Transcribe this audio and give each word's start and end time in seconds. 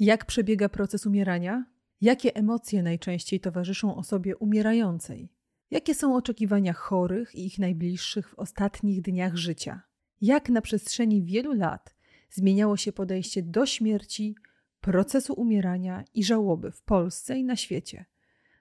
Jak 0.00 0.24
przebiega 0.24 0.68
proces 0.68 1.06
umierania? 1.06 1.64
Jakie 2.00 2.34
emocje 2.34 2.82
najczęściej 2.82 3.40
towarzyszą 3.40 3.96
osobie 3.96 4.36
umierającej? 4.36 5.32
Jakie 5.70 5.94
są 5.94 6.16
oczekiwania 6.16 6.72
chorych 6.72 7.34
i 7.34 7.46
ich 7.46 7.58
najbliższych 7.58 8.28
w 8.28 8.34
ostatnich 8.34 9.02
dniach 9.02 9.36
życia? 9.36 9.82
Jak 10.20 10.48
na 10.48 10.60
przestrzeni 10.60 11.22
wielu 11.22 11.52
lat 11.52 11.94
zmieniało 12.30 12.76
się 12.76 12.92
podejście 12.92 13.42
do 13.42 13.66
śmierci, 13.66 14.36
procesu 14.80 15.34
umierania 15.34 16.04
i 16.14 16.24
żałoby 16.24 16.70
w 16.70 16.82
Polsce 16.82 17.38
i 17.38 17.44
na 17.44 17.56
świecie? 17.56 18.04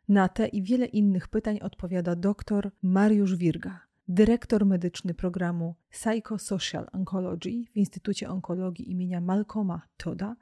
Na 0.07 0.29
te 0.29 0.47
i 0.47 0.63
wiele 0.63 0.85
innych 0.85 1.27
pytań 1.27 1.59
odpowiada 1.59 2.15
dr 2.15 2.71
Mariusz 2.81 3.35
Wirga, 3.35 3.79
dyrektor 4.07 4.65
medyczny 4.65 5.13
programu 5.13 5.75
Psychosocial 5.89 6.87
Oncology 6.91 7.65
w 7.71 7.77
Instytucie 7.77 8.29
Onkologii 8.29 8.91
imienia 8.91 9.21
Malcolma 9.21 9.81
Toda 9.97 10.35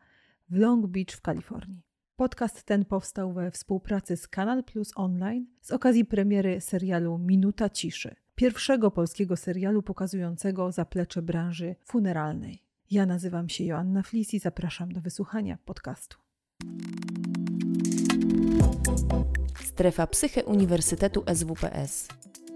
w 0.49 0.55
Long 0.55 0.87
Beach 0.87 1.11
w 1.11 1.21
Kalifornii. 1.21 1.81
Podcast 2.15 2.63
ten 2.63 2.85
powstał 2.85 3.33
we 3.33 3.51
współpracy 3.51 4.17
z 4.17 4.27
Kanal 4.27 4.63
Plus 4.63 4.91
Online 4.95 5.45
z 5.61 5.71
okazji 5.71 6.05
premiery 6.05 6.61
serialu 6.61 7.17
Minuta 7.17 7.69
Ciszy, 7.69 8.15
pierwszego 8.35 8.91
polskiego 8.91 9.37
serialu 9.37 9.83
pokazującego 9.83 10.71
zaplecze 10.71 11.21
branży 11.21 11.75
funeralnej. 11.83 12.63
Ja 12.91 13.05
nazywam 13.05 13.49
się 13.49 13.63
Joanna 13.63 14.03
Flis 14.03 14.33
i 14.33 14.39
zapraszam 14.39 14.91
do 14.91 15.01
wysłuchania 15.01 15.57
podcastu. 15.65 16.17
Strefa 19.63 20.07
Psyche 20.07 20.45
Uniwersytetu 20.45 21.23
SWPS. 21.35 22.07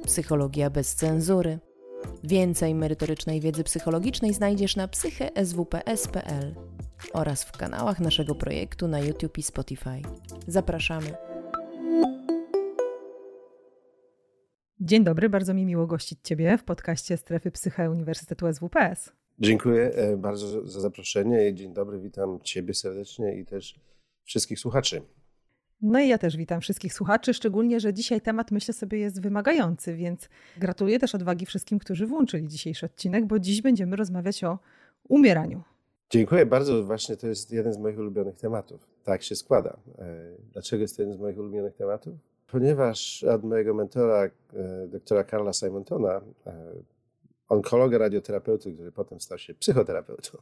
Psychologia 0.06 0.70
bez 0.70 0.96
cenzury. 0.96 1.60
Więcej 2.24 2.76
merytorycznej 2.76 3.42
wiedzy 3.42 3.64
psychologicznej 3.64 4.34
znajdziesz 4.34 4.76
na 4.76 4.88
psycheswps.pl 4.88 6.56
oraz 7.14 7.44
w 7.44 7.52
kanałach 7.52 8.00
naszego 8.00 8.36
projektu 8.36 8.88
na 8.88 9.00
YouTube 9.00 9.38
i 9.38 9.44
Spotify. 9.44 10.02
Zapraszamy. 10.48 11.14
Dzień 14.80 15.04
dobry, 15.04 15.30
bardzo 15.30 15.54
mi 15.54 15.66
miło 15.66 15.88
gościć 15.88 16.20
Ciebie 16.24 16.58
w 16.58 16.64
podcaście 16.64 17.18
Strefy 17.18 17.52
Psyche 17.52 17.92
Uniwersytetu 17.92 18.54
SWPS. 18.54 19.12
Dziękuję 19.40 19.92
e, 19.94 20.18
bardzo 20.18 20.68
za 20.68 20.80
zaproszenie. 20.80 21.54
Dzień 21.54 21.74
dobry, 21.74 22.00
witam 22.00 22.40
Ciebie 22.44 22.74
serdecznie 22.74 23.36
i 23.40 23.46
też 23.46 23.80
wszystkich 24.24 24.60
słuchaczy. 24.60 25.02
No 25.82 26.00
i 26.00 26.08
ja 26.08 26.18
też 26.18 26.38
witam 26.38 26.62
wszystkich 26.62 26.94
słuchaczy, 26.94 27.34
szczególnie, 27.34 27.80
że 27.80 27.94
dzisiaj 27.94 28.22
temat 28.22 28.52
myślę 28.52 28.74
sobie 28.74 28.98
jest 28.98 29.22
wymagający, 29.22 29.96
więc 29.96 30.30
gratuluję 30.58 31.00
też 31.00 31.16
odwagi 31.16 31.46
wszystkim, 31.46 31.80
którzy 31.80 32.08
włączyli 32.08 32.48
dzisiejszy 32.48 32.86
odcinek, 32.86 33.26
bo 33.26 33.40
dziś 33.40 33.62
będziemy 33.62 33.96
rozmawiać 33.96 34.44
o 34.44 34.60
umieraniu. 35.08 35.64
Dziękuję 36.12 36.46
bardzo. 36.46 36.84
Właśnie 36.84 37.18
to 37.18 37.28
jest 37.28 37.52
jeden 37.52 37.74
z 37.74 37.78
moich 37.78 38.00
ulubionych 38.00 38.36
tematów. 38.36 38.88
Tak 39.04 39.24
się 39.24 39.36
składa. 39.36 39.78
E, 39.98 40.36
dlaczego 40.54 40.82
jest 40.82 40.96
to 40.96 41.02
jeden 41.02 41.18
z 41.18 41.20
moich 41.20 41.38
ulubionych 41.38 41.76
tematów? 41.76 42.14
Ponieważ 42.48 43.24
od 43.24 43.44
mojego 43.44 43.74
mentora, 43.74 44.24
e, 44.24 44.88
doktora 44.88 45.24
Karla 45.24 45.54
Simontona, 45.54 46.22
e, 46.48 46.74
onkologa, 47.50 47.98
radioterapeuty, 47.98 48.74
który 48.74 48.92
potem 48.92 49.22
stał 49.22 49.38
się 49.38 49.54
psychoterapeutą, 49.54 50.38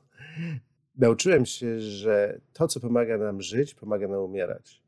nauczyłem 0.98 1.46
się, 1.46 1.80
że 1.80 2.42
to, 2.54 2.68
co 2.68 2.80
pomaga 2.80 3.18
nam 3.18 3.42
żyć, 3.42 3.76
pomaga 3.76 4.08
nam 4.08 4.20
umierać. 4.20 4.84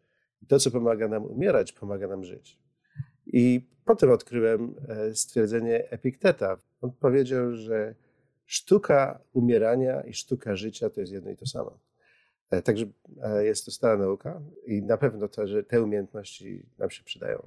To, 0.48 0.60
co 0.60 0.72
pomaga 0.72 1.08
nam 1.08 1.26
umierać, 1.26 1.72
pomaga 1.72 2.08
nam 2.08 2.24
żyć. 2.24 2.60
I 3.26 3.68
potem 3.86 4.12
odkryłem 4.12 4.76
stwierdzenie 5.14 5.90
Epikteta. 5.90 6.58
On 6.82 6.92
powiedział, 6.92 7.56
że 7.56 7.96
sztuka 8.52 9.20
umierania 9.34 10.02
i 10.02 10.14
sztuka 10.14 10.56
życia 10.56 10.90
to 10.90 11.02
jest 11.02 11.14
jedno 11.14 11.32
i 11.32 11.36
to 11.36 11.46
samo. 11.46 11.80
E, 12.50 12.62
także 12.62 12.86
e, 13.24 13.46
jest 13.46 13.66
to 13.66 13.72
stała 13.72 13.98
nauka 13.98 14.42
i 14.68 14.82
na 14.82 14.98
pewno 14.98 15.28
to, 15.28 15.48
że 15.48 15.64
te 15.64 15.82
umiejętności 15.82 16.66
nam 16.78 16.90
się 16.90 17.04
przydają. 17.04 17.44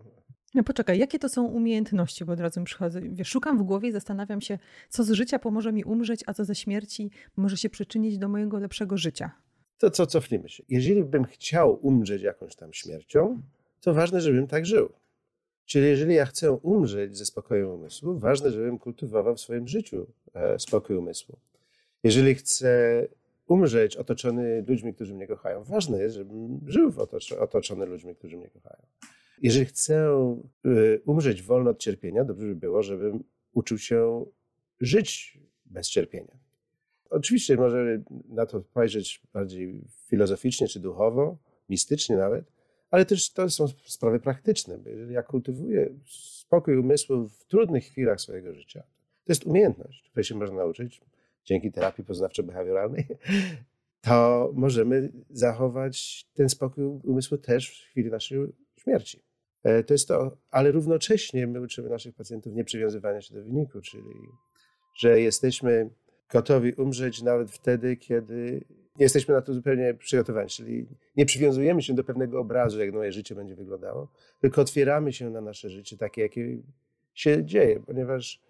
No 0.54 0.64
poczekaj, 0.64 0.98
jakie 0.98 1.18
to 1.18 1.28
są 1.28 1.44
umiejętności, 1.44 2.24
bo 2.24 2.32
od 2.32 2.40
razu 2.40 2.60
mi 2.60 2.66
przychodzę. 2.66 3.00
Wiesz, 3.00 3.28
szukam 3.28 3.58
w 3.58 3.62
głowie 3.62 3.88
i 3.88 3.92
zastanawiam 3.92 4.40
się, 4.40 4.58
co 4.88 5.04
z 5.04 5.10
życia 5.10 5.38
pomoże 5.38 5.72
mi 5.72 5.84
umrzeć, 5.84 6.20
a 6.26 6.34
co 6.34 6.44
ze 6.44 6.54
śmierci 6.54 7.10
może 7.36 7.56
się 7.56 7.70
przyczynić 7.70 8.18
do 8.18 8.28
mojego 8.28 8.58
lepszego 8.58 8.96
życia. 8.96 9.30
To 9.78 9.90
co, 9.90 10.06
cofnijmy 10.06 10.48
się. 10.48 10.62
Jeżeli 10.68 11.04
bym 11.04 11.24
chciał 11.24 11.86
umrzeć 11.86 12.22
jakąś 12.22 12.56
tam 12.56 12.72
śmiercią, 12.72 13.42
to 13.80 13.94
ważne, 13.94 14.20
żebym 14.20 14.46
tak 14.46 14.66
żył. 14.66 14.92
Czyli 15.64 15.86
jeżeli 15.86 16.14
ja 16.14 16.26
chcę 16.26 16.52
umrzeć 16.52 17.16
ze 17.16 17.24
spokojem 17.24 17.68
umysłu, 17.68 18.18
ważne, 18.18 18.50
żebym 18.50 18.78
kultywował 18.78 19.36
w 19.36 19.40
swoim 19.40 19.68
życiu 19.68 20.06
spokój 20.58 20.96
umysłu. 20.96 21.38
Jeżeli 22.02 22.34
chcę 22.34 23.02
umrzeć 23.46 23.96
otoczony 23.96 24.64
ludźmi, 24.68 24.94
którzy 24.94 25.14
mnie 25.14 25.26
kochają, 25.26 25.64
ważne 25.64 25.98
jest, 25.98 26.14
żebym 26.14 26.60
żył 26.66 26.92
otoczony 27.38 27.86
ludźmi, 27.86 28.14
którzy 28.14 28.36
mnie 28.36 28.48
kochają. 28.48 28.82
Jeżeli 29.42 29.66
chcę 29.66 29.94
e, 30.64 30.70
umrzeć 31.06 31.42
wolno 31.42 31.70
od 31.70 31.78
cierpienia, 31.78 32.24
dobrze 32.24 32.46
by 32.46 32.54
było, 32.54 32.82
żebym 32.82 33.24
uczył 33.52 33.78
się 33.78 34.26
żyć 34.80 35.38
bez 35.66 35.88
cierpienia. 35.88 36.38
Oczywiście 37.10 37.56
może 37.56 38.02
na 38.28 38.46
to 38.46 38.62
spojrzeć 38.62 39.22
bardziej 39.32 39.80
filozoficznie 40.08 40.68
czy 40.68 40.80
duchowo, 40.80 41.36
mistycznie 41.68 42.16
nawet, 42.16 42.44
ale 42.90 43.04
też 43.04 43.32
to 43.32 43.50
są 43.50 43.66
sprawy 43.86 44.20
praktyczne. 44.20 44.78
Jeżeli 44.86 45.14
ja 45.14 45.22
kultywuję 45.22 45.94
spokój 46.40 46.78
umysłu 46.78 47.28
w 47.28 47.44
trudnych 47.44 47.84
chwilach 47.84 48.20
swojego 48.20 48.54
życia, 48.54 48.82
to 49.24 49.32
jest 49.32 49.44
umiejętność, 49.44 50.08
której 50.10 50.24
się 50.24 50.34
można 50.34 50.56
nauczyć 50.56 51.00
dzięki 51.44 51.72
terapii 51.72 52.04
poznawczo-behawioralnej, 52.04 53.04
to 54.06 54.50
możemy 54.54 55.12
zachować 55.30 56.26
ten 56.34 56.48
spokój 56.48 56.84
umysłu 56.84 57.38
też 57.38 57.70
w 57.70 57.90
chwili 57.90 58.10
naszej 58.10 58.38
śmierci. 58.76 59.22
E, 59.62 59.84
to 59.84 59.94
jest 59.94 60.08
to, 60.08 60.36
ale 60.50 60.72
równocześnie 60.72 61.46
my 61.46 61.60
uczymy 61.60 61.88
naszych 61.88 62.14
pacjentów 62.14 62.54
nie 62.54 62.64
przywiązywania 62.64 63.20
się 63.20 63.34
do 63.34 63.42
wyniku, 63.42 63.80
czyli 63.80 64.04
że 64.94 65.20
jesteśmy 65.20 65.90
gotowi 66.32 66.72
umrzeć 66.72 67.22
nawet 67.22 67.50
wtedy, 67.50 67.96
kiedy 67.96 68.64
nie 68.96 69.04
jesteśmy 69.04 69.34
na 69.34 69.42
to 69.42 69.54
zupełnie 69.54 69.94
przygotowani, 69.94 70.48
czyli 70.48 70.86
nie 71.16 71.26
przywiązujemy 71.26 71.82
się 71.82 71.94
do 71.94 72.04
pewnego 72.04 72.40
obrazu, 72.40 72.80
jak 72.80 72.94
moje 72.94 73.12
życie 73.12 73.34
będzie 73.34 73.54
wyglądało, 73.54 74.08
tylko 74.40 74.60
otwieramy 74.60 75.12
się 75.12 75.30
na 75.30 75.40
nasze 75.40 75.70
życie 75.70 75.96
takie, 75.96 76.22
jakie 76.22 76.58
się 77.14 77.44
dzieje, 77.44 77.80
ponieważ 77.80 78.40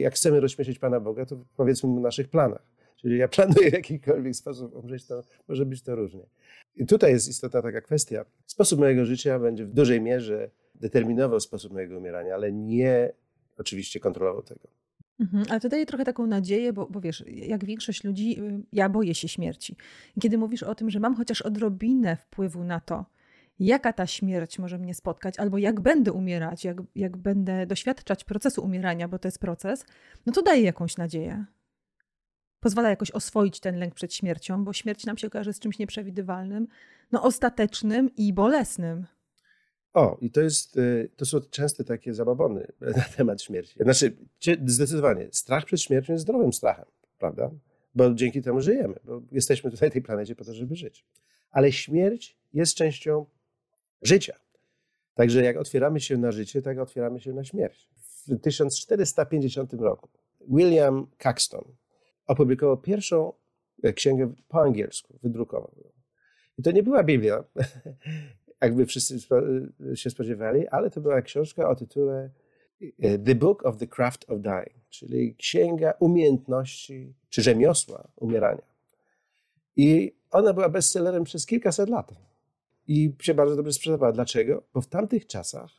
jak 0.00 0.14
chcemy 0.14 0.40
rozśmieszyć 0.40 0.78
Pana 0.78 1.00
Boga, 1.00 1.26
to 1.26 1.44
powiedzmy 1.56 1.88
mu 1.88 1.96
o 1.96 2.00
naszych 2.00 2.28
planach. 2.28 2.62
Czyli 2.96 3.18
ja 3.18 3.28
planuję 3.28 3.70
w 3.70 3.72
jakikolwiek 3.72 4.36
sposób 4.36 4.74
umrzeć, 4.74 5.06
to 5.06 5.22
może 5.48 5.66
być 5.66 5.82
to 5.82 5.94
różnie. 5.94 6.26
I 6.76 6.86
tutaj 6.86 7.12
jest 7.12 7.28
istotna 7.28 7.62
taka 7.62 7.80
kwestia. 7.80 8.24
Sposób 8.46 8.80
mojego 8.80 9.04
życia 9.04 9.38
będzie 9.38 9.64
w 9.64 9.72
dużej 9.72 10.00
mierze 10.00 10.50
determinował 10.74 11.40
sposób 11.40 11.72
mojego 11.72 11.98
umierania, 11.98 12.34
ale 12.34 12.52
nie 12.52 13.12
oczywiście 13.58 14.00
kontrolował 14.00 14.42
tego. 14.42 14.68
Mhm, 15.20 15.44
ale 15.50 15.60
to 15.60 15.68
daje 15.68 15.86
trochę 15.86 16.04
taką 16.04 16.26
nadzieję, 16.26 16.72
bo, 16.72 16.86
bo 16.86 17.00
wiesz, 17.00 17.24
jak 17.26 17.64
większość 17.64 18.04
ludzi, 18.04 18.40
y, 18.40 18.60
ja 18.72 18.88
boję 18.88 19.14
się 19.14 19.28
śmierci. 19.28 19.76
Kiedy 20.20 20.38
mówisz 20.38 20.62
o 20.62 20.74
tym, 20.74 20.90
że 20.90 21.00
mam 21.00 21.14
chociaż 21.14 21.42
odrobinę 21.42 22.16
wpływu 22.16 22.64
na 22.64 22.80
to, 22.80 23.04
jaka 23.58 23.92
ta 23.92 24.06
śmierć 24.06 24.58
może 24.58 24.78
mnie 24.78 24.94
spotkać, 24.94 25.38
albo 25.38 25.58
jak 25.58 25.80
będę 25.80 26.12
umierać, 26.12 26.64
jak, 26.64 26.76
jak 26.94 27.16
będę 27.16 27.66
doświadczać 27.66 28.24
procesu 28.24 28.64
umierania, 28.64 29.08
bo 29.08 29.18
to 29.18 29.28
jest 29.28 29.38
proces, 29.38 29.84
no 30.26 30.32
to 30.32 30.42
daje 30.42 30.62
jakąś 30.62 30.96
nadzieję. 30.96 31.44
Pozwala 32.60 32.90
jakoś 32.90 33.10
oswoić 33.10 33.60
ten 33.60 33.78
lęk 33.78 33.94
przed 33.94 34.14
śmiercią, 34.14 34.64
bo 34.64 34.72
śmierć 34.72 35.06
nam 35.06 35.18
się 35.18 35.26
okaże 35.26 35.52
z 35.52 35.58
czymś 35.58 35.78
nieprzewidywalnym, 35.78 36.66
no 37.12 37.22
ostatecznym 37.22 38.10
i 38.16 38.32
bolesnym. 38.32 39.06
O, 39.94 40.18
i 40.20 40.30
to 40.30 40.40
jest, 40.40 40.76
y, 40.76 41.10
to 41.16 41.26
są 41.26 41.40
częste 41.40 41.84
takie 41.84 42.14
zababony 42.14 42.66
na 42.96 43.04
temat 43.16 43.42
śmierci. 43.42 43.74
Znaczy, 43.80 44.16
zdecydowanie, 44.66 45.28
strach 45.32 45.64
przed 45.64 45.80
śmiercią 45.80 46.12
jest 46.12 46.22
zdrowym 46.22 46.52
strachem, 46.52 46.84
prawda? 47.18 47.50
Bo 47.94 48.14
dzięki 48.14 48.42
temu 48.42 48.60
żyjemy, 48.60 48.94
bo 49.04 49.22
jesteśmy 49.32 49.70
tutaj 49.70 49.88
na 49.88 49.92
tej 49.92 50.02
planecie 50.02 50.34
po 50.34 50.44
to, 50.44 50.54
żeby 50.54 50.76
żyć. 50.76 51.04
Ale 51.50 51.72
śmierć 51.72 52.36
jest 52.52 52.74
częścią 52.74 53.26
życia. 54.02 54.36
Także 55.14 55.44
jak 55.44 55.56
otwieramy 55.56 56.00
się 56.00 56.16
na 56.16 56.32
życie, 56.32 56.62
tak 56.62 56.78
otwieramy 56.78 57.20
się 57.20 57.32
na 57.32 57.44
śmierć. 57.44 57.88
W 58.26 58.40
1450 58.40 59.72
roku 59.72 60.08
William 60.48 61.06
Caxton 61.18 61.64
opublikował 62.26 62.76
pierwszą 62.76 63.32
e, 63.82 63.92
księgę 63.92 64.32
po 64.48 64.62
angielsku, 64.62 65.18
wydrukował 65.22 65.74
ją. 65.84 65.90
I 66.58 66.62
to 66.62 66.70
nie 66.70 66.82
była 66.82 67.04
Biblia, 67.04 67.44
jakby 68.62 68.86
wszyscy 68.86 69.18
się 69.94 70.10
spodziewali, 70.10 70.68
ale 70.68 70.90
to 70.90 71.00
była 71.00 71.22
książka 71.22 71.68
o 71.68 71.76
tytule 71.76 72.30
e, 72.98 73.18
The 73.18 73.34
Book 73.34 73.66
of 73.66 73.76
the 73.76 73.86
Craft 73.86 74.30
of 74.30 74.40
Dying, 74.40 74.88
czyli 74.88 75.34
księga 75.36 75.94
umiejętności 76.00 77.14
czy 77.28 77.42
rzemiosła 77.42 78.08
umierania. 78.16 78.62
I 79.76 80.16
ona 80.30 80.52
była 80.52 80.68
bestsellerem 80.68 81.24
przez 81.24 81.46
kilkaset 81.46 81.88
lat. 81.88 82.27
I 82.88 83.12
się 83.22 83.34
bardzo 83.34 83.56
dobrze 83.56 83.72
sprzedawała. 83.72 84.12
Dlaczego? 84.12 84.62
Bo 84.74 84.80
w 84.80 84.86
tamtych 84.86 85.26
czasach 85.26 85.70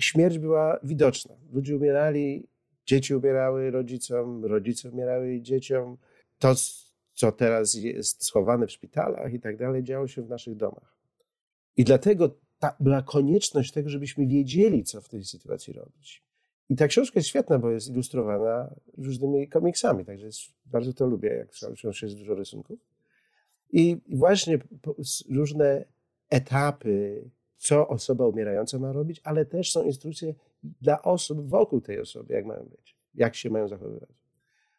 śmierć 0.00 0.38
była 0.38 0.78
widoczna. 0.82 1.34
Ludzie 1.52 1.76
umierali, 1.76 2.48
dzieci 2.86 3.14
umierały 3.14 3.70
rodzicom, 3.70 4.44
rodzice 4.44 4.90
umierały 4.90 5.40
dzieciom. 5.40 5.96
To, 6.38 6.54
co 7.14 7.32
teraz 7.32 7.74
jest 7.74 8.24
schowane 8.24 8.66
w 8.66 8.72
szpitalach 8.72 9.32
i 9.32 9.40
tak 9.40 9.56
dalej, 9.56 9.82
działo 9.82 10.08
się 10.08 10.22
w 10.22 10.28
naszych 10.28 10.56
domach. 10.56 10.96
I 11.76 11.84
dlatego 11.84 12.36
ta, 12.58 12.76
była 12.80 13.02
konieczność 13.02 13.72
tego, 13.72 13.88
żebyśmy 13.88 14.26
wiedzieli, 14.26 14.84
co 14.84 15.00
w 15.00 15.08
tej 15.08 15.24
sytuacji 15.24 15.72
robić. 15.72 16.24
I 16.68 16.76
ta 16.76 16.88
książka 16.88 17.18
jest 17.18 17.28
świetna, 17.28 17.58
bo 17.58 17.70
jest 17.70 17.88
ilustrowana 17.88 18.74
różnymi 18.98 19.48
komiksami, 19.48 20.04
także 20.04 20.26
jest, 20.26 20.40
bardzo 20.66 20.92
to 20.92 21.06
lubię, 21.06 21.28
jak 21.28 21.52
w 21.52 21.74
książce 21.74 22.06
jest 22.06 22.18
dużo 22.18 22.34
rysunków. 22.34 22.78
I, 23.72 23.96
właśnie 24.08 24.58
różne 25.30 25.84
etapy, 26.34 27.30
co 27.56 27.88
osoba 27.88 28.26
umierająca 28.26 28.78
ma 28.78 28.92
robić, 28.92 29.20
ale 29.24 29.44
też 29.44 29.72
są 29.72 29.82
instrukcje 29.82 30.34
dla 30.62 31.02
osób 31.02 31.48
wokół 31.48 31.80
tej 31.80 32.00
osoby, 32.00 32.34
jak 32.34 32.46
mają 32.46 32.64
być, 32.64 32.96
jak 33.14 33.34
się 33.34 33.50
mają 33.50 33.68
zachowywać. 33.68 34.10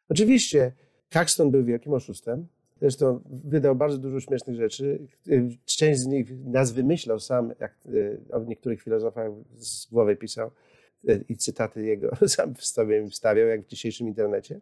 Oczywiście 0.10 0.72
Caxton 1.10 1.52
był 1.52 1.64
wielkim 1.64 1.94
oszustem, 1.94 2.48
Zresztą 2.82 3.22
wydał 3.30 3.76
bardzo 3.76 3.98
dużo 3.98 4.20
śmiesznych 4.20 4.56
rzeczy. 4.56 5.08
Część 5.66 6.00
z 6.00 6.06
nich 6.06 6.46
nas 6.46 6.72
wymyślał 6.72 7.20
sam, 7.20 7.54
jak 7.60 7.78
e, 8.32 8.36
o 8.36 8.44
niektórych 8.44 8.82
filozofach 8.82 9.32
z 9.58 9.86
głowy 9.86 10.16
pisał 10.16 10.52
e, 11.08 11.20
i 11.30 11.38
cytaty 11.38 11.84
jego 11.84 12.16
sam 12.28 12.56
w 12.56 12.66
sobie 12.66 13.08
wstawiał, 13.10 13.48
jak 13.48 13.62
w 13.62 13.68
dzisiejszym 13.68 14.08
internecie. 14.08 14.60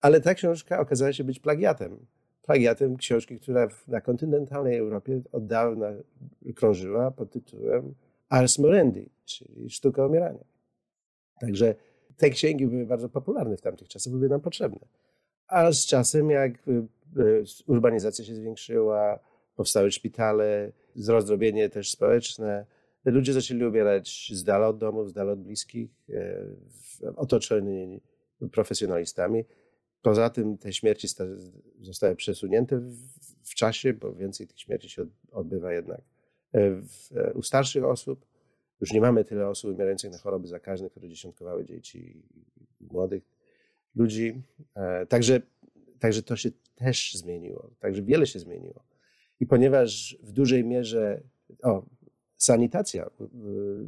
Ale 0.00 0.20
ta 0.20 0.34
książka 0.34 0.80
okazała 0.80 1.12
się 1.12 1.24
być 1.24 1.38
plagiatem. 1.38 2.06
Plagiatem 2.50 2.96
książki, 2.96 3.40
która 3.40 3.68
na 3.88 4.00
kontynentalnej 4.00 4.76
Europie 4.76 5.20
od 5.32 5.46
dawna 5.46 5.86
krążyła 6.54 7.10
pod 7.10 7.30
tytułem 7.30 7.94
Ars 8.28 8.58
Morendi, 8.58 9.10
czyli 9.24 9.70
Sztuka 9.70 10.06
umierania. 10.06 10.44
Także 11.40 11.74
te 12.16 12.30
księgi 12.30 12.66
były 12.66 12.86
bardzo 12.86 13.08
popularne 13.08 13.56
w 13.56 13.60
tamtych 13.60 13.88
czasach, 13.88 14.12
były 14.12 14.28
nam 14.28 14.40
potrzebne. 14.40 14.86
A 15.46 15.72
z 15.72 15.86
czasem, 15.86 16.30
jak 16.30 16.68
y, 16.68 16.70
y, 17.20 17.44
urbanizacja 17.66 18.24
się 18.24 18.34
zwiększyła, 18.34 19.18
powstały 19.56 19.90
szpitale, 19.90 20.72
rozdrobienie 21.08 21.68
też 21.68 21.90
społeczne, 21.90 22.66
ludzie 23.04 23.32
zaczęli 23.32 23.64
umierać 23.64 24.30
z 24.34 24.44
dala 24.44 24.68
od 24.68 24.78
domów, 24.78 25.10
z 25.10 25.12
dala 25.12 25.32
od 25.32 25.40
bliskich, 25.40 25.90
e, 26.08 26.44
otoczeni 27.16 28.00
profesjonalistami. 28.52 29.44
Poza 30.02 30.30
tym 30.30 30.58
te 30.58 30.72
śmierci 30.72 31.08
zostały 31.80 32.16
przesunięte 32.16 32.80
w 33.42 33.54
czasie, 33.54 33.92
bo 33.92 34.14
więcej 34.14 34.46
tych 34.46 34.60
śmierci 34.60 34.88
się 34.88 35.06
odbywa 35.32 35.72
jednak 35.72 36.00
e, 36.54 37.32
u 37.34 37.42
starszych 37.42 37.84
osób. 37.84 38.26
Już 38.80 38.92
nie 38.92 39.00
mamy 39.00 39.24
tyle 39.24 39.48
osób 39.48 39.74
umierających 39.74 40.12
na 40.12 40.18
choroby 40.18 40.48
zakaźne, 40.48 40.90
które 40.90 41.08
dziesiątkowały 41.08 41.64
dzieci 41.64 42.22
i 42.80 42.86
młodych 42.92 43.22
ludzi. 43.94 44.42
E, 44.74 45.06
także, 45.06 45.40
także 45.98 46.22
to 46.22 46.36
się 46.36 46.50
też 46.74 47.14
zmieniło. 47.14 47.70
Także 47.80 48.02
wiele 48.02 48.26
się 48.26 48.38
zmieniło. 48.38 48.84
I 49.40 49.46
ponieważ 49.46 50.18
w 50.22 50.32
dużej 50.32 50.64
mierze 50.64 51.22
o, 51.62 51.82
sanitacja, 52.36 53.10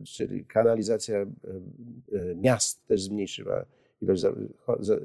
czyli 0.05 0.45
kanalizacja 0.45 1.17
e, 1.19 1.27
e, 1.27 2.35
miast 2.35 2.87
też 2.87 3.03
zmniejszyła 3.03 3.67
ilość 4.03 4.25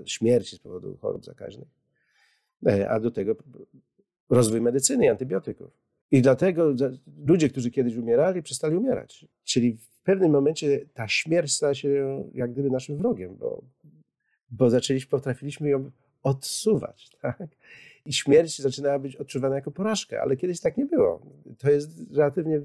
śmierci 0.06 0.56
z 0.56 0.60
powodu 0.60 0.98
chorób 0.98 1.26
zakaźnych, 1.26 1.68
a 2.90 3.00
do 3.00 3.12
tego 3.12 3.36
rozwój 4.30 4.62
medycyny 4.62 5.06
i 5.06 5.10
antybiotyków. 5.10 5.72
I 6.12 6.22
dlatego 6.22 6.74
ludzie, 7.26 7.50
którzy 7.50 7.72
kiedyś 7.72 7.96
umierali, 7.96 8.44
przestali 8.44 8.76
umierać. 8.76 9.26
Czyli 9.44 9.74
w 9.74 10.02
pewnym 10.04 10.32
momencie 10.32 10.86
ta 10.94 11.08
śmierć 11.08 11.52
stała 11.52 11.74
się 11.74 12.24
jak 12.34 12.52
gdyby 12.52 12.70
naszym 12.70 12.98
wrogiem, 12.98 13.36
bo 13.36 13.64
bo 14.50 14.70
zaczęliśmy, 14.70 15.10
potrafiliśmy 15.10 15.70
ją 15.70 15.92
odsuwać. 16.24 17.10
Tak? 17.22 17.48
I 18.06 18.14
śmierć 18.14 18.62
zaczynała 18.62 19.00
być 19.00 19.16
odczuwana 19.16 19.56
jako 19.56 19.72
porażka, 19.72 20.22
ale 20.22 20.38
kiedyś 20.38 20.60
tak 20.60 20.78
nie 20.78 20.86
było. 20.86 21.22
To 21.58 21.72
jest 21.72 22.12
relatywnie 22.12 22.62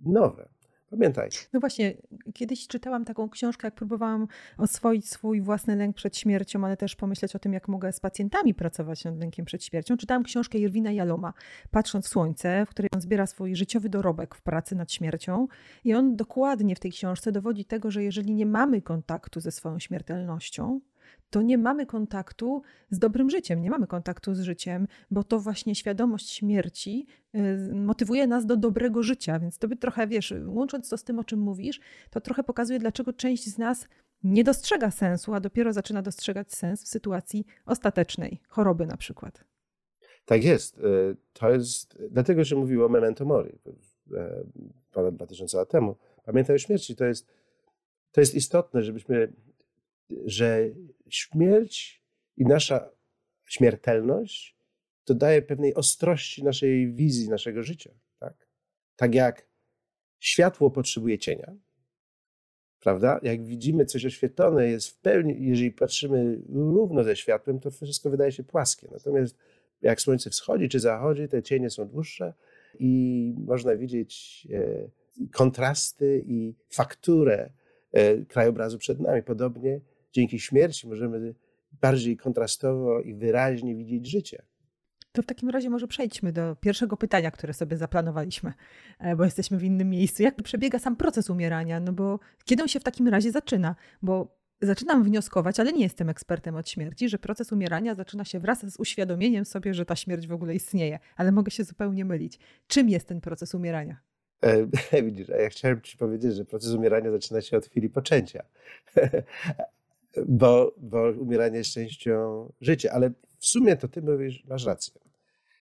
nowe. 0.00 0.48
Pamiętaj. 0.92 1.28
No 1.52 1.60
właśnie, 1.60 1.94
kiedyś 2.34 2.66
czytałam 2.66 3.04
taką 3.04 3.28
książkę, 3.28 3.66
jak 3.66 3.74
próbowałam 3.74 4.26
oswoić 4.58 5.08
swój 5.08 5.40
własny 5.40 5.76
lęk 5.76 5.96
przed 5.96 6.16
śmiercią, 6.16 6.64
ale 6.64 6.76
też 6.76 6.96
pomyśleć 6.96 7.36
o 7.36 7.38
tym, 7.38 7.52
jak 7.52 7.68
mogę 7.68 7.92
z 7.92 8.00
pacjentami 8.00 8.54
pracować 8.54 9.04
nad 9.04 9.18
lękiem 9.18 9.44
przed 9.44 9.64
śmiercią. 9.64 9.96
Czytałam 9.96 10.22
książkę 10.22 10.58
Irwina 10.58 10.92
Jaloma, 10.92 11.32
Patrząc 11.70 12.06
w 12.06 12.08
słońce, 12.08 12.66
w 12.66 12.70
której 12.70 12.88
on 12.94 13.00
zbiera 13.00 13.26
swój 13.26 13.56
życiowy 13.56 13.88
dorobek 13.88 14.34
w 14.34 14.42
pracy 14.42 14.74
nad 14.74 14.92
śmiercią. 14.92 15.48
I 15.84 15.94
on 15.94 16.16
dokładnie 16.16 16.76
w 16.76 16.80
tej 16.80 16.92
książce 16.92 17.32
dowodzi 17.32 17.64
tego, 17.64 17.90
że 17.90 18.02
jeżeli 18.02 18.34
nie 18.34 18.46
mamy 18.46 18.82
kontaktu 18.82 19.40
ze 19.40 19.50
swoją 19.50 19.78
śmiertelnością, 19.78 20.80
to 21.32 21.42
nie 21.42 21.58
mamy 21.58 21.86
kontaktu 21.86 22.62
z 22.90 22.98
dobrym 22.98 23.30
życiem, 23.30 23.62
nie 23.62 23.70
mamy 23.70 23.86
kontaktu 23.86 24.34
z 24.34 24.40
życiem, 24.40 24.86
bo 25.10 25.24
to 25.24 25.40
właśnie 25.40 25.74
świadomość 25.74 26.30
śmierci 26.30 27.06
y, 27.34 27.74
motywuje 27.74 28.26
nas 28.26 28.46
do 28.46 28.56
dobrego 28.56 29.02
życia. 29.02 29.38
Więc 29.38 29.58
to 29.58 29.68
by 29.68 29.76
trochę, 29.76 30.06
wiesz, 30.06 30.34
łącząc 30.46 30.88
to 30.88 30.96
z 30.96 31.04
tym, 31.04 31.18
o 31.18 31.24
czym 31.24 31.40
mówisz, 31.40 31.80
to 32.10 32.20
trochę 32.20 32.42
pokazuje, 32.42 32.78
dlaczego 32.78 33.12
część 33.12 33.44
z 33.44 33.58
nas 33.58 33.88
nie 34.22 34.44
dostrzega 34.44 34.90
sensu, 34.90 35.34
a 35.34 35.40
dopiero 35.40 35.72
zaczyna 35.72 36.02
dostrzegać 36.02 36.52
sens 36.52 36.84
w 36.84 36.88
sytuacji 36.88 37.46
ostatecznej, 37.66 38.40
choroby 38.48 38.86
na 38.86 38.96
przykład. 38.96 39.44
Tak 40.24 40.44
jest. 40.44 40.78
Y, 40.78 41.16
to 41.32 41.50
jest, 41.50 41.98
dlatego 42.10 42.44
się 42.44 42.56
mówiło 42.56 42.86
o 42.86 42.88
memento 42.88 43.24
mori 43.24 43.58
e, 44.14 44.44
ponad 44.92 45.14
2000 45.14 45.56
lat 45.56 45.70
temu. 45.70 45.96
Pamiętaj 46.24 46.56
o 46.56 46.58
śmierci. 46.58 46.96
To 46.96 47.04
jest, 47.04 47.28
to 48.12 48.20
jest 48.20 48.34
istotne, 48.34 48.82
żebyśmy 48.82 49.32
że 50.24 50.70
śmierć 51.08 52.02
i 52.36 52.44
nasza 52.44 52.90
śmiertelność 53.46 54.56
dodaje 55.06 55.42
pewnej 55.42 55.74
ostrości 55.74 56.44
naszej 56.44 56.92
wizji, 56.92 57.28
naszego 57.28 57.62
życia. 57.62 57.90
Tak, 58.18 58.46
tak 58.96 59.14
jak 59.14 59.46
światło 60.20 60.70
potrzebuje 60.70 61.18
cienia, 61.18 61.52
prawda? 62.80 63.20
Jak 63.22 63.44
widzimy 63.44 63.86
coś 63.86 64.06
oświetlone, 64.06 64.68
jest 64.68 64.88
w 64.88 64.98
pełni, 64.98 65.36
jeżeli 65.46 65.70
patrzymy 65.70 66.42
równo 66.48 67.04
ze 67.04 67.16
światłem, 67.16 67.60
to 67.60 67.70
wszystko 67.70 68.10
wydaje 68.10 68.32
się 68.32 68.44
płaskie. 68.44 68.88
Natomiast 68.92 69.36
jak 69.82 70.00
słońce 70.00 70.30
wschodzi 70.30 70.68
czy 70.68 70.80
zachodzi, 70.80 71.28
te 71.28 71.42
cienie 71.42 71.70
są 71.70 71.88
dłuższe 71.88 72.34
i 72.78 73.34
można 73.38 73.76
widzieć 73.76 74.46
e, 74.52 75.28
kontrasty 75.30 76.24
i 76.26 76.54
fakturę 76.70 77.50
e, 77.92 78.24
krajobrazu 78.24 78.78
przed 78.78 79.00
nami. 79.00 79.22
Podobnie 79.22 79.80
dzięki 80.12 80.40
śmierci 80.40 80.88
możemy 80.88 81.34
bardziej 81.72 82.16
kontrastowo 82.16 83.00
i 83.00 83.14
wyraźnie 83.14 83.76
widzieć 83.76 84.10
życie. 84.10 84.42
To 85.12 85.22
w 85.22 85.26
takim 85.26 85.48
razie 85.50 85.70
może 85.70 85.88
przejdźmy 85.88 86.32
do 86.32 86.56
pierwszego 86.56 86.96
pytania, 86.96 87.30
które 87.30 87.54
sobie 87.54 87.76
zaplanowaliśmy, 87.76 88.52
e, 88.98 89.16
bo 89.16 89.24
jesteśmy 89.24 89.58
w 89.58 89.64
innym 89.64 89.90
miejscu. 89.90 90.22
Jak 90.22 90.42
przebiega 90.42 90.78
sam 90.78 90.96
proces 90.96 91.30
umierania? 91.30 91.80
No 91.80 91.92
bo 91.92 92.18
kiedy 92.44 92.62
on 92.62 92.68
się 92.68 92.80
w 92.80 92.82
takim 92.82 93.08
razie 93.08 93.30
zaczyna? 93.30 93.76
Bo 94.02 94.36
zaczynam 94.62 95.04
wnioskować, 95.04 95.60
ale 95.60 95.72
nie 95.72 95.82
jestem 95.82 96.08
ekspertem 96.08 96.56
od 96.56 96.68
śmierci, 96.68 97.08
że 97.08 97.18
proces 97.18 97.52
umierania 97.52 97.94
zaczyna 97.94 98.24
się 98.24 98.40
wraz 98.40 98.72
z 98.72 98.76
uświadomieniem 98.76 99.44
sobie, 99.44 99.74
że 99.74 99.84
ta 99.84 99.96
śmierć 99.96 100.26
w 100.26 100.32
ogóle 100.32 100.54
istnieje, 100.54 100.98
ale 101.16 101.32
mogę 101.32 101.50
się 101.50 101.64
zupełnie 101.64 102.04
mylić. 102.04 102.38
Czym 102.66 102.88
jest 102.88 103.08
ten 103.08 103.20
proces 103.20 103.54
umierania? 103.54 104.00
E, 104.40 105.02
widzisz, 105.06 105.30
a 105.30 105.36
ja 105.36 105.48
chciałem 105.48 105.80
Ci 105.80 105.96
powiedzieć, 105.96 106.34
że 106.34 106.44
proces 106.44 106.72
umierania 106.72 107.10
zaczyna 107.10 107.40
się 107.40 107.56
od 107.56 107.66
chwili 107.66 107.90
poczęcia. 107.90 108.42
bo, 110.26 110.74
bo 110.76 111.10
umieranie 111.10 111.58
jest 111.58 111.74
częścią 111.74 112.52
życia. 112.60 112.90
Ale 112.92 113.10
w 113.38 113.46
sumie 113.46 113.76
to 113.76 113.88
ty 113.88 114.02
mówisz, 114.02 114.44
masz 114.44 114.66
rację. 114.66 115.00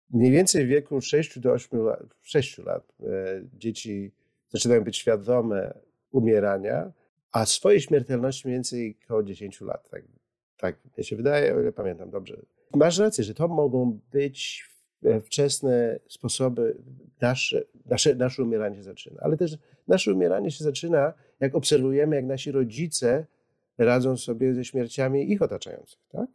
Mniej 0.09 0.31
więcej 0.31 0.65
w 0.65 0.69
wieku 0.69 1.01
6 1.01 1.39
do 1.39 1.51
8 1.51 1.79
lat, 1.79 2.03
6 2.21 2.57
lat 2.57 2.83
e, 3.03 3.05
dzieci 3.53 4.11
zaczynają 4.49 4.83
być 4.83 4.97
świadome 4.97 5.73
umierania, 6.11 6.91
a 7.31 7.45
swojej 7.45 7.81
śmiertelności 7.81 8.47
mniej 8.47 8.57
więcej 8.57 8.97
około 9.05 9.23
10 9.23 9.61
lat. 9.61 9.89
Tak, 9.89 10.03
tak 10.57 10.97
mi 10.97 11.03
się 11.03 11.15
wydaje, 11.15 11.55
o 11.55 11.61
ile 11.61 11.71
pamiętam 11.71 12.09
dobrze. 12.09 12.41
Masz 12.75 12.97
rację, 12.97 13.23
że 13.23 13.33
to 13.33 13.47
mogą 13.47 13.99
być 14.11 14.71
wczesne 15.23 15.99
sposoby, 16.07 16.77
nasze, 17.21 17.63
nasze, 17.85 18.15
nasze 18.15 18.43
umieranie 18.43 18.75
się 18.75 18.83
zaczyna. 18.83 19.21
Ale 19.21 19.37
też 19.37 19.57
nasze 19.87 20.13
umieranie 20.13 20.51
się 20.51 20.63
zaczyna, 20.63 21.13
jak 21.39 21.55
obserwujemy, 21.55 22.15
jak 22.15 22.25
nasi 22.25 22.51
rodzice 22.51 23.25
radzą 23.85 24.17
sobie 24.17 24.53
ze 24.53 24.65
śmierciami 24.65 25.31
ich 25.31 25.41
otaczających. 25.41 25.99
Tak? 26.09 26.29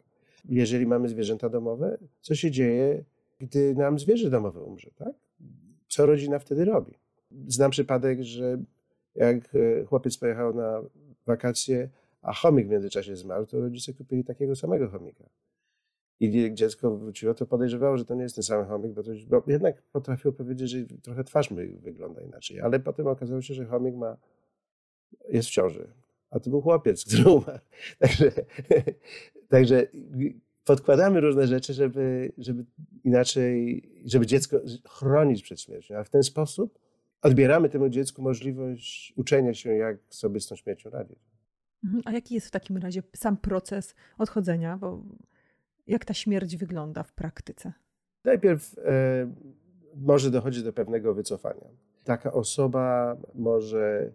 Jeżeli 0.49 0.85
mamy 0.85 1.09
zwierzęta 1.09 1.49
domowe, 1.49 1.97
co 2.21 2.35
się 2.35 2.51
dzieje, 2.51 3.03
gdy 3.39 3.75
nam 3.75 3.99
zwierzę 3.99 4.29
domowe 4.29 4.61
umrze? 4.61 4.89
Tak? 4.95 5.13
Co 5.87 6.05
rodzina 6.05 6.39
wtedy 6.39 6.65
robi? 6.65 6.93
Znam 7.47 7.71
przypadek, 7.71 8.23
że 8.23 8.57
jak 9.15 9.55
e, 9.55 9.85
chłopiec 9.85 10.17
pojechał 10.17 10.53
na 10.53 10.81
wakacje, 11.25 11.89
a 12.21 12.33
chomik 12.33 12.67
w 12.67 12.69
międzyczasie 12.69 13.15
zmarł, 13.15 13.45
to 13.45 13.59
rodzice 13.59 13.93
kupili 13.93 14.23
takiego 14.23 14.55
samego 14.55 14.89
chomika. 14.89 15.23
I 16.19 16.53
dziecko 16.53 16.97
wróciło, 16.97 17.33
to 17.33 17.45
podejrzewało, 17.45 17.97
że 17.97 18.05
to 18.05 18.15
nie 18.15 18.23
jest 18.23 18.35
ten 18.35 18.43
sam 18.43 18.65
chomik, 18.65 18.91
bo, 18.91 19.03
to, 19.03 19.11
bo 19.29 19.43
jednak 19.47 19.81
potrafiło 19.81 20.33
powiedzieć, 20.33 20.69
że 20.69 20.77
trochę 21.01 21.23
twarz 21.23 21.49
wygląda 21.79 22.21
inaczej. 22.21 22.61
Ale 22.61 22.79
potem 22.79 23.07
okazało 23.07 23.41
się, 23.41 23.53
że 23.53 23.65
chomik 23.65 23.95
ma, 23.95 24.17
jest 25.29 25.47
w 25.47 25.51
ciąży 25.51 25.87
a 26.29 26.39
to 26.39 26.49
był 26.49 26.61
chłopiec, 26.61 27.03
który 27.05 27.29
umarł. 27.29 27.59
Także, 27.99 28.31
także 29.49 29.87
podkładamy 30.63 31.21
różne 31.21 31.47
rzeczy, 31.47 31.73
żeby, 31.73 32.31
żeby 32.37 32.65
inaczej, 33.03 33.83
żeby 34.05 34.25
dziecko 34.25 34.57
chronić 34.89 35.43
przed 35.43 35.61
śmiercią, 35.61 35.97
a 35.97 36.03
w 36.03 36.09
ten 36.09 36.23
sposób 36.23 36.79
odbieramy 37.21 37.69
temu 37.69 37.89
dziecku 37.89 38.21
możliwość 38.21 39.13
uczenia 39.15 39.53
się, 39.53 39.73
jak 39.73 39.97
sobie 40.09 40.39
z 40.39 40.47
tą 40.47 40.55
śmiercią 40.55 40.89
radzić. 40.89 41.19
Mhm. 41.83 42.03
A 42.05 42.11
jaki 42.11 42.35
jest 42.35 42.47
w 42.47 42.51
takim 42.51 42.77
razie 42.77 43.03
sam 43.15 43.37
proces 43.37 43.95
odchodzenia? 44.17 44.77
Bo 44.77 45.03
jak 45.87 46.05
ta 46.05 46.13
śmierć 46.13 46.57
wygląda 46.57 47.03
w 47.03 47.13
praktyce? 47.13 47.73
Najpierw 48.23 48.75
e, 48.79 49.33
może 49.95 50.31
dochodzić 50.31 50.63
do 50.63 50.73
pewnego 50.73 51.13
wycofania. 51.13 51.67
Taka 52.03 52.31
osoba 52.31 53.17
może 53.35 54.11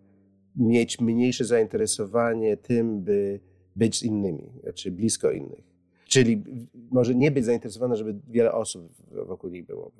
mieć 0.56 1.00
mniejsze 1.00 1.44
zainteresowanie 1.44 2.56
tym, 2.56 3.02
by 3.02 3.40
być 3.76 3.98
z 3.98 4.02
innymi, 4.02 4.50
czy 4.74 4.90
blisko 4.90 5.30
innych. 5.30 5.72
Czyli 6.04 6.42
może 6.90 7.14
nie 7.14 7.30
być 7.30 7.44
zainteresowana, 7.44 7.96
żeby 7.96 8.14
wiele 8.28 8.52
osób 8.52 8.92
wokół 9.26 9.50
niej 9.50 9.62
było. 9.62 9.92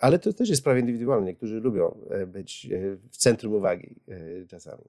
Ale 0.00 0.18
to 0.18 0.32
też 0.32 0.48
jest 0.48 0.60
sprawa 0.60 0.78
indywidualna. 0.78 1.26
Niektórzy 1.26 1.60
lubią 1.60 1.94
e, 2.10 2.26
być 2.26 2.68
e, 2.72 2.96
w 3.10 3.16
centrum 3.16 3.54
uwagi 3.54 3.96
e, 4.08 4.46
czasami. 4.46 4.84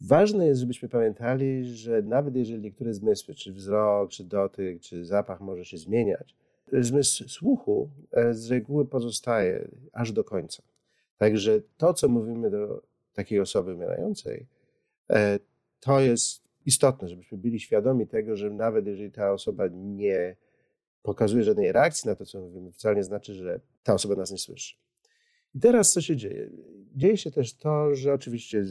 Ważne 0.00 0.46
jest, 0.46 0.60
żebyśmy 0.60 0.88
pamiętali, 0.88 1.64
że 1.64 2.02
nawet 2.02 2.36
jeżeli 2.36 2.62
niektóre 2.62 2.94
zmysły, 2.94 3.34
czy 3.34 3.52
wzrok, 3.52 4.10
czy 4.10 4.24
dotyk, 4.24 4.80
czy 4.80 5.04
zapach 5.04 5.40
może 5.40 5.64
się 5.64 5.78
zmieniać, 5.78 6.36
zmysł 6.72 7.28
słuchu 7.28 7.88
z 8.30 8.50
reguły 8.50 8.86
pozostaje 8.86 9.68
aż 9.92 10.12
do 10.12 10.24
końca. 10.24 10.62
Także 11.18 11.60
to, 11.76 11.94
co 11.94 12.08
mówimy 12.08 12.50
do 12.50 12.82
takiej 13.12 13.40
osoby 13.40 13.74
umierającej, 13.74 14.46
to 15.80 16.00
jest 16.00 16.42
istotne, 16.66 17.08
żebyśmy 17.08 17.38
byli 17.38 17.60
świadomi 17.60 18.06
tego, 18.06 18.36
że 18.36 18.50
nawet 18.50 18.86
jeżeli 18.86 19.10
ta 19.10 19.32
osoba 19.32 19.64
nie 19.72 20.36
pokazuje 21.02 21.44
żadnej 21.44 21.72
reakcji 21.72 22.08
na 22.08 22.16
to, 22.16 22.26
co 22.26 22.40
mówimy, 22.40 22.72
wcale 22.72 22.96
nie 22.96 23.04
znaczy, 23.04 23.34
że 23.34 23.60
ta 23.82 23.94
osoba 23.94 24.14
nas 24.14 24.30
nie 24.30 24.38
słyszy. 24.38 24.74
I 25.54 25.60
teraz 25.60 25.90
co 25.90 26.00
się 26.00 26.16
dzieje? 26.16 26.50
Dzieje 26.94 27.16
się 27.16 27.30
też 27.30 27.54
to, 27.54 27.94
że 27.94 28.12
oczywiście 28.12 28.64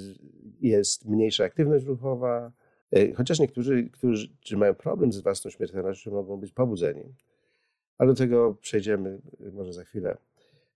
jest 0.62 1.05
mniejsza 1.05 1.43
aktywność 1.43 1.86
ruchowa, 1.86 2.51
e, 2.91 3.13
chociaż 3.13 3.39
niektórzy, 3.39 3.89
którzy 3.89 4.57
mają 4.57 4.75
problem 4.75 5.12
z 5.12 5.19
własną 5.19 5.51
śmiertelnością, 5.51 6.12
mogą 6.12 6.38
być 6.38 6.51
pobudzeni. 6.51 7.03
Ale 7.98 8.10
do 8.10 8.15
tego 8.15 8.57
przejdziemy 8.62 9.21
może 9.53 9.74
za 9.74 9.83
chwilę. 9.83 10.17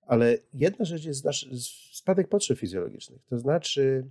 Ale 0.06 0.38
jedna 0.54 0.86
rzecz 0.86 1.06
jest 1.06 1.26
nasz 1.26 1.48
spadek 1.94 2.28
potrzeb 2.28 2.60
fizjologicznych. 2.60 3.22
To 3.30 3.40
znaczy, 3.40 4.06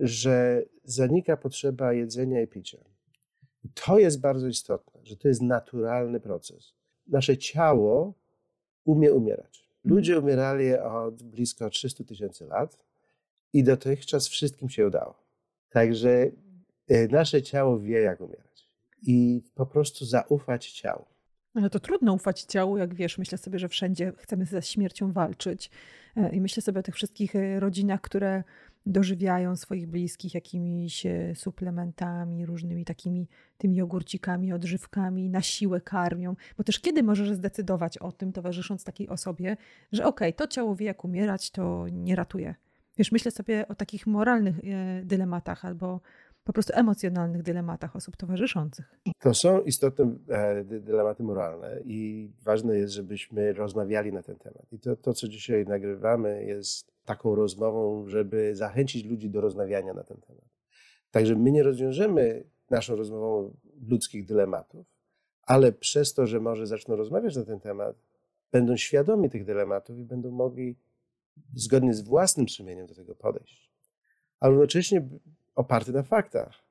że 0.00 0.62
zanika 0.84 1.36
potrzeba 1.36 1.92
jedzenia 1.92 2.42
i 2.42 2.46
picia. 2.46 2.78
I 3.64 3.68
to 3.68 3.98
jest 3.98 4.20
bardzo 4.20 4.46
istotne, 4.46 5.00
że 5.04 5.16
to 5.16 5.28
jest 5.28 5.42
naturalny 5.42 6.20
proces. 6.20 6.72
Nasze 7.06 7.38
ciało 7.38 8.14
umie 8.84 9.12
umierać. 9.12 9.66
Ludzie 9.84 10.18
umierali 10.18 10.74
od 10.74 11.22
blisko 11.22 11.70
300 11.70 12.04
tysięcy 12.04 12.46
lat 12.46 12.78
i 13.52 13.64
dotychczas 13.64 14.28
wszystkim 14.28 14.68
się 14.68 14.86
udało. 14.86 15.14
Także 15.70 16.30
e, 16.88 17.08
nasze 17.08 17.42
ciało 17.42 17.78
wie, 17.78 18.00
jak 18.00 18.20
umierać. 18.20 18.68
I 19.02 19.42
po 19.54 19.66
prostu 19.66 20.04
zaufać 20.04 20.70
ciału. 20.72 21.04
Ale 21.56 21.70
to 21.70 21.80
trudno 21.80 22.12
ufać 22.12 22.42
ciału, 22.42 22.78
jak 22.78 22.94
wiesz. 22.94 23.18
Myślę 23.18 23.38
sobie, 23.38 23.58
że 23.58 23.68
wszędzie 23.68 24.12
chcemy 24.16 24.44
ze 24.44 24.62
śmiercią 24.62 25.12
walczyć. 25.12 25.70
E, 26.16 26.36
I 26.36 26.40
myślę 26.40 26.62
sobie 26.62 26.80
o 26.80 26.82
tych 26.82 26.94
wszystkich 26.94 27.36
e, 27.36 27.60
rodzinach, 27.60 28.00
które 28.00 28.44
dożywiają 28.86 29.56
swoich 29.56 29.86
bliskich 29.86 30.34
jakimiś 30.34 31.06
e, 31.06 31.34
suplementami, 31.34 32.46
różnymi 32.46 32.84
takimi 32.84 33.28
tymi 33.58 33.76
jogurcikami, 33.76 34.52
odżywkami, 34.52 35.30
na 35.30 35.42
siłę 35.42 35.80
karmią. 35.80 36.36
Bo 36.58 36.64
też 36.64 36.80
kiedy 36.80 37.02
możesz 37.02 37.32
zdecydować 37.32 37.98
o 37.98 38.12
tym, 38.12 38.32
towarzysząc 38.32 38.84
takiej 38.84 39.08
osobie, 39.08 39.56
że 39.92 40.06
okej, 40.06 40.28
okay, 40.28 40.32
to 40.32 40.46
ciało 40.46 40.76
wie 40.76 40.86
jak 40.86 41.04
umierać, 41.04 41.50
to 41.50 41.86
nie 41.92 42.16
ratuje. 42.16 42.54
Wiesz, 42.98 43.12
myślę 43.12 43.30
sobie 43.30 43.68
o 43.68 43.74
takich 43.74 44.06
moralnych 44.06 44.56
dylematach 45.02 45.64
albo 45.64 46.00
po 46.46 46.52
prostu 46.52 46.72
emocjonalnych 46.76 47.42
dylematach 47.42 47.96
osób 47.96 48.16
towarzyszących. 48.16 49.00
To 49.18 49.34
są 49.34 49.62
istotne 49.62 50.06
dylematy 50.64 51.22
moralne 51.22 51.80
i 51.84 52.30
ważne 52.42 52.78
jest, 52.78 52.94
żebyśmy 52.94 53.52
rozmawiali 53.52 54.12
na 54.12 54.22
ten 54.22 54.36
temat. 54.36 54.72
I 54.72 54.78
to, 54.78 54.96
to, 54.96 55.12
co 55.12 55.28
dzisiaj 55.28 55.64
nagrywamy, 55.64 56.44
jest 56.44 56.92
taką 57.04 57.34
rozmową, 57.34 58.08
żeby 58.08 58.56
zachęcić 58.56 59.04
ludzi 59.04 59.30
do 59.30 59.40
rozmawiania 59.40 59.94
na 59.94 60.04
ten 60.04 60.16
temat. 60.16 60.44
Także 61.10 61.36
my 61.36 61.50
nie 61.52 61.62
rozwiążemy 61.62 62.44
naszą 62.70 62.96
rozmową 62.96 63.54
ludzkich 63.88 64.26
dylematów, 64.26 64.86
ale 65.42 65.72
przez 65.72 66.14
to, 66.14 66.26
że 66.26 66.40
może 66.40 66.66
zaczną 66.66 66.96
rozmawiać 66.96 67.36
na 67.36 67.44
ten 67.44 67.60
temat, 67.60 67.96
będą 68.52 68.76
świadomi 68.76 69.30
tych 69.30 69.44
dylematów 69.44 69.98
i 69.98 70.04
będą 70.04 70.30
mogli 70.30 70.76
zgodnie 71.54 71.94
z 71.94 72.00
własnym 72.00 72.48
sumieniem 72.48 72.86
do 72.86 72.94
tego 72.94 73.14
podejść. 73.14 73.70
A 74.40 74.48
równocześnie 74.48 75.08
oparty 75.56 75.92
na 75.92 76.02
faktach. 76.02 76.66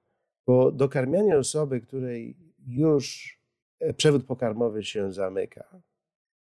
Bo 0.48 0.72
dokarmianie 0.72 1.38
osoby, 1.38 1.82
której 1.82 2.38
już 2.68 3.38
e, 3.80 3.94
przewód 3.94 4.26
pokarmowy 4.26 4.84
się 4.84 5.14
zamyka, 5.14 5.82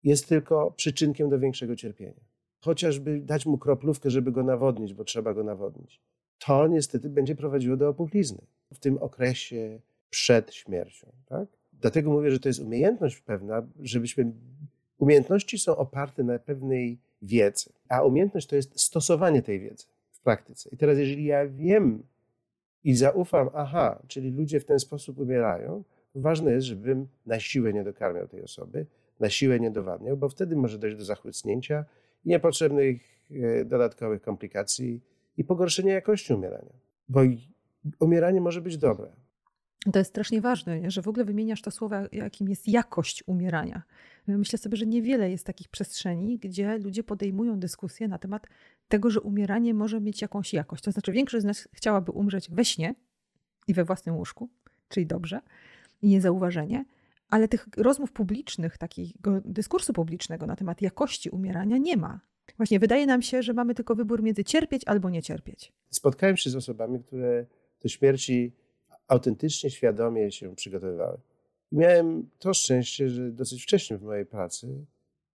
jest 0.03 0.27
tylko 0.27 0.71
przyczynkiem 0.71 1.29
do 1.29 1.39
większego 1.39 1.75
cierpienia. 1.75 2.21
Chociażby 2.59 3.19
dać 3.19 3.45
mu 3.45 3.57
kroplówkę, 3.57 4.09
żeby 4.09 4.31
go 4.31 4.43
nawodnić, 4.43 4.93
bo 4.93 5.03
trzeba 5.03 5.33
go 5.33 5.43
nawodnić. 5.43 6.01
To 6.39 6.67
niestety 6.67 7.09
będzie 7.09 7.35
prowadziło 7.35 7.77
do 7.77 7.89
opuchlizny 7.89 8.41
w 8.73 8.79
tym 8.79 8.97
okresie 8.97 9.79
przed 10.09 10.53
śmiercią. 10.53 11.11
Tak? 11.25 11.47
Dlatego 11.73 12.11
mówię, 12.11 12.31
że 12.31 12.39
to 12.39 12.49
jest 12.49 12.59
umiejętność 12.59 13.21
pewna, 13.21 13.67
żebyśmy. 13.79 14.31
Umiejętności 14.97 15.59
są 15.59 15.77
oparte 15.77 16.23
na 16.23 16.39
pewnej 16.39 16.99
wiedzy, 17.21 17.69
a 17.89 18.03
umiejętność 18.03 18.47
to 18.47 18.55
jest 18.55 18.79
stosowanie 18.79 19.41
tej 19.41 19.59
wiedzy 19.59 19.85
w 20.11 20.19
praktyce. 20.19 20.69
I 20.71 20.77
teraz, 20.77 20.97
jeżeli 20.97 21.25
ja 21.25 21.47
wiem, 21.47 22.03
i 22.83 22.95
zaufam, 22.95 23.49
aha, 23.53 23.99
czyli 24.07 24.31
ludzie 24.31 24.59
w 24.59 24.65
ten 24.65 24.79
sposób 24.79 25.19
umierają, 25.19 25.83
ważne 26.15 26.51
jest, 26.51 26.67
żebym 26.67 27.07
na 27.25 27.39
siłę 27.39 27.73
nie 27.73 27.83
dokarmiał 27.83 28.27
tej 28.27 28.43
osoby, 28.43 28.85
na 29.19 29.29
siłę 29.29 29.59
nie 29.59 29.71
dowadniał, 29.71 30.17
bo 30.17 30.29
wtedy 30.29 30.55
może 30.55 30.79
dojść 30.79 30.97
do 30.97 31.05
zachłycnięcia 31.05 31.85
i 32.25 32.29
niepotrzebnych 32.29 33.01
e, 33.31 33.65
dodatkowych 33.65 34.21
komplikacji 34.21 35.01
i 35.37 35.43
pogorszenia 35.43 35.93
jakości 35.93 36.33
umierania. 36.33 36.73
Bo 37.09 37.21
umieranie 37.99 38.41
może 38.41 38.61
być 38.61 38.77
dobre. 38.77 39.07
To 39.91 39.99
jest 39.99 40.11
strasznie 40.11 40.41
ważne, 40.41 40.91
że 40.91 41.01
w 41.01 41.07
ogóle 41.07 41.25
wymieniasz 41.25 41.61
to 41.61 41.71
słowo, 41.71 41.95
jakim 42.11 42.49
jest 42.49 42.67
jakość 42.67 43.23
umierania. 43.27 43.83
Myślę 44.27 44.59
sobie, 44.59 44.77
że 44.77 44.85
niewiele 44.85 45.31
jest 45.31 45.45
takich 45.45 45.69
przestrzeni, 45.69 46.39
gdzie 46.39 46.77
ludzie 46.77 47.03
podejmują 47.03 47.59
dyskusję 47.59 48.07
na 48.07 48.17
temat 48.17 48.47
tego, 48.87 49.09
że 49.09 49.21
umieranie 49.21 49.73
może 49.73 50.01
mieć 50.01 50.21
jakąś 50.21 50.53
jakość. 50.53 50.83
To 50.83 50.91
znaczy, 50.91 51.11
większość 51.11 51.41
z 51.41 51.45
nas 51.45 51.67
chciałaby 51.73 52.11
umrzeć 52.11 52.49
we 52.51 52.65
śnie 52.65 52.95
i 53.67 53.73
we 53.73 53.85
własnym 53.85 54.15
łóżku, 54.15 54.49
czyli 54.87 55.05
dobrze 55.05 55.41
i 56.01 56.07
niezauważenie, 56.07 56.85
ale 57.29 57.47
tych 57.47 57.67
rozmów 57.77 58.11
publicznych, 58.11 58.77
takiego 58.77 59.41
dyskursu 59.45 59.93
publicznego 59.93 60.45
na 60.45 60.55
temat 60.55 60.81
jakości 60.81 61.29
umierania 61.29 61.77
nie 61.77 61.97
ma. 61.97 62.19
Właśnie 62.57 62.79
wydaje 62.79 63.05
nam 63.05 63.21
się, 63.21 63.43
że 63.43 63.53
mamy 63.53 63.75
tylko 63.75 63.95
wybór 63.95 64.23
między 64.23 64.43
cierpieć 64.43 64.81
albo 64.85 65.09
nie 65.09 65.21
cierpieć. 65.21 65.71
Spotkałem 65.89 66.37
się 66.37 66.49
z 66.49 66.55
osobami, 66.55 66.99
które 66.99 67.45
do 67.81 67.89
śmierci 67.89 68.51
autentycznie, 69.07 69.69
świadomie 69.69 70.31
się 70.31 70.55
przygotowywały. 70.55 71.17
Miałem 71.73 72.29
to 72.39 72.53
szczęście, 72.53 73.09
że 73.09 73.31
dosyć 73.31 73.63
wcześnie 73.63 73.97
w 73.97 74.03
mojej 74.03 74.25
pracy 74.25 74.85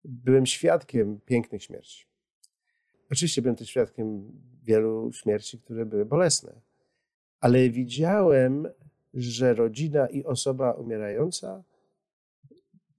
byłem 0.03 0.45
świadkiem 0.45 1.19
pięknych 1.25 1.63
śmierci. 1.63 2.05
Oczywiście 3.11 3.41
byłem 3.41 3.55
też 3.55 3.69
świadkiem 3.69 4.31
wielu 4.63 5.11
śmierci, 5.13 5.59
które 5.59 5.85
były 5.85 6.05
bolesne, 6.05 6.61
ale 7.39 7.69
widziałem, 7.69 8.67
że 9.13 9.53
rodzina 9.53 10.07
i 10.07 10.23
osoba 10.23 10.71
umierająca 10.71 11.63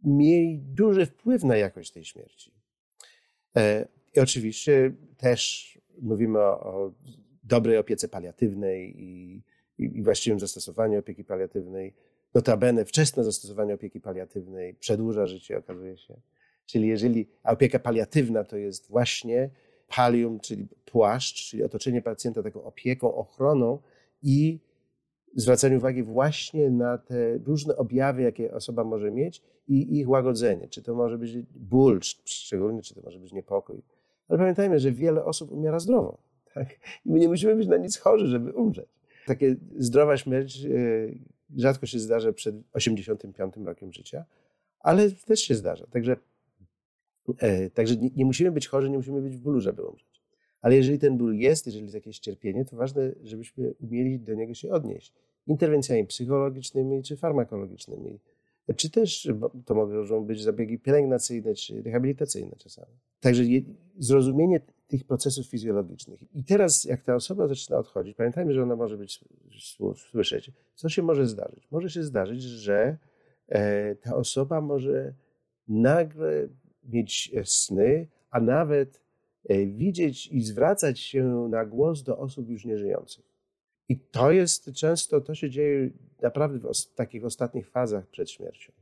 mieli 0.05 0.59
duży 0.59 1.07
wpływ 1.07 1.45
na 1.45 1.57
jakość 1.57 1.91
tej 1.91 2.05
śmierci. 2.05 2.53
E, 3.57 3.89
I 4.15 4.21
oczywiście 4.21 4.93
też 5.17 5.75
mówimy 6.01 6.39
o, 6.39 6.61
o 6.61 6.93
dobrej 7.43 7.79
opiece 7.79 8.09
paliatywnej 8.09 9.03
i, 9.03 9.43
i, 9.79 9.99
i 9.99 10.03
właściwym 10.03 10.41
zastosowaniu 10.41 10.99
opieki 10.99 11.25
paliatywnej. 11.25 11.95
Notabene 12.35 12.85
wczesne 12.85 13.25
zastosowanie 13.25 13.75
opieki 13.75 14.01
paliatywnej 14.01 14.75
przedłuża 14.75 15.27
życie, 15.27 15.59
okazuje 15.59 15.97
się. 15.97 16.15
Czyli 16.67 16.89
jeżeli 16.89 17.29
opieka 17.45 17.79
paliatywna 17.79 18.45
to 18.45 18.57
jest 18.57 18.89
właśnie 18.89 19.51
palium, 19.89 20.41
czyli 20.41 20.69
płaszcz, 20.85 21.51
czyli 21.51 21.63
otoczenie 21.63 22.03
pacjenta 22.03 22.43
taką 22.43 22.65
opieką, 22.65 23.15
ochroną 23.15 23.79
i 24.23 24.59
zwracanie 25.37 25.77
uwagi 25.77 26.03
właśnie 26.03 26.71
na 26.71 26.99
te 26.99 27.39
różne 27.39 27.77
objawy, 27.77 28.23
jakie 28.23 28.55
osoba 28.55 28.85
może 28.85 29.11
mieć 29.11 29.43
i 29.69 29.99
ich 29.99 30.09
łagodzenie. 30.09 30.69
Czy 30.69 30.83
to 30.83 30.95
może 30.95 31.19
być 31.19 31.39
ból, 31.55 32.01
szczególnie, 32.25 32.83
czy 32.83 32.95
to 32.95 33.01
może 33.05 33.19
być 33.19 33.33
niepokój. 33.33 33.83
Ale 34.29 34.39
pamiętajmy, 34.39 34.79
że 34.79 34.93
wiele 34.93 35.25
osób 35.25 35.53
umiera 35.53 35.79
zdrowo. 35.79 36.19
Tak? 36.55 36.69
I 37.07 37.11
my 37.11 37.19
nie 37.19 37.29
musimy 37.29 37.57
być 37.57 37.69
na 37.69 37.77
nic 37.77 37.99
chorzy, 37.99 38.27
żeby 38.27 38.53
umrzeć. 38.53 38.89
Takie 39.27 39.57
zdrowa 39.77 40.17
śmierć, 40.17 40.65
e, 40.65 40.71
rzadko 41.57 41.87
się 41.87 41.99
zdarza 41.99 42.33
przed 42.33 42.55
85 42.73 43.55
rokiem 43.65 43.93
życia, 43.93 44.25
ale 44.81 45.11
też 45.11 45.41
się 45.41 45.55
zdarza. 45.55 45.87
Także, 45.87 46.17
e, 47.39 47.71
także 47.71 47.97
nie, 47.97 48.11
nie, 48.17 48.25
musimy 48.25 48.51
być 48.53 48.69
chorzy, 48.69 48.91
nie 48.91 48.97
musimy 48.97 49.23
być 49.23 49.37
w 49.37 49.39
bólu, 49.39 49.61
żeby 49.61 49.83
umrzeć. 49.83 50.23
Ale 50.61 50.77
jeżeli 50.77 50.99
ten 50.99 51.17
ból 51.19 51.37
jest, 51.37 51.67
jeżeli 51.67 51.85
jest 51.85 51.95
jakieś 51.95 52.19
cierpienie, 52.19 52.65
to 52.65 52.77
ważne, 52.77 53.13
żebyśmy 53.23 53.75
umieli 53.81 54.21
do 54.21 54.35
niego 54.35 54.55
się 54.55 54.71
odnieść. 54.71 55.13
Interwencjami 55.47 56.07
psychologicznymi 56.07 57.03
czy 57.03 57.17
farmakologicznymi. 57.17 58.19
Czy 58.77 58.91
też 58.91 59.29
to 59.65 59.75
mogą 59.75 60.25
być 60.25 60.43
zabiegi 60.43 60.79
pielęgnacyjne 60.79 61.55
czy 61.55 61.83
rehabilitacyjne 61.83 62.57
czasami. 62.57 62.93
Także 63.21 63.43
zrozumienie 63.99 64.61
tych 64.89 65.05
procesów 65.05 65.47
fizjologicznych. 65.47 66.21
I 66.35 66.45
teraz, 66.45 66.85
jak 66.85 67.03
ta 67.03 67.15
osoba 67.15 67.49
zaczyna 67.49 67.79
odchodzić, 67.79 68.17
pamiętajmy, 68.17 68.55
że 68.55 68.63
ona 68.63 68.77
może 68.77 68.97
być 68.97 69.25
słyszeć, 69.97 70.51
co 70.75 70.89
się 70.89 71.03
może 71.03 71.27
zdarzyć? 71.27 71.71
Może 71.71 71.91
się 71.91 72.03
zdarzyć, 72.03 72.43
że 72.43 72.99
e, 73.49 73.95
ta 73.95 74.17
osoba 74.17 74.61
może 74.61 75.15
nagle 75.69 76.49
mieć 76.85 77.33
sny, 77.45 78.09
a 78.31 78.41
nawet 78.41 79.01
e, 79.49 79.67
widzieć 79.67 80.27
i 80.27 80.41
zwracać 80.41 81.01
się 81.01 81.49
na 81.51 81.65
głos 81.65 82.03
do 82.03 82.19
osób 82.19 82.49
już 82.49 82.65
nieżyjących. 82.65 83.25
I 83.89 83.99
to 83.99 84.31
jest 84.31 84.73
często, 84.73 85.21
to 85.21 85.35
się 85.35 85.51
dzieje 85.51 85.91
naprawdę 86.23 86.59
w 86.59 86.95
takich 86.95 87.25
ostatnich 87.25 87.71
fazach 87.71 88.07
przed 88.07 88.31
śmiercią. 88.31 88.73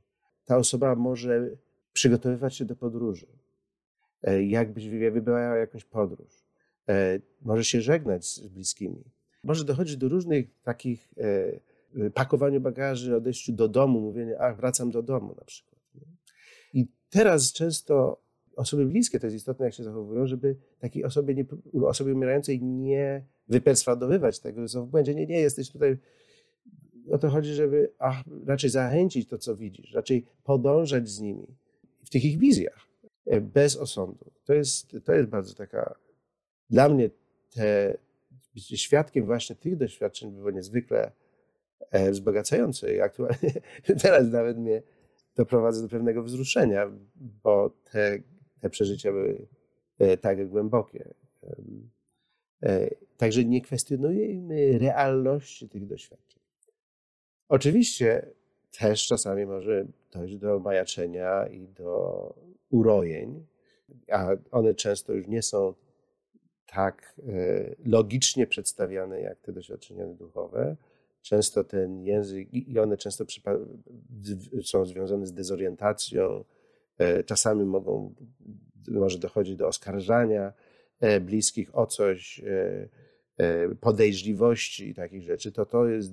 Ta 0.45 0.57
osoba 0.57 0.95
może 0.95 1.51
przygotowywać 1.93 2.57
się 2.57 2.65
do 2.65 2.77
podróży 2.77 3.27
E, 3.27 3.42
jakbyś 4.31 4.89
wybrała 4.89 5.57
jakąś 5.57 5.85
podróż. 5.85 6.45
E, 6.89 7.19
może 7.43 7.65
się 7.65 7.81
żegnać 7.81 8.25
z 8.27 8.47
bliskimi. 8.47 9.05
Może 9.45 9.65
dochodzić 9.65 9.97
do 9.97 10.09
różnych 10.09 10.47
takich 10.63 11.09
e, 11.97 12.11
pakowaniu 12.11 12.61
bagaży, 12.61 13.17
odejściu 13.17 13.53
do 13.53 13.69
domu, 13.69 14.01
mówienie, 14.01 14.41
ach, 14.41 14.57
wracam 14.57 14.91
do 14.91 15.03
domu 15.03 15.35
na 15.39 15.45
przykład. 15.45 15.83
I 16.75 16.87
teraz 17.11 17.53
często 17.53 18.23
osoby 18.57 18.87
bliskie, 18.87 19.21
to 19.21 19.27
jest 19.27 19.37
istotne, 19.37 19.65
jak 19.65 19.75
się 19.75 19.85
zachowują, 19.85 20.27
żeby 20.27 20.57
takiej 20.79 21.05
osobie, 21.05 21.35
nie, 21.35 21.45
osobie 21.87 22.15
umierającej 22.15 22.63
nie 22.63 23.25
wyperswadowywać 23.49 24.41
tego, 24.41 24.61
że 24.61 24.69
są 24.69 24.87
w 24.87 24.89
błędzie. 24.89 25.15
Nie, 25.15 25.27
nie, 25.27 25.41
jesteś 25.41 25.71
tutaj. 25.71 25.99
O 27.11 27.19
to 27.19 27.29
chodzi, 27.29 27.53
żeby 27.53 27.93
ach, 27.99 28.17
raczej 28.47 28.71
zachęcić 28.71 29.29
to, 29.29 29.39
co 29.39 29.57
widzisz, 29.57 29.93
raczej 29.93 30.27
podążać 30.45 31.09
z 31.09 31.21
nimi 31.21 31.47
w 32.05 32.11
tych 32.11 32.25
ich 32.25 32.39
wizjach. 32.39 32.92
E, 33.27 33.41
bez 33.41 33.77
osądu. 33.77 34.31
To 34.45 34.55
jest, 34.55 34.97
to 35.05 35.13
jest 35.13 35.29
bardzo 35.29 35.55
taka, 35.55 35.95
dla 36.71 36.89
mnie 36.89 37.11
te, 37.55 37.99
bycie 38.55 38.77
świadkiem 38.77 39.27
właśnie 39.27 39.57
tych 39.57 39.77
doświadczeń 39.77 40.33
było 40.33 40.51
niezwykle 40.51 41.13
e, 41.91 42.11
wzbogacające 42.11 42.95
i 42.95 43.01
aktualnie 43.01 43.53
teraz 44.03 44.31
nawet 44.31 44.59
mnie 44.59 44.83
doprowadza 45.37 45.83
do 45.83 45.89
pewnego 45.89 46.23
wzruszenia, 46.23 46.91
bo 47.15 47.71
te, 47.71 48.19
te 48.61 48.71
przeżycia 48.71 49.13
były 49.13 49.47
e, 49.99 50.17
tak 50.17 50.49
głębokie. 50.49 51.15
Także 53.17 53.45
nie 53.45 53.61
kwestionujemy 53.61 54.79
realności 54.79 55.69
tych 55.69 55.87
doświadczeń. 55.87 56.43
Oczywiście 57.49 58.27
też 58.79 59.07
czasami 59.07 59.47
może 59.47 59.87
dojść 60.13 60.37
do 60.37 60.59
majaczenia 60.59 61.47
i 61.47 61.69
do 61.69 62.35
urojeń, 62.71 63.47
a 64.11 64.29
one 64.51 64.75
często 64.75 65.13
już 65.13 65.27
nie 65.27 65.43
są 65.43 65.75
tak 66.67 67.15
e, 67.29 67.75
logicznie 67.85 68.47
przedstawiane 68.47 69.21
jak 69.21 69.41
te 69.41 69.53
doświadczenia 69.53 70.07
duchowe. 70.07 70.77
Często 71.23 71.65
ten 71.65 72.01
język, 72.01 72.49
i 72.53 72.79
one 72.79 72.97
często 72.97 73.25
są 74.63 74.87
związane 74.87 75.27
z 75.27 75.33
dezorientacją, 75.33 76.45
e, 76.99 77.25
czasami 77.25 77.65
mogą, 77.65 78.15
może 78.89 79.19
dochodzić 79.19 79.57
do 79.57 79.67
oskarżania 79.67 80.53
e, 81.01 81.21
bliskich 81.21 81.79
o 81.79 81.87
coś, 81.87 82.43
podejrzliwości 83.81 84.89
i 84.89 84.95
takich 84.95 85.23
rzeczy, 85.23 85.53
to 85.53 85.67
to 85.67 85.87
jest, 85.87 86.13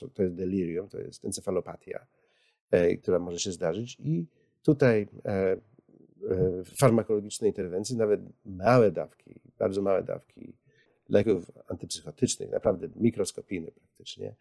to, 0.00 0.08
to 0.08 0.22
jest 0.22 0.34
delirium, 0.34 0.88
to 0.88 0.98
jest 0.98 1.24
encefalopatia, 1.24 2.06
która 3.02 3.18
może 3.18 3.38
się 3.38 3.52
zdarzyć 3.52 3.96
i 4.00 4.26
tutaj 4.62 5.08
E, 6.28 6.64
farmakologicznej 6.64 7.50
interwencji, 7.50 7.96
nawet 7.96 8.20
małe 8.44 8.90
dawki, 8.90 9.40
bardzo 9.58 9.82
małe 9.82 10.02
dawki 10.02 10.52
leków 11.08 11.50
antypsychotycznych, 11.68 12.50
naprawdę 12.50 12.88
mikroskopijne 12.96 13.70
praktycznie, 13.70 14.34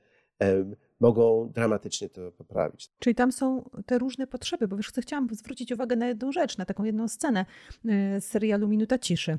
mogą 0.99 1.51
dramatycznie 1.53 2.09
to 2.09 2.31
poprawić. 2.31 2.91
Czyli 2.99 3.15
tam 3.15 3.31
są 3.31 3.69
te 3.85 3.97
różne 3.97 4.27
potrzeby, 4.27 4.67
bo 4.67 4.77
wiesz, 4.77 4.91
chciałam 5.01 5.27
zwrócić 5.31 5.71
uwagę 5.71 5.95
na 5.95 6.07
jedną 6.07 6.31
rzecz, 6.31 6.57
na 6.57 6.65
taką 6.65 6.83
jedną 6.83 7.07
scenę 7.07 7.45
e, 7.85 8.21
z 8.21 8.25
serialu 8.25 8.67
Minuta 8.67 8.99
Ciszy. 8.99 9.37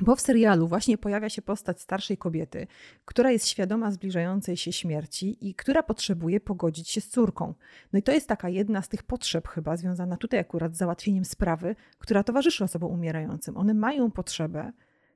Bo 0.00 0.16
w 0.16 0.20
serialu 0.20 0.68
właśnie 0.68 0.98
pojawia 0.98 1.28
się 1.28 1.42
postać 1.42 1.80
starszej 1.80 2.16
kobiety, 2.16 2.66
która 3.04 3.30
jest 3.30 3.48
świadoma 3.48 3.90
zbliżającej 3.90 4.56
się 4.56 4.72
śmierci 4.72 5.48
i 5.48 5.54
która 5.54 5.82
potrzebuje 5.82 6.40
pogodzić 6.40 6.88
się 6.88 7.00
z 7.00 7.08
córką. 7.08 7.54
No 7.92 7.98
i 7.98 8.02
to 8.02 8.12
jest 8.12 8.28
taka 8.28 8.48
jedna 8.48 8.82
z 8.82 8.88
tych 8.88 9.02
potrzeb, 9.02 9.48
chyba 9.48 9.76
związana 9.76 10.16
tutaj 10.16 10.40
akurat 10.40 10.74
z 10.74 10.78
załatwieniem 10.78 11.24
sprawy, 11.24 11.76
która 11.98 12.22
towarzyszy 12.22 12.64
osobom 12.64 12.92
umierającym. 12.92 13.56
One 13.56 13.74
mają 13.74 14.10
potrzebę, 14.10 14.72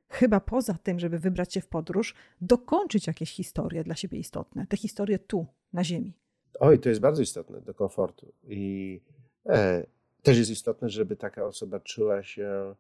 chyba 0.09 0.41
poza 0.41 0.75
tym, 0.75 0.99
żeby 0.99 1.19
wybrać 1.19 1.55
się 1.55 1.61
w 1.61 1.67
podróż, 1.67 2.15
dokończyć 2.41 3.07
jakieś 3.07 3.33
historie 3.33 3.85
dla 3.85 3.95
siebie 3.95 4.19
istotne. 4.19 4.67
Te 4.67 4.77
historie 4.77 5.19
tu, 5.19 5.47
na 5.73 5.85
Ziemi. 5.85 6.13
Oj, 6.61 6.79
to 6.79 6.89
jest 6.89 7.01
bardzo 7.01 7.23
istotne 7.23 7.61
do 7.61 7.75
komfortu. 7.75 8.33
I 8.45 9.01
e, 9.47 9.87
też 10.23 10.39
jest 10.39 10.51
istotne, 10.51 10.89
żeby 10.89 11.17
taka 11.17 11.45
osoba 11.45 11.81
czuła 11.81 12.23
się 12.23 12.75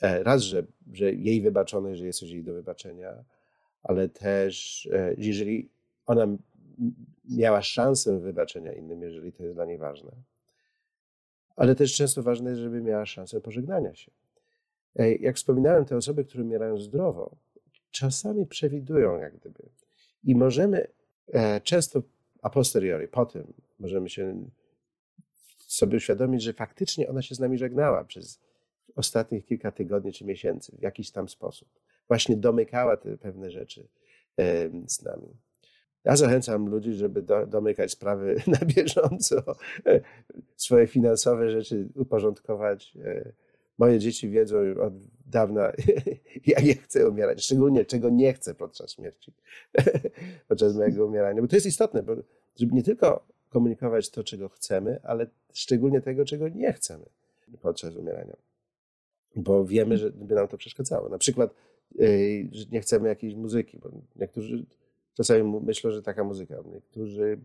raz, 0.00 0.42
że, 0.42 0.66
że 0.92 1.12
jej 1.12 1.42
wybaczone, 1.42 1.96
że 1.96 2.06
jest 2.06 2.18
coś 2.18 2.30
jej 2.30 2.44
do 2.44 2.54
wybaczenia, 2.54 3.24
ale 3.82 4.08
też 4.08 4.88
e, 4.92 5.14
jeżeli 5.18 5.70
ona 6.06 6.26
miała 7.30 7.62
szansę 7.62 8.20
wybaczenia 8.20 8.72
innym, 8.72 9.02
jeżeli 9.02 9.32
to 9.32 9.42
jest 9.42 9.54
dla 9.54 9.64
niej 9.64 9.78
ważne. 9.78 10.10
Ale 11.56 11.74
też 11.74 11.94
często 11.94 12.22
ważne 12.22 12.50
jest, 12.50 12.62
żeby 12.62 12.82
miała 12.82 13.06
szansę 13.06 13.40
pożegnania 13.40 13.94
się. 13.94 14.10
E, 14.96 15.14
jak 15.14 15.36
wspominałem, 15.36 15.84
te 15.84 15.96
osoby, 15.96 16.24
które 16.24 16.44
umierają 16.44 16.78
zdrowo, 16.78 17.36
czasami 17.90 18.46
przewidują 18.46 19.18
jak 19.18 19.36
gdyby. 19.36 19.68
I 20.24 20.34
możemy 20.34 20.86
często 21.62 22.02
a 22.42 22.50
posteriori, 22.50 23.08
potem 23.08 23.52
możemy 23.78 24.08
się 24.08 24.44
sobie 25.58 25.96
uświadomić, 25.96 26.42
że 26.42 26.52
faktycznie 26.52 27.08
ona 27.08 27.22
się 27.22 27.34
z 27.34 27.40
nami 27.40 27.58
żegnała 27.58 28.04
przez 28.04 28.40
ostatnich 28.98 29.44
kilka 29.44 29.72
tygodni 29.72 30.12
czy 30.12 30.24
miesięcy 30.24 30.76
w 30.78 30.82
jakiś 30.82 31.10
tam 31.10 31.28
sposób. 31.28 31.68
Właśnie 32.08 32.36
domykała 32.36 32.96
te 32.96 33.16
pewne 33.16 33.50
rzeczy 33.50 33.88
z 34.86 35.02
nami. 35.02 35.36
Ja 36.04 36.16
zachęcam 36.16 36.68
ludzi, 36.68 36.94
żeby 36.94 37.22
do, 37.22 37.46
domykać 37.46 37.90
sprawy 37.90 38.36
na 38.60 38.66
bieżąco, 38.66 39.36
e, 39.86 40.00
swoje 40.56 40.86
finansowe 40.86 41.50
rzeczy 41.50 41.88
uporządkować. 41.94 42.96
E, 43.04 43.32
moje 43.78 43.98
dzieci 43.98 44.28
wiedzą 44.28 44.58
od 44.82 44.92
dawna, 45.26 45.72
jak 46.46 46.64
ja 46.64 46.74
chcę 46.74 47.08
umierać, 47.08 47.44
szczególnie 47.44 47.84
czego 47.84 48.10
nie 48.10 48.32
chcę 48.32 48.54
podczas 48.54 48.92
śmierci, 48.92 49.32
podczas 50.48 50.74
mojego 50.74 51.06
umierania. 51.06 51.42
Bo 51.42 51.48
to 51.48 51.56
jest 51.56 51.66
istotne, 51.66 52.02
bo 52.02 52.16
żeby 52.56 52.74
nie 52.74 52.82
tylko 52.82 53.26
komunikować 53.48 54.10
to, 54.10 54.24
czego 54.24 54.48
chcemy, 54.48 55.00
ale 55.02 55.26
szczególnie 55.52 56.00
tego, 56.00 56.24
czego 56.24 56.48
nie 56.48 56.72
chcemy 56.72 57.04
podczas 57.62 57.96
umierania 57.96 58.47
bo 59.36 59.64
wiemy, 59.64 59.98
że 59.98 60.10
by 60.10 60.34
nam 60.34 60.48
to 60.48 60.58
przeszkadzało. 60.58 61.08
Na 61.08 61.18
przykład, 61.18 61.54
że 62.52 62.64
nie 62.72 62.80
chcemy 62.80 63.08
jakiejś 63.08 63.34
muzyki, 63.34 63.78
bo 63.78 63.90
niektórzy 64.16 64.66
czasami 65.14 65.60
myślą, 65.60 65.90
że 65.90 66.02
taka 66.02 66.24
muzyka, 66.24 66.56
niektórzy 66.72 67.38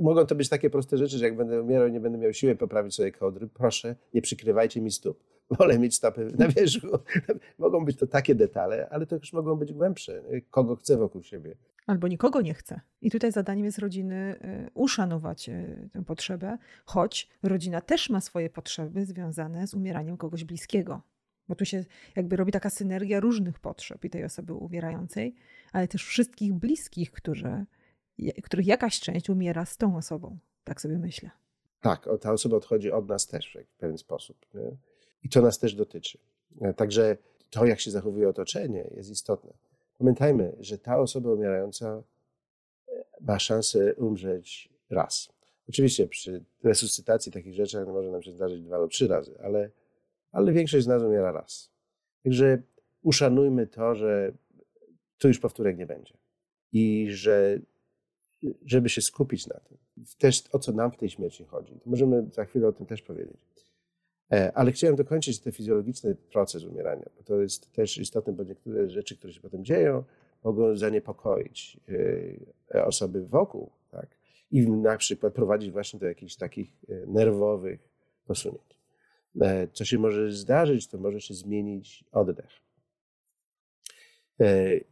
mogą 0.00 0.26
to 0.26 0.34
być 0.34 0.48
takie 0.48 0.70
proste 0.70 0.98
rzeczy, 0.98 1.18
że 1.18 1.24
jak 1.24 1.36
będę 1.36 1.62
umierał 1.62 1.88
nie 1.88 2.00
będę 2.00 2.18
miał 2.18 2.32
siły 2.32 2.56
poprawić 2.56 2.94
sobie 2.94 3.12
kołdry, 3.12 3.48
proszę, 3.54 3.96
nie 4.14 4.22
przykrywajcie 4.22 4.80
mi 4.80 4.90
stóp. 4.90 5.24
Wolę 5.58 5.78
mieć 5.78 5.94
stopy 5.94 6.32
na 6.38 6.48
wierzchu. 6.48 6.88
mogą 7.58 7.84
być 7.84 7.96
to 7.96 8.06
takie 8.06 8.34
detale, 8.34 8.88
ale 8.88 9.06
to 9.06 9.16
już 9.16 9.32
mogą 9.32 9.56
być 9.56 9.72
głębsze. 9.72 10.22
Kogo 10.50 10.76
chcę 10.76 10.96
wokół 10.96 11.22
siebie. 11.22 11.56
Albo 11.86 12.08
nikogo 12.08 12.40
nie 12.40 12.54
chce. 12.54 12.80
I 13.00 13.10
tutaj 13.10 13.32
zadaniem 13.32 13.64
jest 13.64 13.78
rodziny 13.78 14.36
y, 14.66 14.70
uszanować 14.74 15.48
y, 15.48 15.88
tę 15.92 16.04
potrzebę, 16.04 16.58
choć 16.84 17.28
rodzina 17.42 17.80
też 17.80 18.10
ma 18.10 18.20
swoje 18.20 18.50
potrzeby 18.50 19.06
związane 19.06 19.66
z 19.66 19.74
umieraniem 19.74 20.16
kogoś 20.16 20.44
bliskiego. 20.44 21.02
Bo 21.48 21.54
tu 21.54 21.64
się 21.64 21.84
jakby 22.16 22.36
robi 22.36 22.52
taka 22.52 22.70
synergia 22.70 23.20
różnych 23.20 23.60
potrzeb 23.60 24.04
i 24.04 24.10
tej 24.10 24.24
osoby 24.24 24.54
umierającej, 24.54 25.34
ale 25.72 25.88
też 25.88 26.04
wszystkich 26.04 26.52
bliskich, 26.52 27.10
którzy, 27.10 27.64
których 28.42 28.66
jakaś 28.66 29.00
część 29.00 29.30
umiera 29.30 29.64
z 29.64 29.76
tą 29.76 29.96
osobą. 29.96 30.38
Tak 30.64 30.80
sobie 30.80 30.98
myślę. 30.98 31.30
Tak, 31.80 32.08
ta 32.20 32.32
osoba 32.32 32.56
odchodzi 32.56 32.92
od 32.92 33.08
nas 33.08 33.26
też 33.26 33.58
w 33.68 33.76
pewien 33.76 33.98
sposób. 33.98 34.46
Nie? 34.54 34.76
I 35.22 35.28
to 35.28 35.42
nas 35.42 35.58
też 35.58 35.74
dotyczy. 35.74 36.18
Także 36.76 37.16
to, 37.50 37.66
jak 37.66 37.80
się 37.80 37.90
zachowuje 37.90 38.28
otoczenie, 38.28 38.90
jest 38.96 39.10
istotne. 39.10 39.52
Pamiętajmy, 40.02 40.56
że 40.60 40.78
ta 40.78 40.98
osoba 40.98 41.30
umierająca 41.30 42.02
e, 42.88 43.04
ma 43.20 43.38
szansę 43.38 43.94
umrzeć 43.94 44.68
raz. 44.90 45.28
Oczywiście 45.68 46.06
przy 46.06 46.44
resuscytacji 46.62 47.32
takich 47.32 47.54
rzeczy 47.54 47.86
może 47.86 48.10
nam 48.10 48.22
się 48.22 48.32
zdarzyć 48.32 48.62
dwa 48.62 48.78
lub 48.78 48.90
trzy 48.90 49.08
razy, 49.08 49.38
ale, 49.42 49.70
ale 50.32 50.52
większość 50.52 50.84
z 50.84 50.88
nas 50.88 51.02
umiera 51.02 51.32
raz. 51.32 51.70
Także 52.24 52.62
uszanujmy 53.02 53.66
to, 53.66 53.94
że 53.94 54.32
tu 55.18 55.28
już 55.28 55.38
powtórek 55.38 55.78
nie 55.78 55.86
będzie. 55.86 56.14
I 56.72 57.06
że 57.10 57.58
żeby 58.66 58.88
się 58.88 59.02
skupić 59.02 59.46
na 59.46 59.60
tym. 59.60 59.78
Też 60.18 60.44
o 60.52 60.58
co 60.58 60.72
nam 60.72 60.92
w 60.92 60.96
tej 60.96 61.10
śmierci 61.10 61.44
chodzi. 61.44 61.72
To 61.72 61.90
możemy 61.90 62.26
za 62.32 62.44
chwilę 62.44 62.68
o 62.68 62.72
tym 62.72 62.86
też 62.86 63.02
powiedzieć. 63.02 63.61
E, 64.30 64.52
ale 64.52 64.72
chciałem 64.72 64.96
dokończyć 64.96 65.40
ten 65.40 65.52
fizjologiczny 65.52 66.14
proces 66.14 66.64
umierania, 66.64 67.06
bo 67.16 67.22
to 67.22 67.40
jest 67.40 67.72
też 67.72 67.98
istotne, 67.98 68.32
bo 68.32 68.44
niektóre 68.44 68.90
rzeczy, 68.90 69.16
które 69.16 69.32
się 69.32 69.40
potem 69.40 69.64
dzieją, 69.64 70.04
mogą 70.44 70.76
zaniepokoić 70.76 71.80
e, 72.74 72.84
osoby 72.84 73.26
wokół, 73.26 73.70
tak? 73.90 74.06
I 74.50 74.70
na 74.70 74.96
przykład 74.96 75.34
prowadzić 75.34 75.70
właśnie 75.70 76.00
do 76.00 76.06
jakichś 76.06 76.36
takich 76.36 76.70
e, 76.88 77.06
nerwowych 77.06 77.88
posunięć. 78.26 78.72
Co 79.72 79.84
się 79.84 79.98
może 79.98 80.32
zdarzyć, 80.32 80.88
to 80.88 80.98
może 80.98 81.20
się 81.20 81.34
zmienić 81.34 82.04
oddech. 82.12 82.50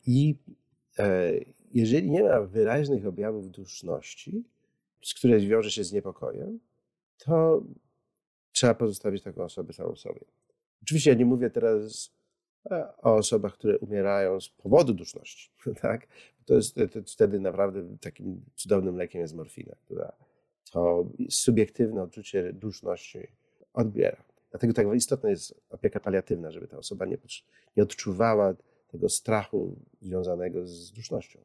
I 0.07 0.37
jeżeli 1.75 2.11
nie 2.11 2.23
ma 2.23 2.41
wyraźnych 2.41 3.07
objawów 3.07 3.51
duszności, 3.51 4.45
z 5.03 5.15
które 5.15 5.39
wiąże 5.39 5.71
się 5.71 5.85
z 5.85 5.93
niepokojem, 5.93 6.61
to 7.19 7.63
trzeba 8.53 8.75
pozostawić 8.75 9.23
taką 9.23 9.45
osobę 9.45 9.73
samą 9.73 9.97
sobie. 9.97 10.21
Oczywiście 10.83 11.11
ja 11.11 11.17
nie 11.17 11.25
mówię 11.25 11.51
teraz 11.51 12.13
e, 12.71 12.97
o 12.97 13.15
osobach, 13.15 13.55
które 13.55 13.79
umierają 13.79 14.41
z 14.41 14.49
powodu 14.49 14.95
duszności, 14.95 15.51
tak? 15.83 16.07
To 16.45 16.55
jest, 16.55 16.75
to 16.75 17.03
wtedy 17.07 17.41
naprawdę 17.41 17.97
takim 18.01 18.45
cudownym 18.55 18.97
lekiem 18.97 19.21
jest 19.21 19.35
morfina, 19.35 19.75
która 19.85 20.13
to 20.73 21.07
subiektywne 21.31 22.03
odczucie 22.03 22.53
duszności 22.53 23.27
odbiera. 23.75 24.25
Dlatego 24.51 24.73
tak 24.73 24.87
istotna 24.95 25.31
jest 25.31 25.55
opieka 25.71 26.01
paliatywna, 26.01 26.51
żeby 26.51 26.69
ta 26.69 26.79
osoba 26.79 27.07
nie, 27.07 27.19
nie 27.77 27.83
odczuwała 27.83 28.55
tego 28.89 29.09
strachu 29.09 29.77
związanego 30.01 30.67
z 30.67 30.93
dusznością. 30.93 31.41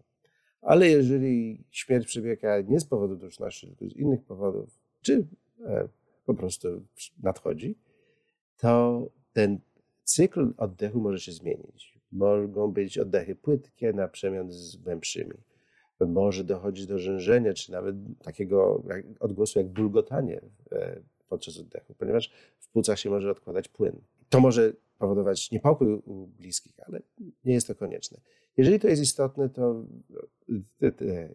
Ale 0.61 0.89
jeżeli 0.89 1.63
śmierć 1.71 2.07
przebiega 2.07 2.61
nie 2.61 2.79
z 2.79 2.85
powodu 2.85 3.15
duszności, 3.15 3.67
tylko 3.67 3.93
z 3.93 3.97
innych 3.97 4.23
powodów, 4.23 4.79
czy 5.01 5.27
e, 5.65 5.87
po 6.25 6.33
prostu 6.33 6.67
nadchodzi, 7.23 7.75
to 8.57 9.01
ten 9.33 9.59
cykl 10.03 10.53
oddechu 10.57 10.99
może 10.99 11.19
się 11.19 11.31
zmienić. 11.31 11.99
Mogą 12.11 12.71
być 12.71 12.97
oddechy 12.97 13.35
płytkie 13.35 13.93
na 13.93 14.07
przemian 14.07 14.51
z 14.51 14.75
głębszymi. 14.75 15.33
Może 15.99 16.43
dochodzić 16.43 16.87
do 16.87 16.99
rzężenia, 16.99 17.53
czy 17.53 17.71
nawet 17.71 17.95
takiego 18.23 18.83
odgłosu 19.19 19.59
jak 19.59 19.67
bulgotanie 19.67 20.41
e, 20.71 21.01
podczas 21.29 21.57
oddechu, 21.57 21.93
ponieważ 21.97 22.31
w 22.59 22.67
płucach 22.67 22.99
się 22.99 23.09
może 23.09 23.31
odkładać 23.31 23.67
płyn. 23.67 24.01
To 24.29 24.39
może 24.39 24.73
powodować 24.97 25.51
niepokój 25.51 25.93
u 25.93 26.27
bliskich, 26.27 26.73
ale 26.87 27.01
nie 27.45 27.53
jest 27.53 27.67
to 27.67 27.75
konieczne. 27.75 28.19
Jeżeli 28.57 28.79
to 28.79 28.87
jest 28.87 29.01
istotne, 29.01 29.49
to 29.49 29.85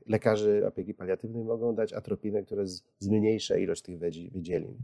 lekarze 0.06 0.68
opieki 0.68 0.94
paliatywnej 0.94 1.44
mogą 1.44 1.74
dać 1.74 1.92
atropinę, 1.92 2.42
która 2.42 2.62
zmniejsza 2.98 3.56
ilość 3.56 3.82
tych 3.82 3.98
wydzielin, 4.32 4.78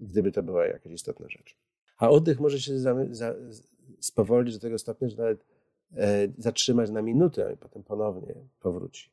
gdyby 0.00 0.32
to 0.32 0.42
była 0.42 0.66
jakaś 0.66 0.92
istotna 0.92 1.28
rzecz. 1.28 1.56
A 1.98 2.10
oddech 2.10 2.40
może 2.40 2.60
się 2.60 2.72
spowolnić 4.00 4.54
do 4.54 4.60
tego 4.60 4.78
stopnia, 4.78 5.08
że 5.08 5.16
nawet 5.16 5.44
e, 5.96 6.28
zatrzymać 6.38 6.90
na 6.90 7.02
minutę, 7.02 7.52
i 7.54 7.56
potem 7.56 7.82
ponownie 7.82 8.34
powróci. 8.60 9.10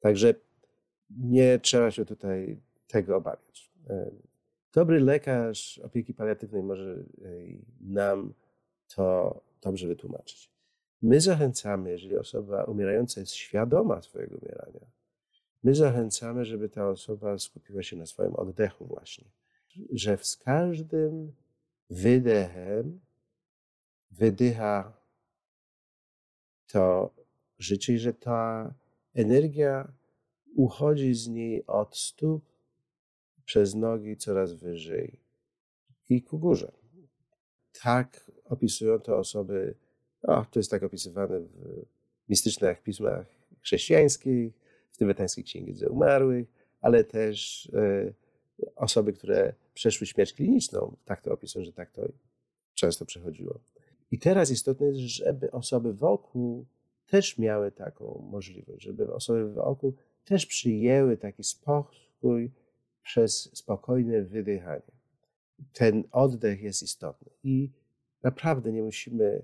Także 0.00 0.34
nie 1.10 1.58
trzeba 1.58 1.90
się 1.90 2.04
tutaj 2.04 2.56
tego 2.88 3.16
obawiać. 3.16 3.70
Dobry 4.72 5.00
lekarz 5.00 5.78
opieki 5.78 6.14
paliatywnej 6.14 6.62
może 6.62 7.04
nam 7.80 8.34
to 8.94 9.40
dobrze 9.60 9.88
wytłumaczyć. 9.88 10.50
My 11.02 11.20
zachęcamy, 11.20 11.90
jeżeli 11.90 12.16
osoba 12.16 12.64
umierająca 12.64 13.20
jest 13.20 13.32
świadoma 13.32 14.02
swojego 14.02 14.36
umierania, 14.36 14.86
my 15.64 15.74
zachęcamy, 15.74 16.44
żeby 16.44 16.68
ta 16.68 16.88
osoba 16.88 17.38
skupiła 17.38 17.82
się 17.82 17.96
na 17.96 18.06
swoim 18.06 18.34
oddechu 18.34 18.86
właśnie. 18.86 19.24
Że 19.92 20.18
z 20.22 20.36
każdym 20.36 21.32
wydechem 21.90 23.00
wydycha 24.10 24.92
to 26.66 27.14
życie 27.58 27.94
i 27.94 27.98
że 27.98 28.14
ta 28.14 28.74
energia 29.14 29.92
uchodzi 30.56 31.14
z 31.14 31.28
niej 31.28 31.66
od 31.66 31.96
stóp 31.96 32.51
przez 33.44 33.74
nogi 33.74 34.16
coraz 34.16 34.52
wyżej 34.52 35.20
i 36.08 36.22
ku 36.22 36.38
górze. 36.38 36.72
Tak 37.82 38.30
opisują 38.44 38.98
to 38.98 39.18
osoby 39.18 39.74
o, 40.22 40.44
to 40.50 40.58
jest 40.58 40.70
tak 40.70 40.82
opisywane 40.82 41.40
w 41.40 41.84
mistycznych 42.28 42.82
pismach 42.82 43.26
chrześcijańskich, 43.60 44.52
w 44.90 44.96
tybetańskiej 44.96 45.44
księdze 45.44 45.88
umarłych, 45.88 46.48
ale 46.80 47.04
też 47.04 47.68
e, 47.74 48.12
osoby, 48.76 49.12
które 49.12 49.54
przeszły 49.74 50.06
śmierć 50.06 50.32
kliniczną, 50.32 50.96
tak 51.04 51.20
to 51.20 51.32
opisują, 51.32 51.64
że 51.64 51.72
tak 51.72 51.90
to 51.90 52.02
często 52.74 53.04
przechodziło. 53.06 53.60
I 54.10 54.18
teraz 54.18 54.50
istotne 54.50 54.86
jest, 54.86 54.98
żeby 54.98 55.50
osoby 55.50 55.92
wokół 55.94 56.66
też 57.06 57.38
miały 57.38 57.72
taką 57.72 58.28
możliwość, 58.30 58.84
żeby 58.84 59.14
osoby 59.14 59.52
wokół 59.52 59.94
też 60.24 60.46
przyjęły 60.46 61.16
taki 61.16 61.44
spokój 61.44 62.50
przez 63.02 63.56
spokojne 63.56 64.22
wydychanie. 64.22 64.92
Ten 65.72 66.04
oddech 66.12 66.62
jest 66.62 66.82
istotny 66.82 67.30
i 67.44 67.70
naprawdę 68.22 68.72
nie 68.72 68.82
musimy 68.82 69.42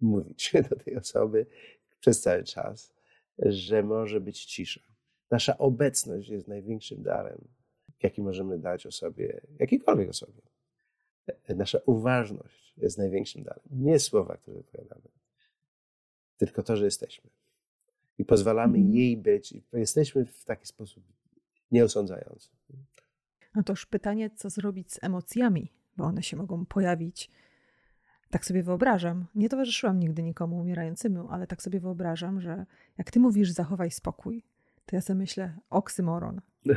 mówić 0.00 0.52
do 0.70 0.76
tej 0.76 0.96
osoby 0.96 1.46
przez 2.00 2.20
cały 2.20 2.44
czas, 2.44 2.94
że 3.38 3.82
może 3.82 4.20
być 4.20 4.44
cisza. 4.44 4.80
Nasza 5.30 5.58
obecność 5.58 6.28
jest 6.28 6.48
największym 6.48 7.02
darem, 7.02 7.48
jaki 8.02 8.22
możemy 8.22 8.58
dać 8.58 8.86
osobie, 8.86 9.40
jakiejkolwiek 9.58 10.10
osobie. 10.10 10.42
Nasza 11.48 11.78
uważność 11.86 12.74
jest 12.76 12.98
największym 12.98 13.42
darem. 13.42 13.64
Nie 13.70 13.98
słowa, 13.98 14.36
które 14.36 14.56
wypowiadamy, 14.56 15.08
tylko 16.36 16.62
to, 16.62 16.76
że 16.76 16.84
jesteśmy. 16.84 17.30
I 18.18 18.24
pozwalamy 18.24 18.78
mhm. 18.78 18.94
jej 18.94 19.16
być. 19.16 19.54
Jesteśmy 19.72 20.26
w 20.26 20.44
taki 20.44 20.66
sposób 20.66 21.04
nieosądzający. 21.72 22.48
No 23.54 23.62
to 23.62 23.72
już 23.72 23.86
pytanie, 23.86 24.30
co 24.30 24.50
zrobić 24.50 24.92
z 24.92 24.98
emocjami, 25.02 25.72
bo 25.96 26.04
one 26.04 26.22
się 26.22 26.36
mogą 26.36 26.66
pojawić 26.66 27.30
tak 28.30 28.44
sobie 28.44 28.62
wyobrażam, 28.62 29.26
nie 29.34 29.48
towarzyszyłam 29.48 30.00
nigdy 30.00 30.22
nikomu 30.22 30.60
umierającemu, 30.60 31.28
ale 31.30 31.46
tak 31.46 31.62
sobie 31.62 31.80
wyobrażam, 31.80 32.40
że 32.40 32.66
jak 32.98 33.10
ty 33.10 33.20
mówisz 33.20 33.50
zachowaj 33.50 33.90
spokój, 33.90 34.42
to 34.86 34.96
ja 34.96 35.00
sobie 35.00 35.18
myślę 35.18 35.56
oksymoron. 35.70 36.40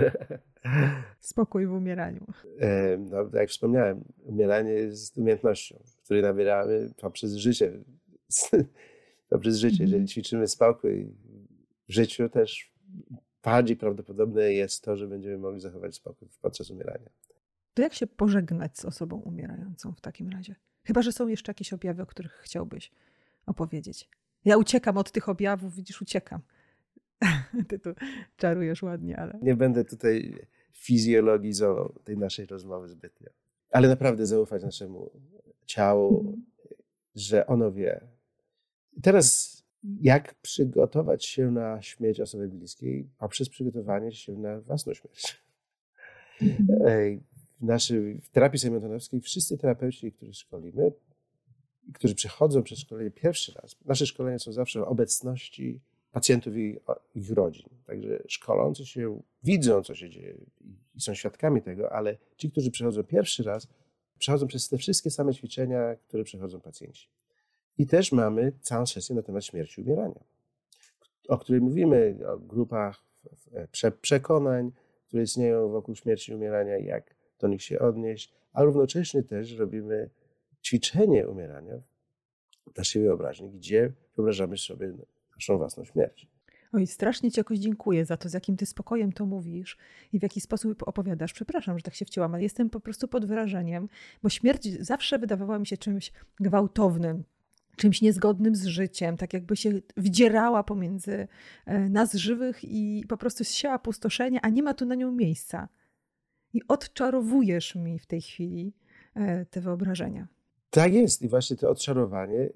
Spokój 1.19 1.67
w 1.67 1.71
umieraniu. 1.71 2.25
E, 2.59 2.97
no, 2.97 3.25
tak 3.25 3.33
jak 3.33 3.49
wspomniałem, 3.49 4.03
umieranie 4.23 4.71
jest 4.71 5.17
umiejętnością, 5.17 5.83
której 6.03 6.23
nabieramy 6.23 6.89
poprzez 6.97 7.35
życie. 7.35 7.71
poprzez 9.29 9.57
życie. 9.57 9.83
Jeżeli 9.83 9.95
mhm. 9.95 10.07
ćwiczymy 10.07 10.47
spokój 10.47 11.15
w 11.89 11.93
życiu, 11.93 12.29
też 12.29 12.73
bardziej 13.43 13.77
prawdopodobne 13.77 14.53
jest 14.53 14.83
to, 14.83 14.97
że 14.97 15.07
będziemy 15.07 15.37
mogli 15.37 15.59
zachować 15.59 15.95
spokój 15.95 16.27
podczas 16.41 16.69
umierania. 16.69 17.09
To 17.73 17.81
jak 17.81 17.93
się 17.93 18.07
pożegnać 18.07 18.79
z 18.79 18.85
osobą 18.85 19.17
umierającą 19.17 19.93
w 19.93 20.01
takim 20.01 20.29
razie? 20.29 20.55
Chyba, 20.83 21.01
że 21.01 21.11
są 21.11 21.27
jeszcze 21.27 21.49
jakieś 21.49 21.73
objawy, 21.73 22.01
o 22.01 22.05
których 22.05 22.31
chciałbyś 22.31 22.91
opowiedzieć. 23.45 24.09
Ja 24.45 24.57
uciekam 24.57 24.97
od 24.97 25.11
tych 25.11 25.29
objawów, 25.29 25.75
widzisz, 25.75 26.01
uciekam. 26.01 26.41
Ty 27.69 27.79
tu 27.79 27.89
czarujesz 28.37 28.83
ładnie, 28.83 29.19
ale. 29.19 29.39
Nie 29.41 29.55
będę 29.55 29.85
tutaj 29.85 30.47
fizjologizował 30.73 31.99
tej 32.03 32.17
naszej 32.17 32.45
rozmowy 32.45 32.87
zbytnio. 32.87 33.29
Ale 33.71 33.87
naprawdę 33.87 34.25
zaufać 34.25 34.63
naszemu 34.63 35.11
ciału, 35.65 36.19
mhm. 36.19 36.45
że 37.15 37.47
ono 37.47 37.71
wie. 37.71 38.07
teraz, 39.01 39.52
jak 40.01 40.35
przygotować 40.35 41.25
się 41.25 41.51
na 41.51 41.81
śmierć 41.81 42.19
osoby 42.19 42.47
bliskiej 42.47 43.09
poprzez 43.17 43.49
przygotowanie 43.49 44.11
się 44.11 44.33
na 44.33 44.61
własną 44.61 44.93
śmierć. 44.93 45.43
Mhm 46.41 47.23
w, 47.63 47.65
naszej, 47.65 48.21
w 48.21 48.29
terapii 48.29 48.59
sejmontonowskiej 48.59 49.21
wszyscy 49.21 49.57
terapeuci, 49.57 50.11
których 50.11 50.35
szkolimy, 50.35 50.91
którzy 51.93 52.15
przechodzą 52.15 52.63
przez 52.63 52.79
szkolenie 52.79 53.11
pierwszy 53.11 53.53
raz, 53.61 53.75
nasze 53.85 54.05
szkolenia 54.05 54.39
są 54.39 54.51
zawsze 54.51 54.81
o 54.81 54.87
obecności 54.87 55.79
pacjentów 56.11 56.57
i 56.57 56.79
ich 57.15 57.31
rodzin. 57.31 57.65
Także 57.85 58.23
szkolący 58.27 58.85
się 58.85 59.21
widzą, 59.43 59.83
co 59.83 59.95
się 59.95 60.09
dzieje 60.09 60.35
i 60.95 61.01
są 61.01 61.13
świadkami 61.13 61.61
tego, 61.61 61.91
ale 61.91 62.17
ci, 62.37 62.51
którzy 62.51 62.71
przechodzą 62.71 63.03
pierwszy 63.03 63.43
raz, 63.43 63.67
przechodzą 64.19 64.47
przez 64.47 64.69
te 64.69 64.77
wszystkie 64.77 65.11
same 65.11 65.33
ćwiczenia, 65.33 65.95
które 65.95 66.23
przechodzą 66.23 66.61
pacjenci. 66.61 67.07
I 67.77 67.87
też 67.87 68.11
mamy 68.11 68.51
całą 68.61 68.85
sesję 68.85 69.15
na 69.15 69.21
temat 69.21 69.45
śmierci 69.45 69.81
i 69.81 69.83
umierania, 69.83 70.23
o 71.27 71.37
której 71.37 71.61
mówimy, 71.61 72.19
o 72.27 72.37
grupach 72.37 73.03
prze, 73.71 73.91
przekonań, 73.91 74.71
które 75.07 75.23
istnieją 75.23 75.69
wokół 75.69 75.95
śmierci 75.95 76.31
i 76.31 76.35
umierania, 76.35 76.77
jak 76.77 77.15
do 77.39 77.47
nich 77.47 77.61
się 77.63 77.79
odnieść, 77.79 78.33
a 78.53 78.63
równocześnie 78.63 79.23
też 79.23 79.57
robimy 79.57 80.09
ćwiczenie 80.63 81.27
umierania 81.27 81.81
w 82.73 82.77
naszej 82.77 83.01
wyobraźni, 83.01 83.49
gdzie 83.51 83.91
wyobrażamy 84.15 84.57
sobie 84.57 84.93
naszą 85.35 85.57
własną 85.57 85.85
śmierć. 85.85 86.27
Oj, 86.73 86.87
strasznie 86.87 87.31
Ci 87.31 87.39
jakoś 87.39 87.59
dziękuję 87.59 88.05
za 88.05 88.17
to, 88.17 88.29
z 88.29 88.33
jakim 88.33 88.57
Ty 88.57 88.65
spokojem 88.65 89.11
to 89.11 89.25
mówisz 89.25 89.77
i 90.13 90.19
w 90.19 90.23
jaki 90.23 90.41
sposób 90.41 90.83
opowiadasz. 90.87 91.33
Przepraszam, 91.33 91.77
że 91.77 91.83
tak 91.83 91.93
się 91.93 92.05
wcięłam, 92.05 92.33
ale 92.33 92.43
jestem 92.43 92.69
po 92.69 92.79
prostu 92.79 93.07
pod 93.07 93.25
wrażeniem, 93.25 93.89
bo 94.23 94.29
śmierć 94.29 94.67
zawsze 94.79 95.19
wydawała 95.19 95.59
mi 95.59 95.67
się 95.67 95.77
czymś 95.77 96.11
gwałtownym, 96.39 97.23
czymś 97.75 98.01
niezgodnym 98.01 98.55
z 98.55 98.65
życiem, 98.65 99.17
tak 99.17 99.33
jakby 99.33 99.55
się 99.55 99.71
wdzierała 99.97 100.63
pomiędzy 100.63 101.27
e, 101.65 101.89
nas 101.89 102.13
żywych 102.13 102.63
i 102.63 103.05
po 103.09 103.17
prostu 103.17 103.43
zsiała 103.43 103.79
pustoszenie, 103.79 104.39
a 104.41 104.49
nie 104.49 104.63
ma 104.63 104.73
tu 104.73 104.85
na 104.85 104.95
nią 104.95 105.11
miejsca. 105.11 105.69
I 106.53 106.61
odczarowujesz 106.67 107.75
mi 107.75 107.99
w 107.99 108.05
tej 108.05 108.21
chwili 108.21 108.73
e, 109.15 109.45
te 109.45 109.61
wyobrażenia. 109.61 110.27
Tak 110.69 110.93
jest 110.93 111.21
i 111.21 111.29
właśnie 111.29 111.57
to 111.57 111.69
odczarowanie, 111.69 112.49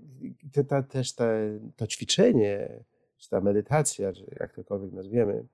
to, 0.54 0.64
to 0.64 0.84
też 0.84 1.14
te, 1.14 1.60
to 1.76 1.88
ćwiczenie, 1.88 2.84
czy 3.18 3.30
ta 3.30 3.42
medytacja, 3.42 4.14
czy 4.14 4.36
jak 4.40 4.54
tokolwiek 4.54 4.92
nazwiemy, 4.92 5.46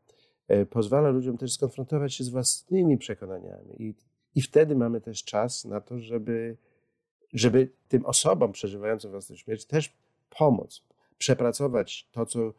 e, 0.47 0.65
pozwala 0.65 1.09
ludziom 1.09 1.37
też 1.37 1.53
skonfrontować 1.53 2.13
się 2.13 2.23
z 2.23 2.29
własnymi 2.29 2.97
przekonaniami 2.97 3.81
i, 3.81 3.95
i 4.35 4.41
wtedy 4.41 4.75
mamy 4.75 5.01
też 5.01 5.23
czas 5.23 5.65
na 5.65 5.81
to, 5.81 5.99
żeby 5.99 6.57
żeby 7.33 7.69
tym 7.87 8.05
osobom 8.05 8.51
przeżywającym 8.51 9.11
własną 9.11 9.35
śmierć 9.35 9.65
też 9.65 9.93
pomóc, 10.29 10.81
przepracować 11.17 12.07
to, 12.11 12.25
co 12.25 12.53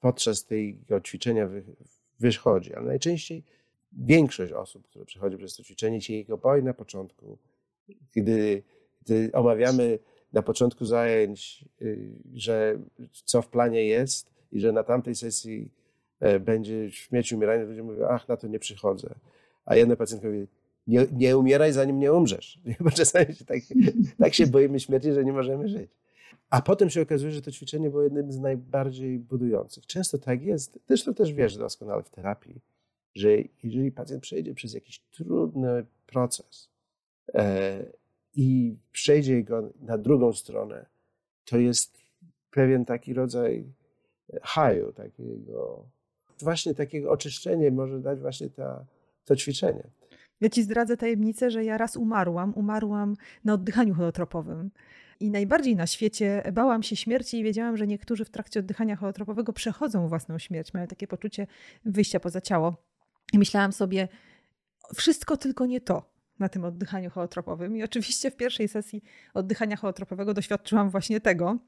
podczas 0.00 0.44
tego 0.44 1.00
ćwiczenia 1.00 1.48
wychodzi. 2.20 2.74
Ale 2.74 2.86
najczęściej 2.86 3.42
większość 3.92 4.52
osób, 4.52 4.88
które 4.88 5.04
przechodzi 5.04 5.36
przez 5.36 5.56
to 5.56 5.62
ćwiczenie, 5.62 6.00
się 6.00 6.14
jego 6.14 6.38
boi 6.38 6.62
na 6.62 6.74
początku. 6.74 7.38
Gdy, 8.14 8.62
gdy 9.02 9.30
omawiamy 9.32 9.98
na 10.32 10.42
początku 10.42 10.84
zajęć, 10.84 11.64
y, 11.82 12.10
że 12.34 12.78
co 13.24 13.42
w 13.42 13.48
planie 13.48 13.84
jest 13.84 14.30
i 14.52 14.60
że 14.60 14.72
na 14.72 14.84
tamtej 14.84 15.14
sesji 15.14 15.68
e, 16.20 16.40
będzie 16.40 16.90
śmierć 16.90 17.32
umierania, 17.32 17.64
ludzie 17.64 17.82
mówią, 17.82 18.06
ach, 18.08 18.28
na 18.28 18.36
to 18.36 18.48
nie 18.48 18.58
przychodzę. 18.58 19.14
A 19.64 19.76
jedna 19.76 19.96
pacjentka 19.96 20.28
mówi, 20.28 20.46
nie, 20.90 21.06
nie 21.12 21.38
umieraj, 21.38 21.72
zanim 21.72 21.98
nie 21.98 22.12
umrzesz. 22.12 22.58
Bo 22.80 22.90
czasami 22.90 23.34
się 23.34 23.44
tak, 23.44 23.58
tak 24.18 24.34
się 24.34 24.46
boimy 24.46 24.80
śmierci, 24.80 25.12
że 25.12 25.24
nie 25.24 25.32
możemy 25.32 25.68
żyć. 25.68 25.90
A 26.50 26.62
potem 26.62 26.90
się 26.90 27.02
okazuje, 27.02 27.32
że 27.32 27.42
to 27.42 27.50
ćwiczenie 27.50 27.90
było 27.90 28.02
jednym 28.02 28.32
z 28.32 28.38
najbardziej 28.38 29.18
budujących. 29.18 29.86
Często 29.86 30.18
tak 30.18 30.42
jest, 30.42 30.78
zresztą 30.88 31.14
też 31.14 31.32
wiesz 31.32 31.56
doskonale 31.56 32.02
w 32.02 32.10
terapii, 32.10 32.60
że 33.14 33.28
jeżeli 33.62 33.92
pacjent 33.92 34.22
przejdzie 34.22 34.54
przez 34.54 34.74
jakiś 34.74 34.98
trudny 34.98 35.84
proces 36.06 36.68
e, 37.34 37.82
i 38.34 38.76
przejdzie 38.92 39.42
go 39.42 39.70
na 39.80 39.98
drugą 39.98 40.32
stronę, 40.32 40.86
to 41.44 41.58
jest 41.58 41.98
pewien 42.50 42.84
taki 42.84 43.14
rodzaj 43.14 43.64
haju, 44.42 44.92
takiego, 44.92 45.84
właśnie 46.40 46.74
takiego 46.74 47.10
oczyszczenia 47.10 47.70
może 47.70 48.00
dać 48.00 48.20
właśnie 48.20 48.50
ta, 48.50 48.84
to 49.24 49.36
ćwiczenie. 49.36 49.82
Ja 50.40 50.48
ci 50.48 50.62
zdradzę 50.62 50.96
tajemnicę, 50.96 51.50
że 51.50 51.64
ja 51.64 51.78
raz 51.78 51.96
umarłam. 51.96 52.52
Umarłam 52.56 53.16
na 53.44 53.54
oddychaniu 53.54 53.94
holotropowym. 53.94 54.70
I 55.20 55.30
najbardziej 55.30 55.76
na 55.76 55.86
świecie 55.86 56.42
bałam 56.52 56.82
się 56.82 56.96
śmierci 56.96 57.38
i 57.38 57.44
wiedziałam, 57.44 57.76
że 57.76 57.86
niektórzy 57.86 58.24
w 58.24 58.30
trakcie 58.30 58.60
oddychania 58.60 58.96
holotropowego 58.96 59.52
przechodzą 59.52 60.08
własną 60.08 60.38
śmierć, 60.38 60.74
mają 60.74 60.86
takie 60.86 61.06
poczucie 61.06 61.46
wyjścia 61.84 62.20
poza 62.20 62.40
ciało. 62.40 62.76
I 63.32 63.38
myślałam 63.38 63.72
sobie, 63.72 64.08
wszystko 64.94 65.36
tylko 65.36 65.66
nie 65.66 65.80
to 65.80 66.10
na 66.38 66.48
tym 66.48 66.64
oddychaniu 66.64 67.10
holotropowym. 67.10 67.76
I 67.76 67.82
oczywiście 67.82 68.30
w 68.30 68.36
pierwszej 68.36 68.68
sesji 68.68 69.02
oddychania 69.34 69.76
holotropowego 69.76 70.34
doświadczyłam 70.34 70.90
właśnie 70.90 71.20
tego. 71.20 71.58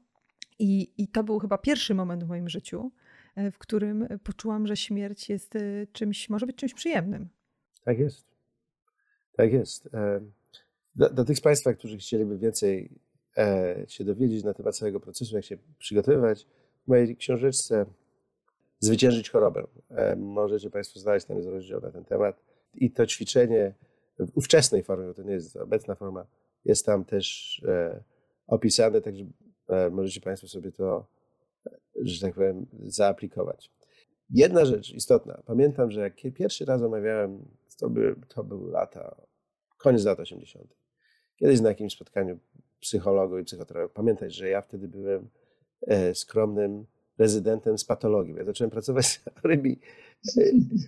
I, 0.59 0.93
I 0.97 1.07
to 1.07 1.23
był 1.23 1.39
chyba 1.39 1.57
pierwszy 1.57 1.95
moment 1.95 2.23
w 2.23 2.27
moim 2.27 2.49
życiu, 2.49 2.91
e, 3.35 3.51
w 3.51 3.57
którym 3.57 4.07
poczułam, 4.23 4.67
że 4.67 4.77
śmierć 4.77 5.29
jest 5.29 5.55
e, 5.55 5.59
czymś, 5.91 6.29
może 6.29 6.45
być 6.45 6.55
czymś 6.55 6.73
przyjemnym. 6.73 7.29
Tak 7.83 7.99
jest. 7.99 8.32
Tak 9.35 9.53
jest. 9.53 9.89
Do, 10.95 11.09
do 11.09 11.25
tych 11.25 11.37
z 11.37 11.41
Państwa, 11.41 11.73
którzy 11.73 11.97
chcieliby 11.97 12.37
więcej 12.37 12.89
e, 13.37 13.85
się 13.87 14.03
dowiedzieć 14.03 14.43
na 14.43 14.53
temat 14.53 14.77
całego 14.77 14.99
procesu, 14.99 15.35
jak 15.35 15.45
się 15.45 15.57
przygotowywać, 15.79 16.47
w 16.85 16.87
mojej 16.87 17.15
książeczce 17.15 17.85
Zwyciężyć 18.83 19.29
chorobę. 19.29 19.67
E, 19.89 20.15
możecie 20.15 20.69
Państwo 20.69 20.99
znaleźć 20.99 21.25
tam 21.25 21.37
jest 21.37 21.49
rozdział 21.49 21.81
na 21.81 21.91
ten 21.91 22.05
temat. 22.05 22.43
I 22.75 22.91
to 22.91 23.05
ćwiczenie 23.05 23.73
w 24.19 24.37
ówczesnej 24.37 24.83
formie, 24.83 25.07
bo 25.07 25.13
to 25.13 25.23
nie 25.23 25.33
jest 25.33 25.55
obecna 25.55 25.95
forma, 25.95 26.25
jest 26.65 26.85
tam 26.85 27.05
też 27.05 27.61
e, 27.67 28.03
opisane, 28.47 29.01
także 29.01 29.25
możecie 29.91 30.21
Państwo 30.21 30.47
sobie 30.47 30.71
to, 30.71 31.07
że 31.95 32.21
tak 32.21 32.33
powiem, 32.33 32.65
zaaplikować. 32.85 33.71
Jedna 34.29 34.65
rzecz 34.65 34.93
istotna. 34.93 35.41
Pamiętam, 35.45 35.91
że 35.91 36.01
jak 36.01 36.13
pierwszy 36.35 36.65
raz 36.65 36.81
omawiałem 36.81 37.45
to, 37.75 37.89
by, 37.89 38.15
to 38.27 38.43
były 38.43 38.71
lata, 38.71 39.15
koniec 39.77 40.03
lat 40.03 40.19
80. 40.19 40.75
Kiedyś 41.35 41.61
na 41.61 41.69
jakimś 41.69 41.93
spotkaniu 41.93 42.39
psychologu 42.79 43.39
i 43.39 43.43
psychoterapeuty. 43.43 43.93
Pamiętaj, 43.93 44.31
że 44.31 44.49
ja 44.49 44.61
wtedy 44.61 44.87
byłem 44.87 45.29
e, 45.87 46.15
skromnym 46.15 46.85
rezydentem 47.17 47.77
z 47.77 47.85
patologii. 47.85 48.35
Ja 48.35 48.45
zacząłem 48.45 48.71
pracować 48.71 49.05
z 49.05 49.19
chorymi 49.41 49.79
e, 50.37 50.41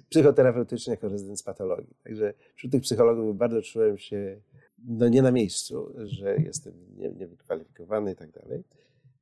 psychoterapeutycznymi 0.09 0.93
jako 0.93 1.09
rezydent 1.09 1.39
z 1.39 1.43
patologii. 1.43 1.95
Także 2.03 2.33
wśród 2.55 2.71
tych 2.71 2.81
psychologów 2.81 3.37
bardzo 3.37 3.61
czułem 3.61 3.97
się 3.97 4.41
no, 4.87 5.09
nie 5.09 5.21
na 5.21 5.31
miejscu, 5.31 5.93
że 5.97 6.37
jestem 6.37 6.73
niewykwalifikowany 7.17 8.11
i 8.11 8.15
tak 8.15 8.31
dalej. 8.31 8.63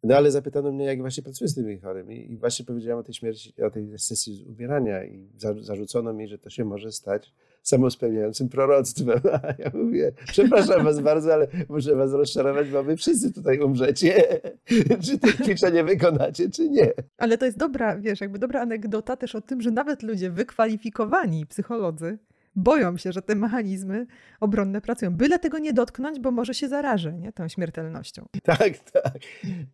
No 0.03 0.15
ale 0.15 0.31
zapytano 0.31 0.71
mnie, 0.71 0.85
jak 0.85 0.99
właśnie 0.99 1.23
pracuję 1.23 1.47
z 1.47 1.55
tymi 1.55 1.79
chorymi 1.79 2.31
i 2.31 2.37
właśnie 2.37 2.65
powiedziałem 2.65 2.99
o 2.99 3.03
tej 3.03 3.13
śmierci, 3.13 3.63
o 3.63 3.71
tej 3.71 3.99
sesji 3.99 4.45
umierania 4.49 5.05
i 5.05 5.29
zarzucono 5.61 6.13
mi, 6.13 6.27
że 6.27 6.37
to 6.37 6.49
się 6.49 6.65
może 6.65 6.91
stać 6.91 7.33
samospełniającym 7.63 8.49
proroctwem. 8.49 9.21
A 9.43 9.53
ja 9.57 9.71
mówię, 9.73 10.11
przepraszam 10.27 10.83
was 10.83 10.99
bardzo, 10.99 11.33
ale 11.33 11.47
muszę 11.69 11.95
was 11.95 12.11
rozczarować, 12.11 12.69
bo 12.69 12.83
wy 12.83 12.97
wszyscy 12.97 13.33
tutaj 13.33 13.59
umrzecie. 13.59 14.23
czy 15.05 15.19
to 15.19 15.27
ćwiczenie 15.27 15.83
wykonacie, 15.83 16.49
czy 16.49 16.69
nie. 16.69 16.91
Ale 17.17 17.37
to 17.37 17.45
jest 17.45 17.57
dobra, 17.57 17.97
wiesz, 17.97 18.21
jakby 18.21 18.39
dobra 18.39 18.61
anegdota 18.61 19.17
też 19.17 19.35
o 19.35 19.41
tym, 19.41 19.61
że 19.61 19.71
nawet 19.71 20.03
ludzie 20.03 20.29
wykwalifikowani 20.29 21.45
psycholodzy 21.45 22.17
boją 22.55 22.97
się, 22.97 23.11
że 23.11 23.21
te 23.21 23.35
mechanizmy 23.35 24.05
obronne 24.39 24.81
pracują. 24.81 25.15
Byle 25.15 25.39
tego 25.39 25.59
nie 25.59 25.73
dotknąć, 25.73 26.19
bo 26.19 26.31
może 26.31 26.53
się 26.53 26.67
zarażę 26.67 27.13
nie? 27.13 27.31
tą 27.31 27.47
śmiertelnością. 27.47 28.25
Tak, 28.43 28.77
tak. 28.91 29.17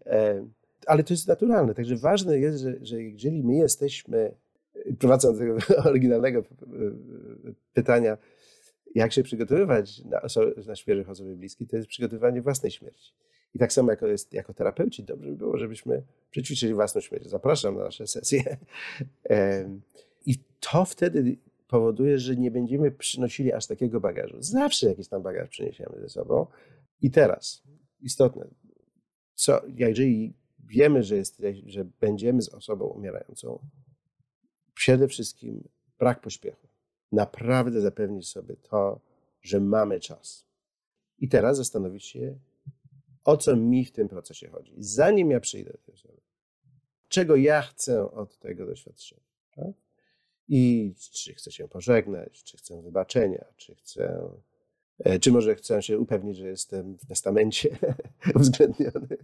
E, 0.05 0.45
ale 0.87 1.03
to 1.03 1.13
jest 1.13 1.27
naturalne. 1.27 1.73
Także 1.73 1.95
ważne 1.95 2.39
jest, 2.39 2.59
że, 2.59 2.73
że 2.81 3.03
jeżeli 3.03 3.43
my 3.43 3.55
jesteśmy, 3.55 4.31
prowadząc 4.99 5.39
do 5.39 5.45
tego 5.45 5.57
oryginalnego 5.89 6.43
pytania, 7.73 8.17
jak 8.95 9.13
się 9.13 9.23
przygotowywać 9.23 10.03
na, 10.05 10.21
na 10.67 10.75
świeżych 10.75 11.09
osoby 11.09 11.35
bliskie, 11.35 11.65
to 11.65 11.77
jest 11.77 11.89
przygotowywanie 11.89 12.41
własnej 12.41 12.71
śmierci. 12.71 13.13
I 13.55 13.59
tak 13.59 13.73
samo 13.73 13.91
jako, 13.91 14.07
jest, 14.07 14.33
jako 14.33 14.53
terapeuci, 14.53 15.03
dobrze 15.03 15.29
by 15.29 15.37
było, 15.37 15.57
żebyśmy 15.57 16.03
przećwiczyli 16.31 16.73
własną 16.73 17.01
śmierć. 17.01 17.29
Zapraszam 17.29 17.77
na 17.77 17.83
nasze 17.83 18.07
sesje. 18.07 18.57
I 20.25 20.35
to 20.59 20.85
wtedy 20.85 21.37
powoduje, 21.67 22.19
że 22.19 22.35
nie 22.35 22.51
będziemy 22.51 22.91
przynosili 22.91 23.53
aż 23.53 23.67
takiego 23.67 23.99
bagażu. 23.99 24.37
Zawsze 24.39 24.87
jakiś 24.87 25.07
tam 25.07 25.21
bagaż 25.21 25.49
przyniesiemy 25.49 25.99
ze 26.01 26.09
sobą. 26.09 26.45
I 27.01 27.11
teraz, 27.11 27.63
istotne, 28.01 28.47
co, 29.35 29.61
jeżeli 29.67 30.33
wiemy, 30.67 31.03
że, 31.03 31.15
jest, 31.15 31.41
że 31.65 31.85
będziemy 31.85 32.41
z 32.41 32.49
osobą 32.49 32.85
umierającą, 32.85 33.59
przede 34.79 35.07
wszystkim 35.07 35.69
brak 35.97 36.21
pośpiechu. 36.21 36.67
Naprawdę 37.11 37.81
zapewnić 37.81 38.29
sobie 38.29 38.55
to, 38.55 38.99
że 39.41 39.59
mamy 39.59 39.99
czas. 39.99 40.45
I 41.17 41.29
teraz 41.29 41.57
zastanowić 41.57 42.05
się, 42.05 42.39
o 43.23 43.37
co 43.37 43.55
mi 43.55 43.85
w 43.85 43.91
tym 43.91 44.07
procesie 44.07 44.47
chodzi. 44.47 44.73
Zanim 44.77 45.31
ja 45.31 45.39
przyjdę 45.39 45.71
do 45.71 45.77
tej 45.77 45.93
osoby, 45.93 46.21
czego 47.07 47.35
ja 47.35 47.61
chcę 47.61 48.11
od 48.11 48.37
tego 48.37 48.65
doświadczenia. 48.65 49.21
Tak? 49.55 49.73
I 50.47 50.93
czy 50.97 51.33
chcę 51.33 51.51
się 51.51 51.67
pożegnać, 51.67 52.43
czy 52.43 52.57
chcę 52.57 52.81
wybaczenia, 52.81 53.45
czy 53.57 53.75
chcę, 53.75 54.29
e, 54.99 55.19
czy 55.19 55.31
może 55.31 55.55
chcę 55.55 55.81
się 55.81 55.99
upewnić, 55.99 56.37
że 56.37 56.47
jestem 56.47 56.97
w 56.97 57.05
testamencie 57.05 57.77
uwzględniony, 58.35 59.17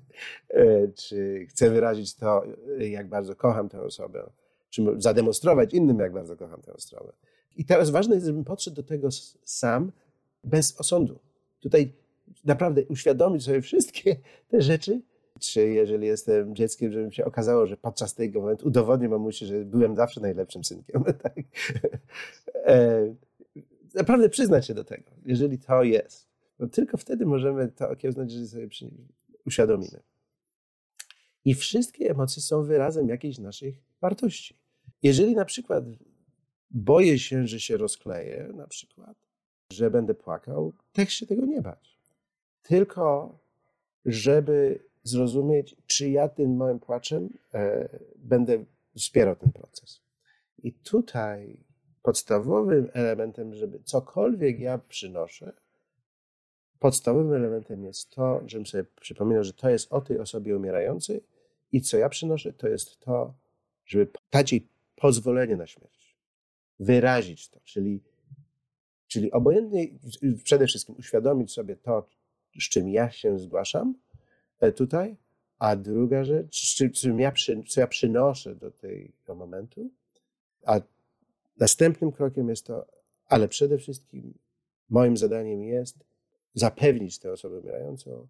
e, 0.49 0.87
czy 0.87 1.45
chcę 1.49 1.69
wyrazić 1.69 2.15
to, 2.15 2.43
jak 2.77 3.09
bardzo 3.09 3.35
kocham 3.35 3.69
tę 3.69 3.81
osobę, 3.81 4.29
czy 4.75 4.83
zademonstrować 4.97 5.73
innym, 5.73 5.99
jak 5.99 6.13
bardzo 6.13 6.38
kocham 6.38 6.61
tę 6.61 6.73
osobę. 6.73 7.13
I 7.55 7.65
teraz 7.65 7.89
ważne 7.89 8.15
jest, 8.15 8.27
żebym 8.27 8.43
podszedł 8.43 8.75
do 8.75 8.83
tego 8.83 9.09
sam, 9.43 9.91
bez 10.43 10.79
osądu. 10.79 11.19
Tutaj 11.59 11.93
naprawdę 12.45 12.85
uświadomić 12.85 13.43
sobie 13.43 13.61
wszystkie 13.61 14.15
te 14.47 14.61
rzeczy 14.61 15.01
Czy 15.39 15.67
jeżeli 15.69 16.07
jestem 16.07 16.55
dzieckiem, 16.55 16.91
żeby 16.91 17.13
się 17.13 17.25
okazało, 17.25 17.67
że 17.67 17.77
podczas 17.77 18.13
tego 18.13 18.41
momentu 18.41 18.67
udowodnię 18.67 19.09
mamusi, 19.09 19.45
że 19.45 19.65
byłem 19.65 19.95
zawsze 19.95 20.21
najlepszym 20.21 20.63
synkiem. 20.63 21.03
Tak? 21.23 21.33
E, 22.65 23.15
naprawdę 23.95 24.29
przyznać 24.29 24.67
się 24.67 24.73
do 24.73 24.83
tego, 24.83 25.11
jeżeli 25.25 25.59
to 25.59 25.83
jest. 25.83 26.27
No 26.59 26.67
tylko 26.67 26.97
wtedy 26.97 27.25
możemy 27.25 27.67
to 27.67 27.89
okiełznać, 27.89 28.31
że 28.31 28.47
sobie 28.47 28.67
uświadomimy. 29.45 29.99
I 31.45 31.53
wszystkie 31.53 32.09
emocje 32.09 32.41
są 32.41 32.63
wyrazem 32.63 33.09
jakiejś 33.09 33.39
naszych 33.39 33.75
wartości. 34.01 34.64
Jeżeli 35.03 35.36
na 35.36 35.45
przykład 35.45 35.84
boję 36.71 37.19
się, 37.19 37.47
że 37.47 37.60
się 37.60 37.77
rozkleję, 37.77 38.49
na 38.53 38.67
przykład, 38.67 39.17
że 39.71 39.91
będę 39.91 40.13
płakał, 40.13 40.73
też 40.93 41.13
się 41.13 41.25
tego 41.25 41.45
nie 41.45 41.62
bać. 41.62 41.99
Tylko, 42.62 43.38
żeby 44.05 44.79
zrozumieć, 45.03 45.75
czy 45.88 46.10
ja 46.10 46.29
tym 46.29 46.55
małym 46.55 46.79
płaczem 46.79 47.29
e, 47.53 47.89
będę 48.15 48.65
wspierał 48.97 49.36
ten 49.36 49.51
proces. 49.51 50.01
I 50.63 50.73
tutaj 50.73 51.58
podstawowym 52.01 52.89
elementem, 52.93 53.53
żeby 53.53 53.79
cokolwiek 53.84 54.60
ja 54.60 54.77
przynoszę, 54.77 55.53
podstawowym 56.79 57.34
elementem 57.34 57.84
jest 57.84 58.10
to, 58.10 58.41
żebym 58.45 58.65
sobie 58.65 58.84
przypominał, 59.01 59.43
że 59.43 59.53
to 59.53 59.69
jest 59.69 59.93
o 59.93 60.01
tej 60.01 60.19
osobie 60.19 60.58
umierającej 60.58 61.23
i 61.71 61.81
co 61.81 61.97
ja 61.97 62.10
przynoszę, 62.10 62.53
to 62.53 62.67
jest 62.67 62.99
to, 62.99 63.34
żeby 63.86 64.08
dać 64.31 64.51
jej 64.51 64.67
pozwolenie 64.95 65.55
na 65.55 65.67
śmierć. 65.67 66.15
Wyrazić 66.79 67.49
to, 67.49 67.60
czyli, 67.63 68.03
czyli 69.08 69.31
obojętnie 69.31 69.88
przede 70.43 70.67
wszystkim 70.67 70.95
uświadomić 70.99 71.51
sobie 71.51 71.75
to, 71.75 72.08
z 72.60 72.69
czym 72.69 72.89
ja 72.89 73.12
się 73.12 73.39
zgłaszam 73.39 73.95
e, 74.60 74.71
tutaj, 74.71 75.15
a 75.60 75.75
druga 75.75 76.23
rzecz, 76.23 76.62
z 76.62 76.91
czym 76.93 77.19
ja, 77.19 77.34
co 77.67 77.81
ja 77.81 77.88
przynoszę 77.88 78.55
do 78.55 78.71
tego 78.71 79.36
momentu, 79.36 79.89
a 80.65 80.81
następnym 81.58 82.12
krokiem 82.12 82.49
jest 82.49 82.65
to, 82.65 82.88
ale 83.27 83.47
przede 83.47 83.77
wszystkim 83.77 84.34
moim 84.89 85.17
zadaniem 85.17 85.63
jest 85.63 86.05
zapewnić 86.53 87.19
tę 87.19 87.31
osobę 87.31 87.60
umierającą, 87.60 88.27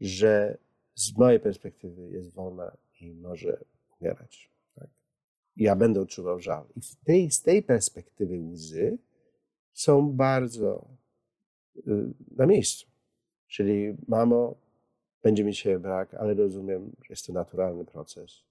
że 0.00 0.58
z 0.94 1.16
mojej 1.16 1.40
perspektywy 1.40 2.10
jest 2.10 2.32
wolna 2.32 2.76
i 3.00 3.14
może 3.14 3.64
umierać. 4.00 4.55
Ja 5.56 5.76
będę 5.76 6.00
odczuwał 6.00 6.40
żal. 6.40 6.64
I 6.76 6.80
tej, 7.04 7.30
z 7.30 7.42
tej 7.42 7.62
perspektywy 7.62 8.38
łzy 8.38 8.98
są 9.72 10.12
bardzo 10.12 10.88
y, 11.76 11.82
na 12.36 12.46
miejscu. 12.46 12.86
Czyli 13.48 13.96
mamo, 14.08 14.54
będzie 15.22 15.44
mi 15.44 15.52
dzisiaj 15.52 15.78
brak, 15.78 16.14
ale 16.14 16.34
rozumiem, 16.34 16.92
że 17.02 17.06
jest 17.10 17.26
to 17.26 17.32
naturalny 17.32 17.84
proces. 17.84 18.42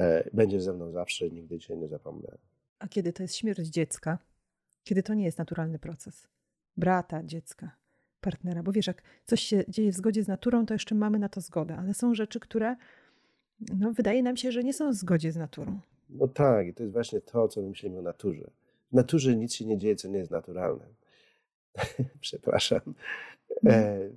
E, 0.00 0.30
będziesz 0.32 0.62
ze 0.62 0.72
mną 0.72 0.92
zawsze, 0.92 1.30
nigdy 1.30 1.58
cię 1.58 1.76
nie 1.76 1.88
zapomnę. 1.88 2.38
A 2.78 2.88
kiedy 2.88 3.12
to 3.12 3.22
jest 3.22 3.36
śmierć 3.36 3.68
dziecka? 3.68 4.18
Kiedy 4.84 5.02
to 5.02 5.14
nie 5.14 5.24
jest 5.24 5.38
naturalny 5.38 5.78
proces? 5.78 6.26
Brata, 6.76 7.22
dziecka 7.22 7.76
partnera. 8.20 8.62
Bo 8.62 8.72
wiesz, 8.72 8.86
jak 8.86 9.02
coś 9.24 9.40
się 9.40 9.64
dzieje 9.68 9.92
w 9.92 9.94
zgodzie 9.94 10.24
z 10.24 10.28
naturą, 10.28 10.66
to 10.66 10.74
jeszcze 10.74 10.94
mamy 10.94 11.18
na 11.18 11.28
to 11.28 11.40
zgodę, 11.40 11.76
ale 11.76 11.94
są 11.94 12.14
rzeczy, 12.14 12.40
które 12.40 12.76
no, 13.78 13.92
wydaje 13.92 14.22
nam 14.22 14.36
się, 14.36 14.52
że 14.52 14.64
nie 14.64 14.72
są 14.72 14.90
w 14.90 14.94
zgodzie 14.94 15.32
z 15.32 15.36
naturą. 15.36 15.80
No 16.14 16.28
tak, 16.28 16.66
i 16.66 16.74
to 16.74 16.82
jest 16.82 16.92
właśnie 16.92 17.20
to, 17.20 17.48
co 17.48 17.62
my 17.62 17.68
myślimy 17.68 17.98
o 17.98 18.02
naturze. 18.02 18.50
W 18.92 18.94
naturze 18.94 19.36
nic 19.36 19.54
się 19.54 19.64
nie 19.64 19.78
dzieje, 19.78 19.96
co 19.96 20.08
nie 20.08 20.18
jest 20.18 20.30
naturalne. 20.30 20.86
Przepraszam. 22.20 22.94
E, 23.66 24.10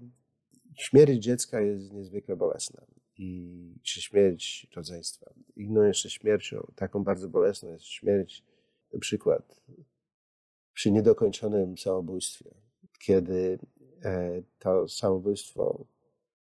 śmierć 0.75 1.23
dziecka 1.23 1.61
jest 1.61 1.93
niezwykle 1.93 2.35
bolesna. 2.35 2.81
I 3.17 3.53
czy 3.83 4.01
śmierć 4.01 4.67
rodzeństwa. 4.75 5.33
Inną 5.55 5.83
jeszcze 5.83 6.09
śmiercią, 6.09 6.71
taką 6.75 7.03
bardzo 7.03 7.29
bolesną 7.29 7.69
jest 7.69 7.85
śmierć, 7.85 8.43
na 8.93 8.99
przykład 8.99 9.61
przy 10.73 10.91
niedokończonym 10.91 11.77
samobójstwie, 11.77 12.51
kiedy 12.99 13.59
E, 14.05 14.41
to 14.59 14.87
samobójstwo 14.87 15.85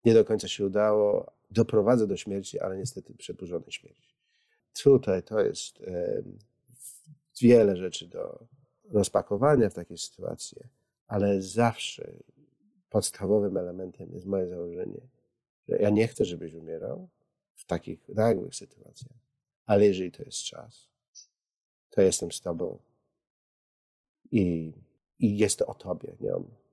nie 0.05 0.15
do 0.15 0.25
końca 0.25 0.49
się 0.49 0.67
udało, 0.67 1.33
doprowadza 1.51 2.07
do 2.07 2.17
śmierci, 2.17 2.61
ale 2.61 2.77
niestety 2.77 3.15
przedłużonej 3.15 3.73
śmierci. 3.73 4.16
Tutaj 4.83 5.23
to 5.23 5.41
jest 5.41 5.83
wiele 7.41 7.77
rzeczy 7.77 8.07
do 8.07 8.47
rozpakowania 8.91 9.71
w 9.71 9.75
takiej 9.75 9.99
sytuacji, 9.99 10.59
ale 11.07 11.43
zawsze 11.43 12.13
podstawowym 12.91 13.57
elementem 13.57 14.13
jest 14.13 14.27
moje 14.27 14.49
założenie, 14.49 15.01
że 15.69 15.77
ja 15.77 15.91
nie 15.91 16.09
chcę, 16.09 16.25
żebyś 16.25 16.55
umierał 16.55 17.09
w 17.55 17.65
takich 17.65 18.09
nagłych 18.09 18.55
sytuacjach, 18.55 19.19
ale 19.67 19.87
jeżeli 19.87 20.13
to 20.13 20.23
jest 20.23 20.39
czas, 20.39 20.89
to 21.91 22.03
jestem 22.03 22.33
z 22.33 22.41
tobą 22.41 22.79
i, 24.31 24.73
i 25.19 25.39
jest 25.39 25.59
to 25.59 25.67
o 25.67 25.75
tobie, 25.75 26.17
nie 26.21 26.35
o 26.35 26.39
mnie. 26.39 26.66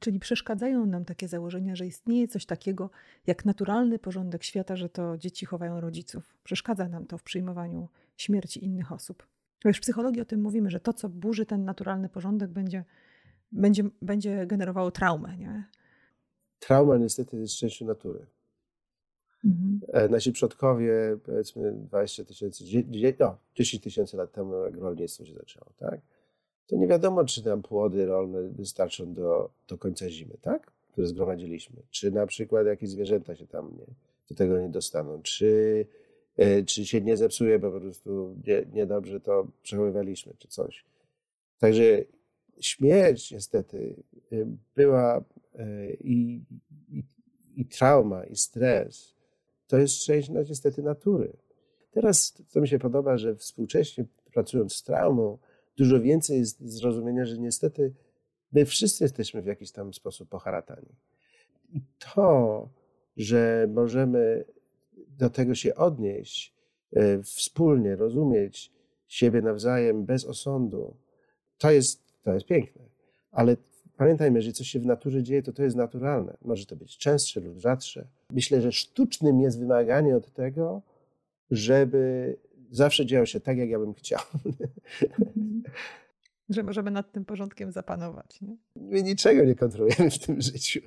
Czyli 0.00 0.20
przeszkadzają 0.20 0.86
nam 0.86 1.04
takie 1.04 1.28
założenia, 1.28 1.76
że 1.76 1.86
istnieje 1.86 2.28
coś 2.28 2.46
takiego 2.46 2.90
jak 3.26 3.44
naturalny 3.44 3.98
porządek 3.98 4.44
świata, 4.44 4.76
że 4.76 4.88
to 4.88 5.18
dzieci 5.18 5.46
chowają 5.46 5.80
rodziców. 5.80 6.36
Przeszkadza 6.44 6.88
nam 6.88 7.06
to 7.06 7.18
w 7.18 7.22
przyjmowaniu 7.22 7.88
śmierci 8.16 8.64
innych 8.64 8.92
osób. 8.92 9.26
Wiesz, 9.64 9.78
w 9.78 9.80
psychologii 9.80 10.22
o 10.22 10.24
tym 10.24 10.40
mówimy, 10.40 10.70
że 10.70 10.80
to, 10.80 10.92
co 10.92 11.08
burzy 11.08 11.46
ten 11.46 11.64
naturalny 11.64 12.08
porządek, 12.08 12.50
będzie, 12.50 12.84
będzie, 13.52 13.84
będzie 14.02 14.46
generowało 14.46 14.90
traumę. 14.90 15.36
Nie? 15.36 15.64
Trauma 16.58 16.96
niestety 16.96 17.36
jest 17.36 17.54
częścią 17.54 17.86
natury. 17.86 18.26
Mhm. 19.44 19.80
E, 19.92 20.08
nasi 20.08 20.32
przodkowie, 20.32 21.18
powiedzmy 21.24 21.72
20 21.72 22.24
tysięcy, 22.24 22.64
no, 23.20 23.38
10 23.54 23.82
tysięcy 23.82 24.16
lat 24.16 24.32
temu, 24.32 24.64
jak 24.64 24.76
rolnictwo 24.76 25.24
się 25.24 25.34
zaczęło, 25.34 25.72
tak? 25.76 26.00
To 26.68 26.76
nie 26.76 26.86
wiadomo, 26.86 27.24
czy 27.24 27.44
nam 27.44 27.62
płody 27.62 28.06
rolne 28.06 28.42
wystarczą 28.42 29.14
do, 29.14 29.50
do 29.68 29.78
końca 29.78 30.10
zimy, 30.10 30.34
tak? 30.40 30.72
Które 30.92 31.06
zgromadziliśmy. 31.06 31.82
Czy 31.90 32.10
na 32.10 32.26
przykład 32.26 32.66
jakieś 32.66 32.90
zwierzęta 32.90 33.36
się 33.36 33.46
tam 33.46 33.76
nie, 33.78 33.86
do 34.28 34.34
tego 34.34 34.60
nie 34.60 34.68
dostaną. 34.68 35.22
Czy, 35.22 35.86
e, 36.36 36.62
czy 36.62 36.86
się 36.86 37.00
nie 37.00 37.16
zepsuje, 37.16 37.58
bo 37.58 37.72
po 37.72 37.80
prostu 37.80 38.36
nie, 38.46 38.66
niedobrze 38.72 39.20
to 39.20 39.46
przechowywaliśmy, 39.62 40.32
czy 40.38 40.48
coś. 40.48 40.84
Także 41.58 42.04
śmierć 42.60 43.30
niestety 43.30 44.02
e, 44.32 44.36
była 44.76 45.24
e, 45.54 45.90
i, 45.90 46.42
i, 46.88 47.02
i 47.56 47.66
trauma, 47.66 48.24
i 48.24 48.36
stres. 48.36 49.14
To 49.66 49.78
jest 49.78 49.98
część 49.98 50.28
no, 50.28 50.42
niestety 50.42 50.82
natury. 50.82 51.32
Teraz, 51.90 52.34
co 52.48 52.60
mi 52.60 52.68
się 52.68 52.78
podoba, 52.78 53.18
że 53.18 53.34
współcześnie 53.36 54.04
pracując 54.32 54.72
z 54.74 54.82
traumą, 54.82 55.38
dużo 55.78 56.00
więcej 56.00 56.38
jest 56.38 56.60
zrozumienia, 56.60 57.26
że 57.26 57.38
niestety 57.38 57.92
my 58.52 58.64
wszyscy 58.64 59.04
jesteśmy 59.04 59.42
w 59.42 59.46
jakiś 59.46 59.70
tam 59.70 59.94
sposób 59.94 60.28
poharatani. 60.28 60.88
I 61.72 61.80
to, 62.14 62.68
że 63.16 63.68
możemy 63.72 64.44
do 65.18 65.30
tego 65.30 65.54
się 65.54 65.74
odnieść, 65.74 66.54
e, 66.92 67.22
wspólnie 67.22 67.96
rozumieć 67.96 68.72
siebie 69.08 69.42
nawzajem 69.42 70.04
bez 70.04 70.24
osądu, 70.24 70.96
to 71.58 71.70
jest, 71.70 72.02
to 72.22 72.34
jest 72.34 72.46
piękne. 72.46 72.82
Ale 73.32 73.56
pamiętajmy, 73.96 74.42
że 74.42 74.52
coś 74.52 74.68
się 74.68 74.80
w 74.80 74.86
naturze 74.86 75.22
dzieje, 75.22 75.42
to 75.42 75.52
to 75.52 75.62
jest 75.62 75.76
naturalne. 75.76 76.36
Może 76.42 76.66
to 76.66 76.76
być 76.76 76.98
częstsze 76.98 77.40
lub 77.40 77.58
rzadsze. 77.58 78.06
Myślę, 78.30 78.60
że 78.60 78.72
sztucznym 78.72 79.40
jest 79.40 79.58
wymaganie 79.58 80.16
od 80.16 80.32
tego, 80.32 80.82
żeby 81.50 82.36
zawsze 82.70 83.06
działo 83.06 83.26
się 83.26 83.40
tak, 83.40 83.58
jak 83.58 83.68
ja 83.68 83.78
bym 83.78 83.94
chciał. 83.94 84.20
Mhm. 85.14 85.62
Że 86.48 86.62
możemy 86.62 86.90
nad 86.90 87.12
tym 87.12 87.24
porządkiem 87.24 87.72
zapanować. 87.72 88.40
Nie? 88.40 88.56
My 88.76 89.02
niczego 89.02 89.44
nie 89.44 89.54
kontrolujemy 89.54 90.10
w 90.10 90.18
tym 90.18 90.40
życiu. 90.40 90.80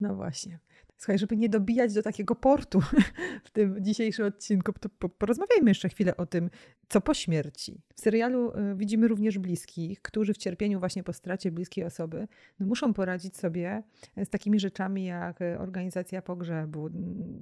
No 0.00 0.14
właśnie. 0.14 0.58
Słuchaj, 1.02 1.18
żeby 1.18 1.36
nie 1.36 1.48
dobijać 1.48 1.94
do 1.94 2.02
takiego 2.02 2.34
portu 2.34 2.80
w 3.44 3.50
tym 3.50 3.84
dzisiejszym 3.84 4.26
odcinku, 4.26 4.72
to 4.72 5.08
porozmawiajmy 5.08 5.70
jeszcze 5.70 5.88
chwilę 5.88 6.16
o 6.16 6.26
tym, 6.26 6.50
co 6.88 7.00
po 7.00 7.14
śmierci. 7.14 7.80
W 7.94 8.00
serialu 8.00 8.52
y, 8.72 8.74
widzimy 8.76 9.08
również 9.08 9.38
bliskich, 9.38 10.02
którzy 10.02 10.34
w 10.34 10.36
cierpieniu 10.36 10.78
właśnie 10.78 11.02
po 11.02 11.12
stracie 11.12 11.50
bliskiej 11.50 11.84
osoby 11.84 12.28
no 12.60 12.66
muszą 12.66 12.94
poradzić 12.94 13.36
sobie 13.36 13.82
z 14.24 14.28
takimi 14.28 14.60
rzeczami 14.60 15.04
jak 15.04 15.38
organizacja 15.58 16.22
pogrzebu, 16.22 16.88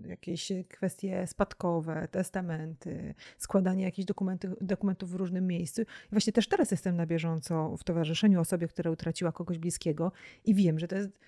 jakieś 0.06 0.52
kwestie 0.68 1.26
spadkowe, 1.26 2.08
testamenty, 2.10 3.14
składanie 3.38 3.84
jakichś 3.84 4.06
dokumentów, 4.06 4.50
dokumentów 4.60 5.10
w 5.10 5.14
różnym 5.14 5.46
miejscu. 5.46 5.82
I 5.82 6.10
właśnie 6.10 6.32
też 6.32 6.48
teraz 6.48 6.70
jestem 6.70 6.96
na 6.96 7.06
bieżąco 7.06 7.76
w 7.76 7.84
towarzyszeniu 7.84 8.40
osobie, 8.40 8.68
która 8.68 8.90
utraciła 8.90 9.32
kogoś 9.32 9.58
bliskiego 9.58 10.12
i 10.44 10.54
wiem, 10.54 10.78
że 10.78 10.88
to 10.88 10.96
jest 10.96 11.18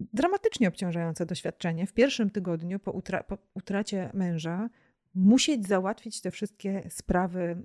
dramatycznie 0.00 0.68
obciążające 0.68 1.26
doświadczenie. 1.26 1.86
W 1.86 1.92
pierwszym 1.92 2.30
tygodniu 2.30 2.78
po, 2.78 2.90
utra 2.90 3.22
po 3.22 3.38
utracie 3.54 4.10
męża 4.14 4.68
musieć 5.14 5.66
załatwić 5.66 6.20
te 6.20 6.30
wszystkie 6.30 6.82
sprawy 6.90 7.56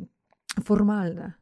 formalne. 0.64 1.34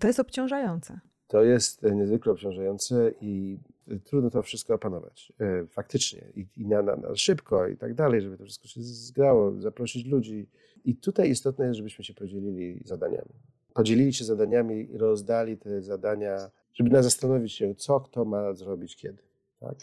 To 0.00 0.06
jest 0.06 0.20
obciążające. 0.20 1.00
To 1.26 1.44
jest 1.44 1.82
niezwykle 1.82 2.32
obciążające 2.32 3.12
i 3.20 3.58
trudno 4.04 4.30
to 4.30 4.42
wszystko 4.42 4.74
opanować, 4.74 5.32
e, 5.40 5.66
faktycznie, 5.66 6.24
i, 6.36 6.46
i 6.56 6.66
na, 6.66 6.82
na, 6.82 6.96
na, 6.96 7.16
szybko 7.16 7.68
i 7.68 7.76
tak 7.76 7.94
dalej, 7.94 8.20
żeby 8.20 8.38
to 8.38 8.44
wszystko 8.44 8.68
się 8.68 8.82
zgrało, 8.82 9.60
zaprosić 9.60 10.06
ludzi. 10.06 10.48
I 10.84 10.96
tutaj 10.96 11.30
istotne 11.30 11.66
jest, 11.66 11.76
żebyśmy 11.76 12.04
się 12.04 12.14
podzielili 12.14 12.82
zadaniami. 12.84 13.34
Podzielili 13.74 14.12
się 14.12 14.24
zadaniami 14.24 14.90
i 14.92 14.98
rozdali 14.98 15.56
te 15.56 15.82
zadania, 15.82 16.50
żeby 16.72 16.90
nas 16.90 17.04
zastanowić 17.04 17.52
się, 17.52 17.74
co 17.74 18.00
kto 18.00 18.24
ma 18.24 18.54
zrobić 18.54 18.96
kiedy. 18.96 19.22
Tak? 19.60 19.74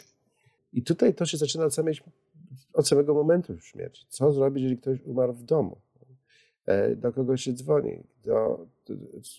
I 0.72 0.82
tutaj 0.82 1.14
to 1.14 1.26
się 1.26 1.36
zaczyna 1.36 1.64
od, 1.64 1.74
samej, 1.74 1.94
od 2.72 2.88
samego 2.88 3.14
momentu 3.14 3.60
śmierci. 3.60 4.06
Co 4.08 4.32
zrobić, 4.32 4.62
jeżeli 4.62 4.80
ktoś 4.80 5.00
umarł 5.00 5.32
w 5.32 5.42
domu? 5.42 5.76
E, 6.66 6.96
do 6.96 7.12
kogo 7.12 7.36
się 7.36 7.52
dzwoni? 7.52 8.02
Do, 8.24 8.66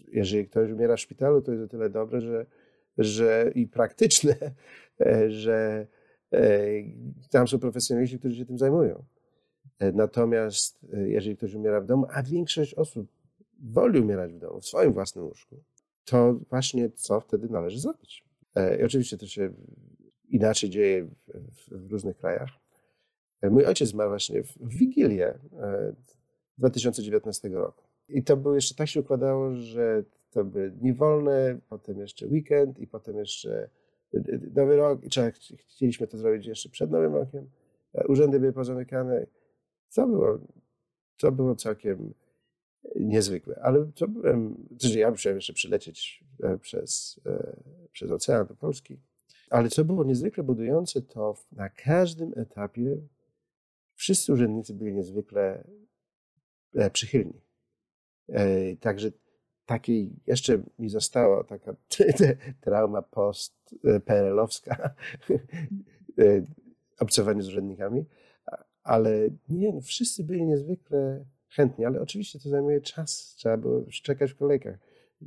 jeżeli 0.07 0.47
ktoś 0.47 0.71
umiera 0.71 0.95
w 0.95 0.99
szpitalu, 0.99 1.41
to 1.41 1.51
jest 1.51 1.63
o 1.63 1.67
tyle 1.67 1.89
dobre, 1.89 2.21
że 2.21 2.45
że 2.97 3.51
i 3.55 3.67
praktyczne, 3.67 4.35
e, 4.99 5.31
że 5.31 5.87
e, 6.33 6.59
tam 7.29 7.47
są 7.47 7.59
profesjonaliści, 7.59 8.19
którzy 8.19 8.35
się 8.35 8.45
tym 8.45 8.57
zajmują. 8.57 9.03
Natomiast 9.93 10.85
jeżeli 11.07 11.37
ktoś 11.37 11.53
umiera 11.53 11.81
w 11.81 11.85
domu, 11.85 12.07
a 12.09 12.23
większość 12.23 12.73
osób 12.73 13.07
woli 13.63 13.99
umierać 13.99 14.33
w 14.33 14.39
domu, 14.39 14.61
w 14.61 14.65
swoim 14.65 14.93
własnym 14.93 15.25
łóżku, 15.25 15.55
to 16.05 16.33
właśnie 16.49 16.89
co 16.89 17.19
wtedy 17.19 17.49
należy 17.49 17.79
zrobić. 17.79 18.23
I 18.79 18.83
oczywiście 18.83 19.17
to 19.17 19.27
się 19.27 19.53
inaczej 20.35 20.69
dzieje 20.69 21.07
w, 21.27 21.87
w, 21.87 21.91
różnych 21.91 22.17
krajach. 22.17 22.49
Mój 23.43 23.65
ojciec 23.65 23.89
zmarł 23.89 24.09
właśnie 24.09 24.43
w 24.43 24.67
Wigilię 24.67 25.39
2019 26.57 27.49
roku. 27.49 27.83
I 28.09 28.23
to 28.23 28.37
było 28.37 28.55
jeszcze 28.55 28.75
tak 28.75 28.87
się 28.87 28.99
układało, 28.99 29.55
że 29.55 30.03
to 30.31 30.43
były 30.43 30.71
dni 30.71 30.93
wolne, 30.93 31.59
potem 31.69 31.99
jeszcze 31.99 32.27
weekend 32.27 32.79
i 32.79 32.87
potem 32.87 33.17
jeszcze 33.17 33.69
y, 34.13 34.51
Nowy 34.55 34.75
Rok. 34.75 35.03
I 35.03 35.09
chcieliśmy 35.57 36.07
to 36.07 36.17
zrobić 36.17 36.45
jeszcze 36.45 36.69
przed 36.69 36.91
Nowym 36.91 37.15
Rokiem. 37.15 37.49
E, 37.93 38.07
urzędy 38.07 38.39
były 38.39 38.53
pozamykane. 38.53 39.25
Co 39.89 40.07
było, 40.07 40.39
to 41.17 41.31
było 41.31 41.55
całkiem 41.55 42.13
niezwykłe. 42.95 43.59
Ale 43.61 43.91
to 43.95 44.07
byłem, 44.07 44.67
znaczy 44.79 44.99
ja 44.99 45.11
musiałem 45.11 45.37
jeszcze 45.37 45.53
przylecieć 45.53 46.23
e, 46.43 46.57
przez, 46.57 47.19
e, 47.25 47.55
przez 47.91 48.11
ocean 48.11 48.47
do 48.47 48.55
Polski. 48.55 48.99
Ale 49.53 49.69
co 49.69 49.85
było 49.85 50.03
niezwykle 50.03 50.43
budujące, 50.43 51.01
to 51.01 51.35
na 51.51 51.69
każdym 51.69 52.33
etapie 52.35 52.97
wszyscy 53.95 54.33
urzędnicy 54.33 54.73
byli 54.73 54.93
niezwykle 54.93 55.63
przychylni. 56.93 57.41
Także 58.79 59.11
takiej 59.65 60.09
jeszcze 60.27 60.63
mi 60.79 60.89
została 60.89 61.43
taka 61.43 61.75
trauma 62.61 63.01
post-PRL-owska, 63.01 64.75
e, 66.19 66.43
obcowanie 66.99 67.41
z 67.41 67.47
urzędnikami, 67.47 68.05
ale 68.83 69.29
nie, 69.49 69.73
no 69.73 69.81
wszyscy 69.81 70.23
byli 70.23 70.45
niezwykle 70.45 71.25
chętni, 71.49 71.85
ale 71.85 72.01
oczywiście 72.01 72.39
to 72.39 72.49
zajmuje 72.49 72.81
czas, 72.81 73.35
trzeba 73.35 73.57
było 73.57 73.83
czekać 74.03 74.31
w 74.31 74.35
kolejkach, 74.35 74.77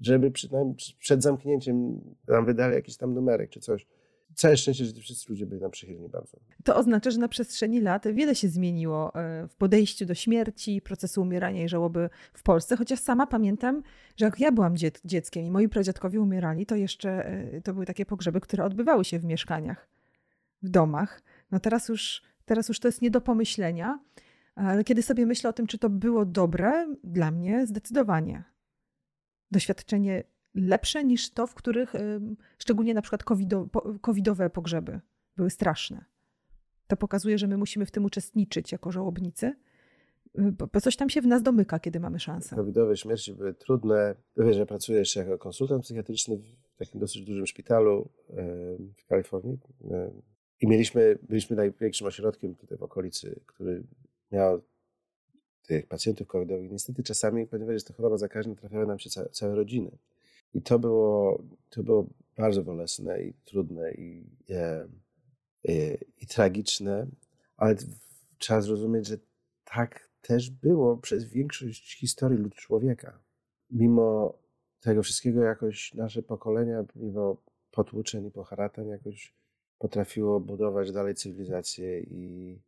żeby 0.02 0.30
przynajmniej 0.30 0.76
przed 0.98 1.22
zamknięciem 1.22 2.00
nam 2.28 2.46
wydali 2.46 2.74
jakiś 2.74 2.96
tam 2.96 3.14
numerek 3.14 3.50
czy 3.50 3.60
coś 3.60 3.86
całe 4.36 4.56
szczęście, 4.56 4.84
że 4.84 4.92
wszyscy 4.92 5.32
ludzie 5.32 5.46
byli 5.46 5.60
nam 5.60 5.70
przychylni 5.70 6.08
bardzo. 6.08 6.38
To 6.64 6.76
oznacza, 6.76 7.10
że 7.10 7.18
na 7.18 7.28
przestrzeni 7.28 7.80
lat 7.80 8.12
wiele 8.12 8.34
się 8.34 8.48
zmieniło 8.48 9.14
e, 9.14 9.48
w 9.48 9.56
podejściu 9.56 10.06
do 10.06 10.14
śmierci, 10.14 10.80
procesu 10.80 11.22
umierania 11.22 11.64
i 11.64 11.68
żałoby 11.68 12.10
w 12.32 12.42
Polsce, 12.42 12.76
chociaż 12.76 13.00
sama 13.00 13.26
pamiętam, 13.26 13.82
że 14.16 14.24
jak 14.24 14.40
ja 14.40 14.52
byłam 14.52 14.76
dziec 14.76 15.00
dzieckiem 15.04 15.44
i 15.44 15.50
moi 15.50 15.68
pradziadkowie 15.68 16.20
umierali, 16.20 16.66
to 16.66 16.76
jeszcze 16.76 17.26
e, 17.26 17.60
to 17.60 17.72
były 17.72 17.86
takie 17.86 18.06
pogrzeby, 18.06 18.40
które 18.40 18.64
odbywały 18.64 19.04
się 19.04 19.18
w 19.18 19.24
mieszkaniach, 19.24 19.88
w 20.62 20.68
domach. 20.68 21.22
No 21.50 21.60
teraz 21.60 21.88
już, 21.88 22.22
teraz 22.44 22.68
już 22.68 22.80
to 22.80 22.88
jest 22.88 23.02
nie 23.02 23.10
do 23.10 23.20
pomyślenia, 23.20 24.00
ale 24.54 24.84
kiedy 24.84 25.02
sobie 25.02 25.26
myślę 25.26 25.50
o 25.50 25.52
tym, 25.52 25.66
czy 25.66 25.78
to 25.78 25.90
było 25.90 26.24
dobre, 26.24 26.94
dla 27.04 27.30
mnie 27.30 27.66
zdecydowanie. 27.66 28.44
Doświadczenie 29.50 30.24
lepsze 30.56 31.04
niż 31.04 31.30
to, 31.30 31.46
w 31.46 31.54
których 31.54 31.92
szczególnie 32.58 32.94
na 32.94 33.02
przykład 33.02 33.24
covidowe 34.00 34.50
pogrzeby 34.50 35.00
były 35.36 35.50
straszne. 35.50 36.04
To 36.86 36.96
pokazuje, 36.96 37.38
że 37.38 37.46
my 37.46 37.56
musimy 37.56 37.86
w 37.86 37.90
tym 37.90 38.04
uczestniczyć 38.04 38.72
jako 38.72 38.92
żałobnicy, 38.92 39.46
y, 40.38 40.52
bo 40.72 40.80
coś 40.80 40.96
tam 40.96 41.10
się 41.10 41.20
w 41.20 41.26
nas 41.26 41.42
domyka, 41.42 41.78
kiedy 41.78 42.00
mamy 42.00 42.20
szansę. 42.20 42.56
Covidowe 42.56 42.96
śmierci 42.96 43.34
były 43.34 43.54
trudne. 43.54 44.14
Wiesz, 44.36 44.56
że 44.56 44.66
pracuję 44.66 44.98
jeszcze 44.98 45.20
jako 45.20 45.38
konsultant 45.38 45.82
psychiatryczny 45.82 46.36
w 46.36 46.76
takim 46.78 47.00
dosyć 47.00 47.24
dużym 47.24 47.46
szpitalu 47.46 48.08
w 48.96 49.06
Kalifornii. 49.06 49.58
I 50.60 50.68
mieliśmy, 50.68 51.18
byliśmy 51.22 51.56
największym 51.56 52.06
ośrodkiem 52.06 52.54
tutaj 52.54 52.78
w 52.78 52.82
okolicy, 52.82 53.40
który 53.46 53.82
miał 54.32 54.62
tych 55.66 55.86
pacjentów 55.86 56.26
covidowych. 56.26 56.70
Niestety 56.70 57.02
czasami, 57.02 57.46
ponieważ 57.46 57.72
jest 57.72 57.86
to 57.86 57.94
choroba 57.94 58.16
zakaźna, 58.16 58.54
trafiały 58.54 58.86
nam 58.86 58.98
się 58.98 59.10
całe, 59.10 59.28
całe 59.28 59.54
rodziny. 59.54 59.90
I 60.56 60.62
to 60.62 60.78
było, 60.78 61.42
to 61.70 61.82
było 61.82 62.06
bardzo 62.36 62.62
bolesne 62.62 63.22
i 63.22 63.34
trudne 63.44 63.92
i, 63.92 64.24
e, 64.50 64.88
e, 65.68 65.94
i 66.20 66.26
tragiczne, 66.26 67.06
ale 67.56 67.76
trzeba 68.38 68.60
zrozumieć, 68.60 69.06
że 69.06 69.18
tak 69.64 70.08
też 70.22 70.50
było 70.50 70.96
przez 70.96 71.24
większość 71.24 71.98
historii 71.98 72.38
lud 72.38 72.54
człowieka. 72.54 73.18
Mimo 73.70 74.38
tego 74.80 75.02
wszystkiego 75.02 75.42
jakoś 75.42 75.94
nasze 75.94 76.22
pokolenia, 76.22 76.84
mimo 76.94 77.36
potłuczeń 77.70 78.26
i 78.26 78.30
poharatań 78.30 78.88
jakoś 78.88 79.34
potrafiło 79.78 80.40
budować 80.40 80.92
dalej 80.92 81.14
cywilizację 81.14 82.00
i, 82.00 82.58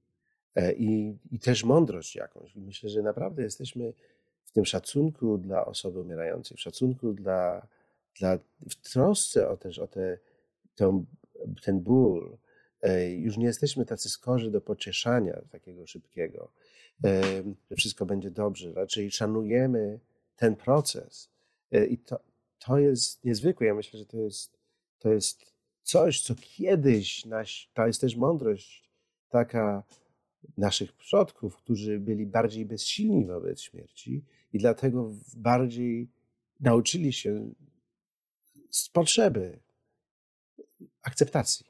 e, 0.54 0.72
i, 0.72 1.18
i 1.30 1.38
też 1.38 1.64
mądrość 1.64 2.16
jakąś. 2.16 2.56
Myślę, 2.56 2.90
że 2.90 3.02
naprawdę 3.02 3.42
jesteśmy 3.42 3.92
w 4.44 4.50
tym 4.50 4.64
szacunku 4.64 5.38
dla 5.38 5.66
osoby 5.66 6.00
umierającej, 6.00 6.56
w 6.56 6.60
szacunku 6.60 7.12
dla, 7.12 7.66
dla 8.18 8.38
w 8.70 8.74
trosce 8.74 9.48
o 9.48 9.56
też 9.56 9.78
o 9.78 9.86
te, 9.86 10.18
ten, 10.74 11.06
ten 11.62 11.80
ból. 11.80 12.38
E, 12.82 13.10
już 13.10 13.36
nie 13.36 13.46
jesteśmy 13.46 13.86
tacy 13.86 14.08
skorzy 14.08 14.50
do 14.50 14.60
pocieszania 14.60 15.42
takiego 15.50 15.86
szybkiego, 15.86 16.52
e, 17.04 17.22
że 17.70 17.76
wszystko 17.76 18.06
będzie 18.06 18.30
dobrze. 18.30 18.72
Raczej 18.72 19.10
szanujemy 19.10 20.00
ten 20.36 20.56
proces. 20.56 21.30
E, 21.72 21.86
I 21.86 21.98
to, 21.98 22.20
to 22.58 22.78
jest 22.78 23.24
niezwykłe. 23.24 23.66
Ja 23.66 23.74
myślę, 23.74 23.98
że 23.98 24.06
to 24.06 24.16
jest, 24.16 24.58
to 24.98 25.12
jest 25.12 25.52
coś, 25.82 26.22
co 26.22 26.34
kiedyś, 26.34 27.24
naś, 27.24 27.70
to 27.74 27.86
jest 27.86 28.00
też 28.00 28.16
mądrość 28.16 28.88
taka 29.28 29.82
naszych 30.56 30.92
przodków, 30.92 31.56
którzy 31.56 32.00
byli 32.00 32.26
bardziej 32.26 32.66
bezsilni 32.66 33.26
wobec 33.26 33.60
śmierci 33.60 34.24
i 34.52 34.58
dlatego 34.58 35.12
bardziej 35.36 36.08
nauczyli 36.60 37.12
się 37.12 37.50
z 38.70 38.88
potrzeby 38.88 39.58
akceptacji. 41.02 41.66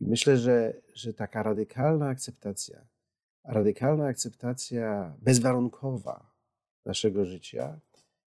I 0.00 0.06
myślę, 0.06 0.36
że, 0.36 0.74
że 0.94 1.14
taka 1.14 1.42
radykalna 1.42 2.08
akceptacja, 2.08 2.86
radykalna 3.44 4.06
akceptacja 4.06 5.16
bezwarunkowa 5.22 6.30
naszego 6.84 7.24
życia 7.24 7.80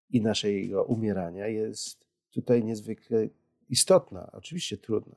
i 0.10 0.22
naszego 0.22 0.84
umierania 0.84 1.48
jest 1.48 2.06
tutaj 2.32 2.64
niezwykle 2.64 3.28
istotna, 3.70 4.32
oczywiście 4.32 4.78
trudna. 4.78 5.16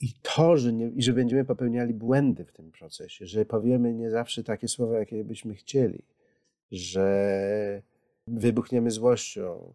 I 0.00 0.12
to, 0.22 0.56
że, 0.56 0.72
nie, 0.72 0.90
że 0.98 1.12
będziemy 1.12 1.44
popełniali 1.44 1.94
błędy 1.94 2.44
w 2.44 2.52
tym 2.52 2.72
procesie, 2.72 3.26
że 3.26 3.44
powiemy 3.44 3.94
nie 3.94 4.10
zawsze 4.10 4.44
takie 4.44 4.68
słowa, 4.68 4.98
jakie 4.98 5.24
byśmy 5.24 5.54
chcieli, 5.54 6.02
że 6.70 7.82
wybuchniemy 8.26 8.90
złością, 8.90 9.74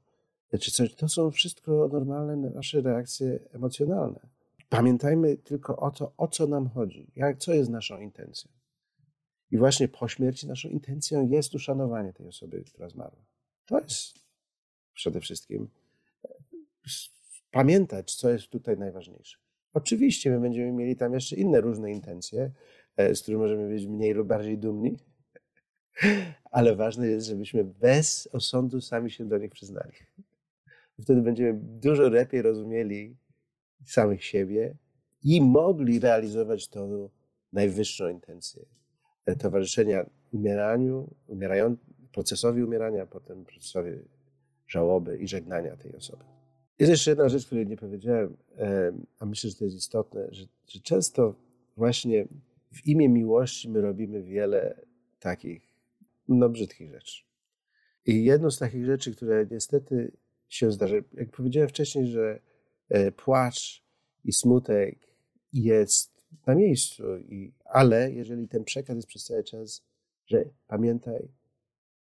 czy 0.59 0.71
coś, 0.71 0.95
to 0.95 1.09
są 1.09 1.31
wszystko 1.31 1.89
normalne 1.91 2.49
nasze 2.49 2.81
reakcje 2.81 3.39
emocjonalne. 3.53 4.19
Pamiętajmy 4.69 5.37
tylko 5.37 5.77
o 5.77 5.91
to, 5.91 6.13
o 6.17 6.27
co 6.27 6.47
nam 6.47 6.69
chodzi, 6.69 7.11
jak, 7.15 7.37
co 7.37 7.53
jest 7.53 7.69
naszą 7.69 7.99
intencją. 7.99 8.51
I 9.51 9.57
właśnie 9.57 9.87
po 9.87 10.07
śmierci 10.07 10.47
naszą 10.47 10.69
intencją 10.69 11.27
jest 11.27 11.55
uszanowanie 11.55 12.13
tej 12.13 12.27
osoby, 12.27 12.63
która 12.63 12.89
zmarła. 12.89 13.25
To 13.65 13.79
jest 13.79 14.19
przede 14.93 15.21
wszystkim 15.21 15.69
pamiętać, 17.51 18.15
co 18.15 18.29
jest 18.29 18.47
tutaj 18.47 18.77
najważniejsze. 18.77 19.37
Oczywiście 19.73 20.29
my 20.31 20.39
będziemy 20.39 20.71
mieli 20.71 20.95
tam 20.95 21.13
jeszcze 21.13 21.35
inne 21.35 21.61
różne 21.61 21.91
intencje, 21.91 22.51
e, 22.97 23.15
z 23.15 23.21
których 23.21 23.39
możemy 23.39 23.69
być 23.69 23.85
mniej 23.85 24.13
lub 24.13 24.27
bardziej 24.27 24.57
dumni, 24.57 24.97
ale 26.51 26.75
ważne 26.75 27.07
jest, 27.07 27.27
żebyśmy 27.27 27.63
bez 27.63 28.29
osądu 28.31 28.81
sami 28.81 29.11
się 29.11 29.25
do 29.25 29.37
nich 29.37 29.51
przyznali. 29.51 29.91
Wtedy 31.01 31.21
będziemy 31.21 31.59
dużo 31.63 32.09
lepiej 32.09 32.41
rozumieli 32.41 33.15
samych 33.85 34.23
siebie 34.23 34.75
i 35.23 35.41
mogli 35.41 35.99
realizować 35.99 36.67
tą 36.67 37.09
najwyższą 37.53 38.09
intencję 38.09 38.65
e, 39.25 39.35
towarzyszenia 39.35 40.09
umieraniu, 40.31 41.15
umierają, 41.27 41.77
procesowi 42.11 42.63
umierania, 42.63 43.05
potem 43.05 43.45
procesowi 43.45 43.91
żałoby 44.67 45.17
i 45.17 45.27
żegnania 45.27 45.75
tej 45.77 45.95
osoby. 45.95 46.23
Jest 46.79 46.91
jeszcze 46.91 47.11
jedna 47.11 47.29
rzecz, 47.29 47.45
której 47.45 47.67
nie 47.67 47.77
powiedziałem, 47.77 48.37
a 49.19 49.25
myślę, 49.25 49.49
że 49.49 49.55
to 49.55 49.63
jest 49.65 49.77
istotne, 49.77 50.27
że, 50.31 50.45
że 50.67 50.79
często 50.79 51.35
właśnie 51.77 52.27
w 52.71 52.87
imię 52.87 53.09
miłości 53.09 53.69
my 53.69 53.81
robimy 53.81 54.23
wiele 54.23 54.81
takich 55.19 55.73
no, 56.27 56.49
brzydkich 56.49 56.91
rzeczy. 56.91 57.23
I 58.05 58.23
jedną 58.23 58.51
z 58.51 58.59
takich 58.59 58.85
rzeczy, 58.85 59.15
które 59.15 59.47
niestety 59.51 60.11
się 60.51 60.71
zdarza, 60.71 60.95
jak 61.13 61.31
powiedziałem 61.31 61.69
wcześniej, 61.69 62.07
że 62.07 62.39
e, 62.89 63.11
płacz 63.11 63.83
i 64.25 64.33
smutek 64.33 64.99
jest 65.53 66.11
na 66.45 66.55
miejscu, 66.55 67.17
i, 67.17 67.53
ale 67.65 68.11
jeżeli 68.11 68.47
ten 68.47 68.63
przekaz 68.63 68.95
jest 68.95 69.07
przez 69.07 69.23
cały 69.25 69.43
czas, 69.43 69.83
że 70.25 70.45
pamiętaj, 70.67 71.27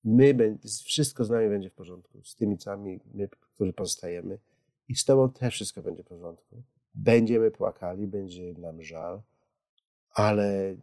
my, 0.03 0.57
wszystko 0.86 1.25
z 1.25 1.29
nami 1.29 1.49
będzie 1.49 1.69
w 1.69 1.73
porządku, 1.73 2.21
z 2.23 2.36
tymi 2.36 2.61
sami, 2.61 2.99
my, 3.13 3.29
którzy 3.29 3.73
pozostajemy 3.73 4.39
i 4.88 4.95
z 4.95 5.05
tobą 5.05 5.29
też 5.29 5.53
wszystko 5.53 5.81
będzie 5.81 6.03
w 6.03 6.07
porządku. 6.07 6.63
Będziemy 6.93 7.51
płakali, 7.51 8.07
będzie 8.07 8.53
nam 8.53 8.83
żal, 8.83 9.21
ale 10.09 10.75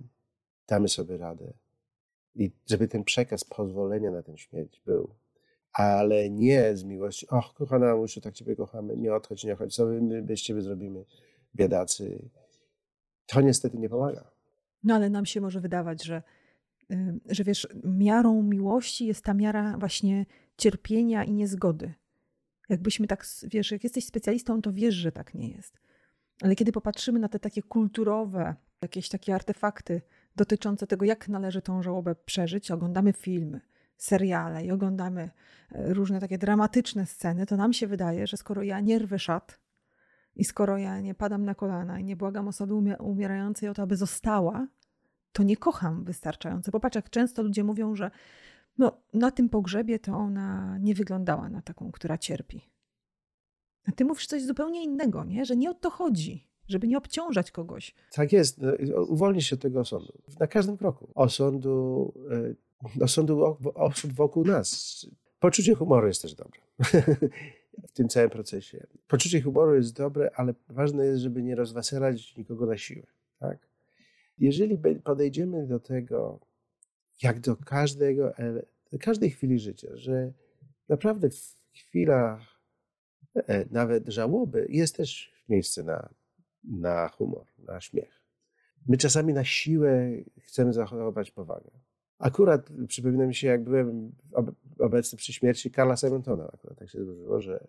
damy 0.69 0.89
sobie 0.89 1.17
radę. 1.17 1.53
I 2.35 2.51
żeby 2.67 2.89
ten 2.89 3.05
przekaz 3.05 3.45
pozwolenia 3.45 4.11
na 4.11 4.23
tę 4.23 4.39
śmierć 4.39 4.83
był. 4.87 5.15
Ale 5.73 6.31
nie 6.31 6.77
z 6.77 6.85
miłości, 6.85 7.27
och, 7.29 7.55
kochana 7.55 7.87
mamusiu, 7.87 8.21
tak 8.21 8.35
Ciebie 8.35 8.57
kochamy, 8.57 8.97
nie 8.97 9.15
odchodź, 9.15 9.45
nie 9.45 9.53
odchodź, 9.53 9.75
co 9.75 9.87
my 9.87 10.23
bez 10.23 10.41
Ciebie 10.41 10.63
zrobimy, 10.63 11.05
biedacy. 11.55 12.29
To 13.27 13.41
niestety 13.41 13.79
nie 13.79 13.89
pomaga. 13.89 14.31
No 14.85 14.95
ale 14.95 15.11
nam 15.11 15.27
się 15.27 15.41
może 15.41 15.61
wydawać, 15.61 16.05
że, 16.05 16.23
że 17.29 17.45
wiesz, 17.45 17.69
miarą 17.85 18.43
miłości 18.43 19.07
jest 19.07 19.25
ta 19.25 19.35
miara 19.35 19.79
właśnie 19.79 20.27
cierpienia 20.57 21.25
i 21.25 21.33
niezgody. 21.33 21.95
Jakbyśmy 22.69 23.07
tak, 23.07 23.27
wiesz, 23.43 23.71
jak 23.71 23.85
jesteś 23.85 24.07
specjalistą, 24.07 24.63
to 24.63 24.73
wiesz, 24.73 24.95
że 24.95 25.13
tak 25.13 25.35
nie 25.35 25.51
jest. 25.51 25.79
Ale 26.43 26.55
kiedy 26.55 26.73
popatrzymy 26.73 27.19
na 27.19 27.29
te 27.29 27.39
takie 27.39 27.63
kulturowe, 27.63 28.55
jakieś 28.83 29.09
takie 29.09 29.35
artefakty 29.35 30.03
dotyczące 30.37 30.87
tego, 30.87 31.05
jak 31.05 31.29
należy 31.29 31.63
tą 31.63 31.83
żałobę 31.83 32.15
przeżyć, 32.15 32.71
oglądamy 32.71 33.13
filmy, 33.13 33.61
seriale 34.03 34.65
i 34.65 34.71
oglądamy 34.71 35.31
e, 35.73 35.95
różne 35.95 36.21
takie 36.21 36.39
dramatyczne 36.39 37.07
sceny, 37.07 37.47
to 37.47 37.57
nam 37.57 37.73
się 37.73 37.87
wydaje, 37.87 38.27
że 38.27 38.37
skoro 38.37 38.63
ja 38.63 38.81
nie 38.81 38.99
rwę 38.99 39.19
szat 39.19 39.61
i 40.37 40.45
skoro 40.45 40.79
ja 40.79 41.01
nie 41.01 41.15
padam 41.15 41.45
na 41.45 41.55
kolana 41.55 41.99
i 41.99 42.05
nie 42.05 42.17
błagam 42.17 42.49
osoby 42.49 42.75
umierającej 42.99 43.69
o 43.69 43.75
to, 43.75 43.83
aby 43.83 43.97
została, 43.97 44.67
to 45.33 45.43
nie 45.43 45.57
kocham 45.57 46.05
wystarczająco. 46.05 46.73
Popatrz, 46.73 46.97
jak 46.97 47.11
często 47.11 47.43
ludzie 47.43 47.65
mówią, 47.65 47.95
że 47.95 48.11
no, 48.79 49.03
na 49.15 49.31
tym 49.31 49.49
pogrzebie 49.49 49.99
to 49.99 50.13
ona 50.17 50.79
nie 50.79 50.95
wyglądała 50.95 51.49
na 51.49 51.63
taką, 51.63 51.93
która 51.93 52.19
cierpi. 52.19 52.71
A 53.89 53.93
ty 53.93 54.05
mówisz 54.05 54.27
coś 54.27 54.43
zupełnie 54.43 54.85
innego, 54.85 55.25
nie? 55.25 55.45
że 55.45 55.57
nie 55.57 55.71
o 55.71 55.75
to 55.75 55.91
chodzi 55.91 56.53
żeby 56.69 56.89
nie 56.89 56.99
obciążać 56.99 57.51
kogoś. 57.51 57.95
Tak 58.13 58.33
jest. 58.33 58.59
No, 58.59 58.73
uwolnić 59.09 59.47
się 59.47 59.57
tego 59.57 59.81
osądu. 59.81 60.13
Na 60.41 60.47
każdym 60.47 60.77
kroku. 60.77 61.09
Osądu, 61.15 62.13
e, 62.31 62.55
osądu 63.01 63.57
osób 63.75 64.13
wokół 64.13 64.45
nas. 64.45 65.07
Poczucie 65.41 65.75
humoru 65.75 66.07
jest 66.07 66.23
też 66.23 66.35
dobre. 66.35 66.61
w 67.89 67.93
tym 67.93 68.09
całym 68.09 68.31
procesie. 68.31 68.87
Poczucie 69.09 69.41
humoru 69.41 69.75
jest 69.75 69.97
dobre, 69.97 70.31
ale 70.35 70.55
ważne 70.69 71.07
jest, 71.07 71.23
żeby 71.23 71.43
nie 71.43 71.55
rozweselać 71.55 72.37
nikogo 72.37 72.67
na 72.67 72.79
siłę. 72.79 73.07
Tak? 73.39 73.59
Jeżeli 74.39 74.79
podejdziemy 75.05 75.67
do 75.67 75.81
tego, 75.81 76.41
jak 77.23 77.41
do 77.41 77.57
każdego, 77.57 78.33
każdej 79.01 79.31
chwili 79.31 79.59
życia, 79.59 79.89
że 79.95 80.33
naprawdę 80.89 81.31
w 81.31 81.57
chwilach 81.75 82.41
e, 83.35 83.65
nawet 83.71 84.09
żałoby 84.09 84.67
jest 84.71 84.97
też 84.97 85.33
miejsce 85.49 85.83
na 85.83 86.09
na 86.65 87.09
humor, 87.09 87.47
na 87.59 87.81
śmiech. 87.81 88.23
My 88.87 88.97
czasami 88.97 89.33
na 89.33 89.45
siłę 89.45 90.11
chcemy 90.41 90.73
zachować 90.73 91.31
powagę. 91.31 91.71
Akurat 92.23 92.71
przypomina 92.89 93.27
mi 93.27 93.35
się, 93.35 93.47
jak 93.47 93.65
byłem 93.65 94.13
obecny 94.79 95.19
przy 95.19 95.33
śmierci 95.33 95.71
Karla 95.71 95.97
Simontona. 95.97 96.51
Akurat 96.53 96.79
tak 96.79 96.91
się 96.91 97.05
złożyło, 97.05 97.41
że 97.41 97.67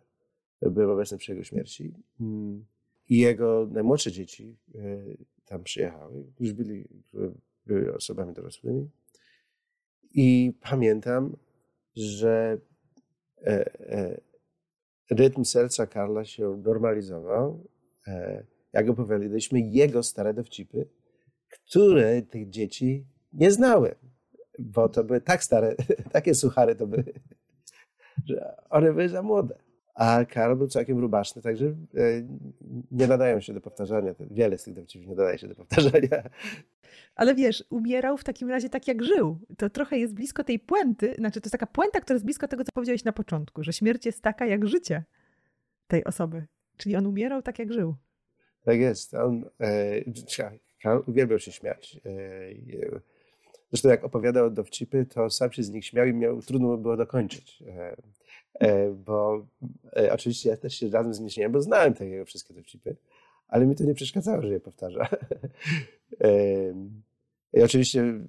byłem 0.62 0.90
obecny 0.90 1.18
przy 1.18 1.32
jego 1.32 1.44
śmierci. 1.44 1.94
Mm. 2.20 2.66
I 3.10 3.18
jego 3.18 3.68
najmłodsze 3.72 4.12
dzieci 4.12 4.58
e, 4.76 4.80
tam 5.46 5.64
przyjechały, 5.64 6.24
już 6.40 6.54
byli, 6.54 6.88
były 7.66 7.96
osobami 7.96 8.34
dorosłymi. 8.34 8.90
I 10.14 10.54
pamiętam, 10.62 11.38
że 11.96 12.58
e, 13.42 13.80
e, 13.80 14.22
rytm 15.10 15.44
serca 15.44 15.88
Karla 15.88 16.26
się 16.26 16.62
normalizował 16.64 17.68
jak 18.74 18.90
opowiadaliśmy, 18.90 19.60
jego 19.60 20.04
stare 20.04 20.34
dowcipy, 20.34 20.88
które 21.50 22.22
tych 22.22 22.50
dzieci 22.50 23.06
nie 23.34 23.52
znały, 23.52 23.96
bo 24.60 24.90
to 24.90 25.04
były 25.04 25.22
tak 25.22 25.44
stare, 25.44 25.76
takie 26.12 26.36
suchary 26.36 26.76
to 26.76 26.88
były, 26.88 27.04
że 28.30 28.56
one 28.70 28.92
były 28.92 29.10
za 29.10 29.22
młode. 29.22 29.56
A 29.96 30.26
Karol 30.26 30.58
był 30.58 30.68
całkiem 30.68 31.00
rubaszny, 31.00 31.42
także 31.42 31.66
e, 31.66 31.74
nie 32.92 33.08
nadają 33.08 33.42
się 33.42 33.54
do 33.54 33.62
powtarzania. 33.62 34.16
Wiele 34.20 34.58
z 34.58 34.64
tych 34.64 34.74
dowcipów 34.74 35.08
nie 35.08 35.16
nadaje 35.16 35.38
się 35.38 35.48
do 35.48 35.56
powtarzania. 35.56 36.30
Ale 37.16 37.36
wiesz, 37.36 37.64
umierał 37.70 38.18
w 38.18 38.24
takim 38.24 38.50
razie 38.50 38.70
tak, 38.70 38.88
jak 38.88 39.04
żył. 39.04 39.40
To 39.58 39.70
trochę 39.70 39.98
jest 39.98 40.14
blisko 40.14 40.44
tej 40.44 40.60
puenty, 40.60 41.16
znaczy 41.18 41.42
to 41.42 41.46
jest 41.46 41.52
taka 41.52 41.68
puenta, 41.68 42.00
która 42.00 42.16
jest 42.16 42.26
blisko 42.26 42.48
tego, 42.48 42.64
co 42.64 42.72
powiedziałeś 42.74 43.04
na 43.04 43.14
początku, 43.14 43.64
że 43.64 43.74
śmierć 43.74 44.06
jest 44.06 44.22
taka 44.22 44.46
jak 44.46 44.68
życie 44.68 45.04
tej 45.88 46.04
osoby. 46.04 46.46
Czyli 46.78 46.96
on 46.96 47.06
umierał 47.06 47.42
tak, 47.42 47.60
jak 47.60 47.74
żył. 47.74 47.96
Tak 48.64 48.80
jest. 48.80 49.14
On 49.14 49.46
e, 50.86 51.00
uwielbiał 51.08 51.40
się 51.40 51.52
śmiać. 51.52 52.00
E, 52.06 52.10
zresztą 53.74 53.90
jak 53.90 54.04
opowiadał 54.04 54.52
dowcipy, 54.52 55.06
to 55.06 55.30
sam 55.30 55.52
się 55.52 55.64
z 55.64 55.70
nich 55.70 55.86
śmiał 55.86 56.08
i 56.08 56.14
miał, 56.14 56.42
trudno 56.42 56.78
było 56.78 56.98
dokończyć. 56.98 57.64
E, 57.68 57.96
e, 58.54 58.92
bo 58.92 59.46
e, 59.96 60.14
oczywiście 60.14 60.50
ja 60.50 60.58
też 60.58 60.76
się 60.76 60.90
razem 60.90 61.14
z 61.14 61.20
nim 61.20 61.30
śmiałem, 61.30 61.52
bo 61.52 61.62
znałem 61.62 61.94
te 61.94 62.08
jego 62.08 62.26
wszystkie 62.26 62.54
dowcipy, 62.54 62.96
ale 63.48 63.66
mi 63.66 63.76
to 63.76 63.84
nie 63.84 63.94
przeszkadzało, 63.94 64.42
że 64.42 64.50
je 64.50 64.60
powtarza. 64.60 65.08
I 67.54 67.62
oczywiście 67.62 68.20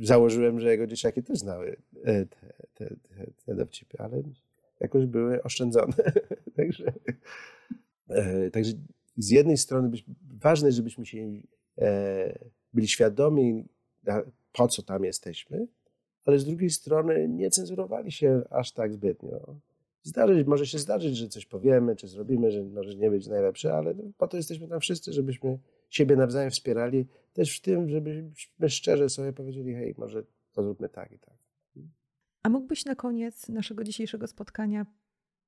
założyłem, 0.00 0.60
że 0.60 0.70
jego 0.70 0.86
dzieciaki 0.86 1.22
też 1.22 1.38
znały 1.38 1.76
te, 2.04 2.26
te, 2.74 2.88
te, 2.88 3.26
te 3.46 3.54
dowcipy, 3.54 3.98
ale 3.98 4.22
jakoś 4.80 5.06
były 5.06 5.42
oszczędzone. 5.42 5.94
także, 6.56 6.92
także 8.52 8.72
z 9.16 9.30
jednej 9.30 9.56
strony 9.56 9.90
ważne, 10.40 10.72
żebyśmy 10.72 11.06
się 11.06 11.30
byli 12.72 12.88
świadomi, 12.88 13.64
po 14.54 14.68
co 14.68 14.82
tam 14.82 15.04
jesteśmy, 15.04 15.66
ale 16.24 16.38
z 16.38 16.44
drugiej 16.44 16.70
strony 16.70 17.28
nie 17.28 17.50
cenzurowali 17.50 18.12
się 18.12 18.42
aż 18.50 18.72
tak 18.72 18.92
zbytnio. 18.92 19.56
Zdarzyć, 20.02 20.46
może 20.46 20.66
się 20.66 20.78
zdarzyć, 20.78 21.16
że 21.16 21.28
coś 21.28 21.46
powiemy, 21.46 21.96
czy 21.96 22.08
zrobimy, 22.08 22.50
że 22.50 22.62
może 22.62 22.94
nie 22.94 23.10
być 23.10 23.26
najlepsze, 23.26 23.74
ale 23.74 23.94
po 24.18 24.28
to 24.28 24.36
jesteśmy 24.36 24.68
tam 24.68 24.80
wszyscy, 24.80 25.12
żebyśmy 25.12 25.58
siebie 25.90 26.16
nawzajem 26.16 26.50
wspierali, 26.50 27.06
też 27.32 27.58
w 27.58 27.60
tym, 27.60 27.88
żebyśmy 27.88 28.68
szczerze 28.68 29.08
sobie 29.08 29.32
powiedzieli, 29.32 29.74
hej, 29.74 29.94
może 29.98 30.24
to 30.52 30.62
zróbmy 30.62 30.88
tak 30.88 31.12
i 31.12 31.18
tak. 31.18 31.34
A 32.42 32.48
mógłbyś 32.48 32.84
na 32.84 32.94
koniec 32.94 33.48
naszego 33.48 33.84
dzisiejszego 33.84 34.26
spotkania 34.26 34.86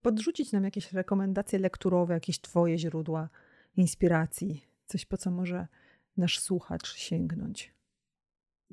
podrzucić 0.03 0.53
nam 0.53 0.65
jakieś 0.65 0.93
rekomendacje 0.93 1.59
lekturowe, 1.59 2.15
jakieś 2.15 2.41
Twoje 2.41 2.79
źródła, 2.79 3.29
inspiracji, 3.77 4.65
coś 4.87 5.07
po 5.07 5.17
co 5.17 5.31
może 5.31 5.67
nasz 6.17 6.41
słuchacz 6.41 6.95
sięgnąć? 6.95 7.76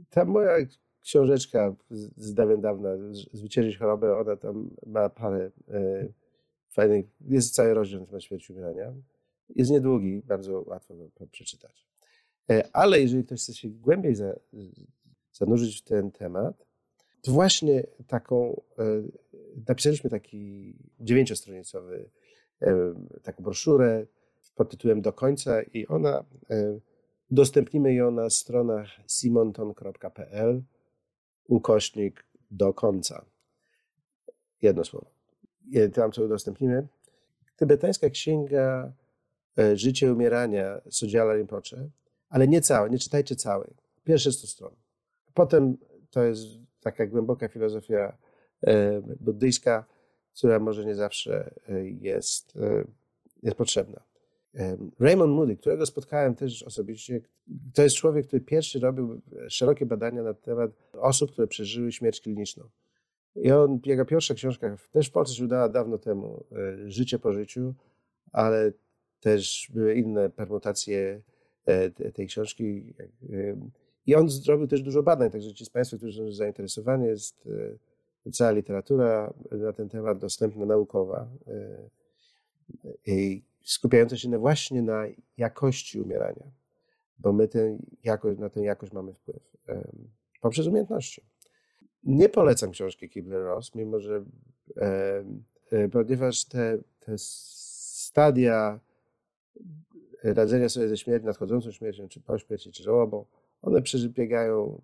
Ta 0.10 0.26
moja 0.26 0.56
książeczka 1.04 1.76
z 2.18 2.34
dawien 2.34 2.62
dawna, 2.62 2.90
Zwyciężyć 3.34 3.78
chorobę, 3.78 4.18
ona 4.18 4.36
tam 4.36 4.70
ma 4.86 5.10
parę 5.10 5.52
e, 5.72 6.08
fajnych, 6.70 7.06
jest 7.22 7.56
cały 7.56 7.74
rozdział 7.74 8.08
na 8.12 8.20
śmierci 8.20 8.54
umierania. 8.54 8.94
Jest 9.50 9.72
niedługi, 9.72 10.22
bardzo 10.26 10.64
łatwo 10.68 10.96
go 10.96 11.28
przeczytać. 11.32 11.88
E, 12.50 12.76
ale 12.76 13.02
jeżeli 13.02 13.24
ktoś 13.24 13.42
chce 13.42 13.54
się 13.54 13.70
głębiej 13.70 14.16
za, 14.16 14.36
zanurzyć 15.34 15.82
w 15.82 15.84
ten 15.84 16.12
temat, 16.12 16.66
to 17.22 17.32
właśnie 17.32 17.84
taką, 18.08 18.62
e, 18.80 18.84
napisaliśmy 19.68 20.10
taki 20.10 20.74
dziewięciostronicowy, 21.00 22.10
taką 23.24 23.44
broszurę, 23.44 24.06
pod 24.56 24.70
tytułem 24.70 25.02
Do 25.02 25.14
końca 25.14 25.62
i 25.62 25.88
ona, 25.88 26.24
udostępnimy 27.34 27.94
ją 27.94 28.12
na 28.12 28.30
stronach 28.30 28.90
simonton.pl 29.08 30.64
ukośnik 31.48 32.26
do 32.52 32.74
końca. 32.74 33.26
Jedno 34.62 34.84
słowo. 34.84 35.06
Tam 35.94 36.12
co 36.12 36.24
udostępnimy. 36.24 36.88
Tybetańska 37.56 38.10
księga 38.10 38.94
e, 39.58 39.78
Życie 39.78 40.08
i 40.08 40.10
umierania 40.10 40.82
Sodziala 40.90 41.36
Rinpoche, 41.36 41.90
ale 42.30 42.48
nie 42.48 42.62
całe, 42.62 42.90
nie 42.90 43.00
czytajcie 43.00 43.36
całej. 43.36 43.74
Pierwsze 44.04 44.32
100 44.32 44.48
stron. 44.48 44.76
Potem 45.34 45.78
to 46.10 46.24
jest 46.24 46.42
taka 46.82 47.08
głęboka 47.08 47.48
filozofia 47.48 48.18
e, 48.68 49.02
buddyjska, 49.20 49.86
która 50.38 50.60
może 50.60 50.86
nie 50.86 50.96
zawsze 50.96 51.54
jest, 52.02 52.54
jest 53.44 53.58
potrzebna. 53.58 54.13
Raymond 55.00 55.34
Moody, 55.34 55.56
którego 55.56 55.86
spotkałem 55.86 56.36
też 56.36 56.64
osobiście, 56.64 57.22
to 57.74 57.84
jest 57.84 57.96
człowiek, 57.96 58.28
który 58.28 58.42
pierwszy 58.42 58.80
robił 58.80 59.22
szerokie 59.50 59.86
badania 59.86 60.24
na 60.24 60.34
temat 60.34 60.72
osób, 60.94 61.32
które 61.32 61.48
przeżyły 61.48 61.92
śmierć 61.92 62.22
kliniczną. 62.22 62.70
I 63.36 63.52
on, 63.52 63.80
jego 63.86 64.06
pierwsza 64.06 64.34
książka, 64.34 64.78
też 64.92 65.08
w 65.08 65.12
Polsce 65.12 65.36
się 65.36 65.44
udała 65.44 65.70
dawno 65.70 65.98
temu, 65.98 66.44
e, 66.52 66.90
Życie 66.90 67.20
po 67.20 67.34
życiu, 67.34 67.74
ale 68.32 68.72
też 69.20 69.72
były 69.74 69.96
inne 69.96 70.30
permutacje 70.30 71.22
e, 71.66 72.12
tej 72.12 72.28
książki. 72.28 72.94
I 74.06 74.16
on 74.16 74.30
zrobił 74.30 74.68
też 74.68 74.82
dużo 74.82 75.04
badań, 75.04 75.32
także 75.32 75.54
ci 75.54 75.66
z 75.66 75.70
Państwa, 75.70 75.98
którzy 75.98 76.18
są 76.18 76.32
zainteresowani, 76.32 77.06
jest 77.06 77.50
e, 78.28 78.32
cała 78.32 78.52
literatura 78.52 79.34
na 79.52 79.74
ten 79.74 79.90
temat 79.90 80.20
dostępna 80.20 80.66
naukowa. 80.66 81.28
I 83.06 83.44
skupiające 83.64 84.18
się 84.18 84.38
właśnie 84.38 84.82
na 84.82 85.06
jakości 85.38 86.02
umierania, 86.02 86.52
bo 87.20 87.34
my 87.34 87.48
ten 87.48 87.78
jakość, 88.04 88.40
na 88.40 88.50
tę 88.50 88.62
jakość 88.62 88.94
mamy 88.94 89.14
wpływ 89.14 89.54
poprzez 90.42 90.68
umiejętności. 90.68 91.22
Nie 92.04 92.30
polecam 92.30 92.72
książki 92.72 93.10
Kibler-Ross, 93.10 93.76
mimo 93.76 94.00
że 94.00 94.26
e, 94.78 95.90
ponieważ 95.92 96.46
te, 96.46 96.78
te 97.00 97.14
stadia 97.18 98.80
radzenia 100.24 100.70
sobie 100.70 100.88
ze 100.88 100.98
śmiercią, 100.98 101.28
nadchodzącą 101.28 101.72
śmiercią, 101.72 102.08
czy 102.08 102.22
po 102.22 102.38
śmierci, 102.38 102.72
czy 102.72 102.84
żałobą, 102.84 103.26
one 103.62 103.82
przebiegają 103.82 104.82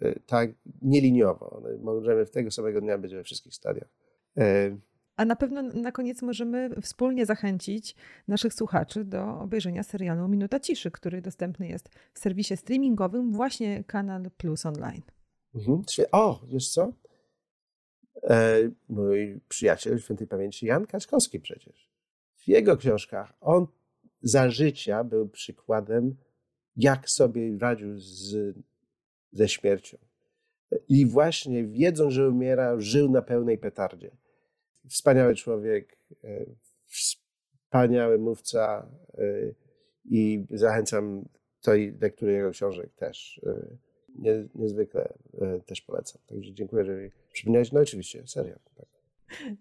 e, 0.00 0.20
tak 0.20 0.50
nieliniowo. 0.82 1.50
One, 1.50 1.76
możemy 1.76 2.26
w 2.26 2.30
tego 2.30 2.50
samego 2.50 2.80
dnia 2.80 2.98
być 2.98 3.14
we 3.14 3.24
wszystkich 3.24 3.54
stadiach. 3.54 3.88
A 5.16 5.24
na 5.24 5.36
pewno 5.36 5.62
na 5.62 5.92
koniec 5.92 6.22
możemy 6.22 6.70
wspólnie 6.82 7.26
zachęcić 7.26 7.96
naszych 8.28 8.54
słuchaczy 8.54 9.04
do 9.04 9.40
obejrzenia 9.40 9.82
serialu 9.82 10.28
Minuta 10.28 10.60
Ciszy, 10.60 10.90
który 10.90 11.22
dostępny 11.22 11.68
jest 11.68 11.88
w 12.12 12.18
serwisie 12.18 12.56
streamingowym, 12.56 13.32
właśnie 13.32 13.84
Kanal 13.84 14.30
Plus 14.36 14.66
Online. 14.66 15.02
Mhm. 15.54 15.82
O, 16.12 16.40
wiesz 16.48 16.68
co? 16.68 16.92
E, 18.22 18.56
mój 18.88 19.40
przyjaciel 19.48 19.98
świętej 19.98 20.26
pamięci 20.26 20.66
Jan 20.66 20.86
Kaczkowski 20.86 21.40
przecież. 21.40 21.90
W 22.36 22.48
jego 22.48 22.76
książkach 22.76 23.32
on 23.40 23.66
za 24.22 24.50
życia 24.50 25.04
był 25.04 25.28
przykładem, 25.28 26.16
jak 26.76 27.10
sobie 27.10 27.58
radził 27.58 27.98
z, 27.98 28.56
ze 29.32 29.48
śmiercią. 29.48 29.98
I 30.88 31.06
właśnie 31.06 31.64
wiedząc, 31.64 32.12
że 32.12 32.28
umiera, 32.28 32.80
żył 32.80 33.10
na 33.10 33.22
pełnej 33.22 33.58
petardzie 33.58 34.10
wspaniały 34.88 35.34
człowiek, 35.34 35.98
e, 36.24 36.44
wspaniały 36.86 38.18
mówca 38.18 38.88
e, 39.18 39.24
i 40.04 40.46
zachęcam 40.50 41.28
tej 41.62 41.98
lektury 42.00 42.32
jego 42.32 42.50
książek 42.50 42.94
też. 42.94 43.40
E, 43.46 43.76
nie, 44.18 44.48
niezwykle 44.54 45.12
też 45.66 45.80
polecam. 45.80 46.22
Także 46.26 46.52
dziękuję, 46.52 46.84
że 46.84 46.96
mi 46.96 47.10
przypomniałeś. 47.32 47.72
No 47.72 47.80
oczywiście, 47.80 48.26
serial. 48.26 48.58
Tak. 48.74 48.86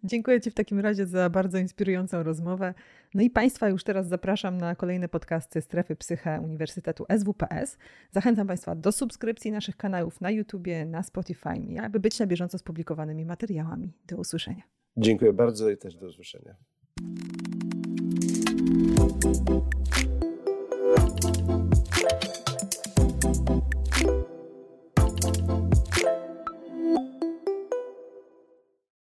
Dziękuję 0.04 0.42
Ci 0.42 0.52
w 0.52 0.54
takim 0.54 0.80
razie 0.80 1.06
za 1.06 1.30
bardzo 1.30 1.58
inspirującą 1.58 2.24
rozmowę. 2.24 2.74
No 3.14 3.24
i 3.24 3.30
Państwa 3.30 3.70
już 3.70 3.84
teraz 3.84 4.08
zapraszam 4.08 4.58
na 4.58 4.76
kolejne 4.76 5.10
podcasty 5.10 5.62
Strefy 5.62 5.96
Psyche 5.96 6.42
Uniwersytetu 6.44 7.06
SWPS. 7.20 7.78
Zachęcam 8.12 8.48
Państwa 8.48 8.76
do 8.76 8.92
subskrypcji 8.92 9.52
naszych 9.52 9.78
kanałów 9.78 10.22
na 10.22 10.32
YouTubie, 10.32 10.86
na 10.86 11.04
Spotify, 11.04 11.50
aby 11.82 12.00
być 12.00 12.20
na 12.20 12.28
bieżąco 12.28 12.58
z 12.58 12.64
publikowanymi 12.64 13.26
materiałami. 13.26 13.94
Do 14.08 14.18
usłyszenia. 14.18 14.64
Dziękuję 14.98 15.34
bardzo 15.34 15.70
i 15.70 15.78
też 15.78 15.96
do 15.96 16.08
usłyszenia. 16.08 16.56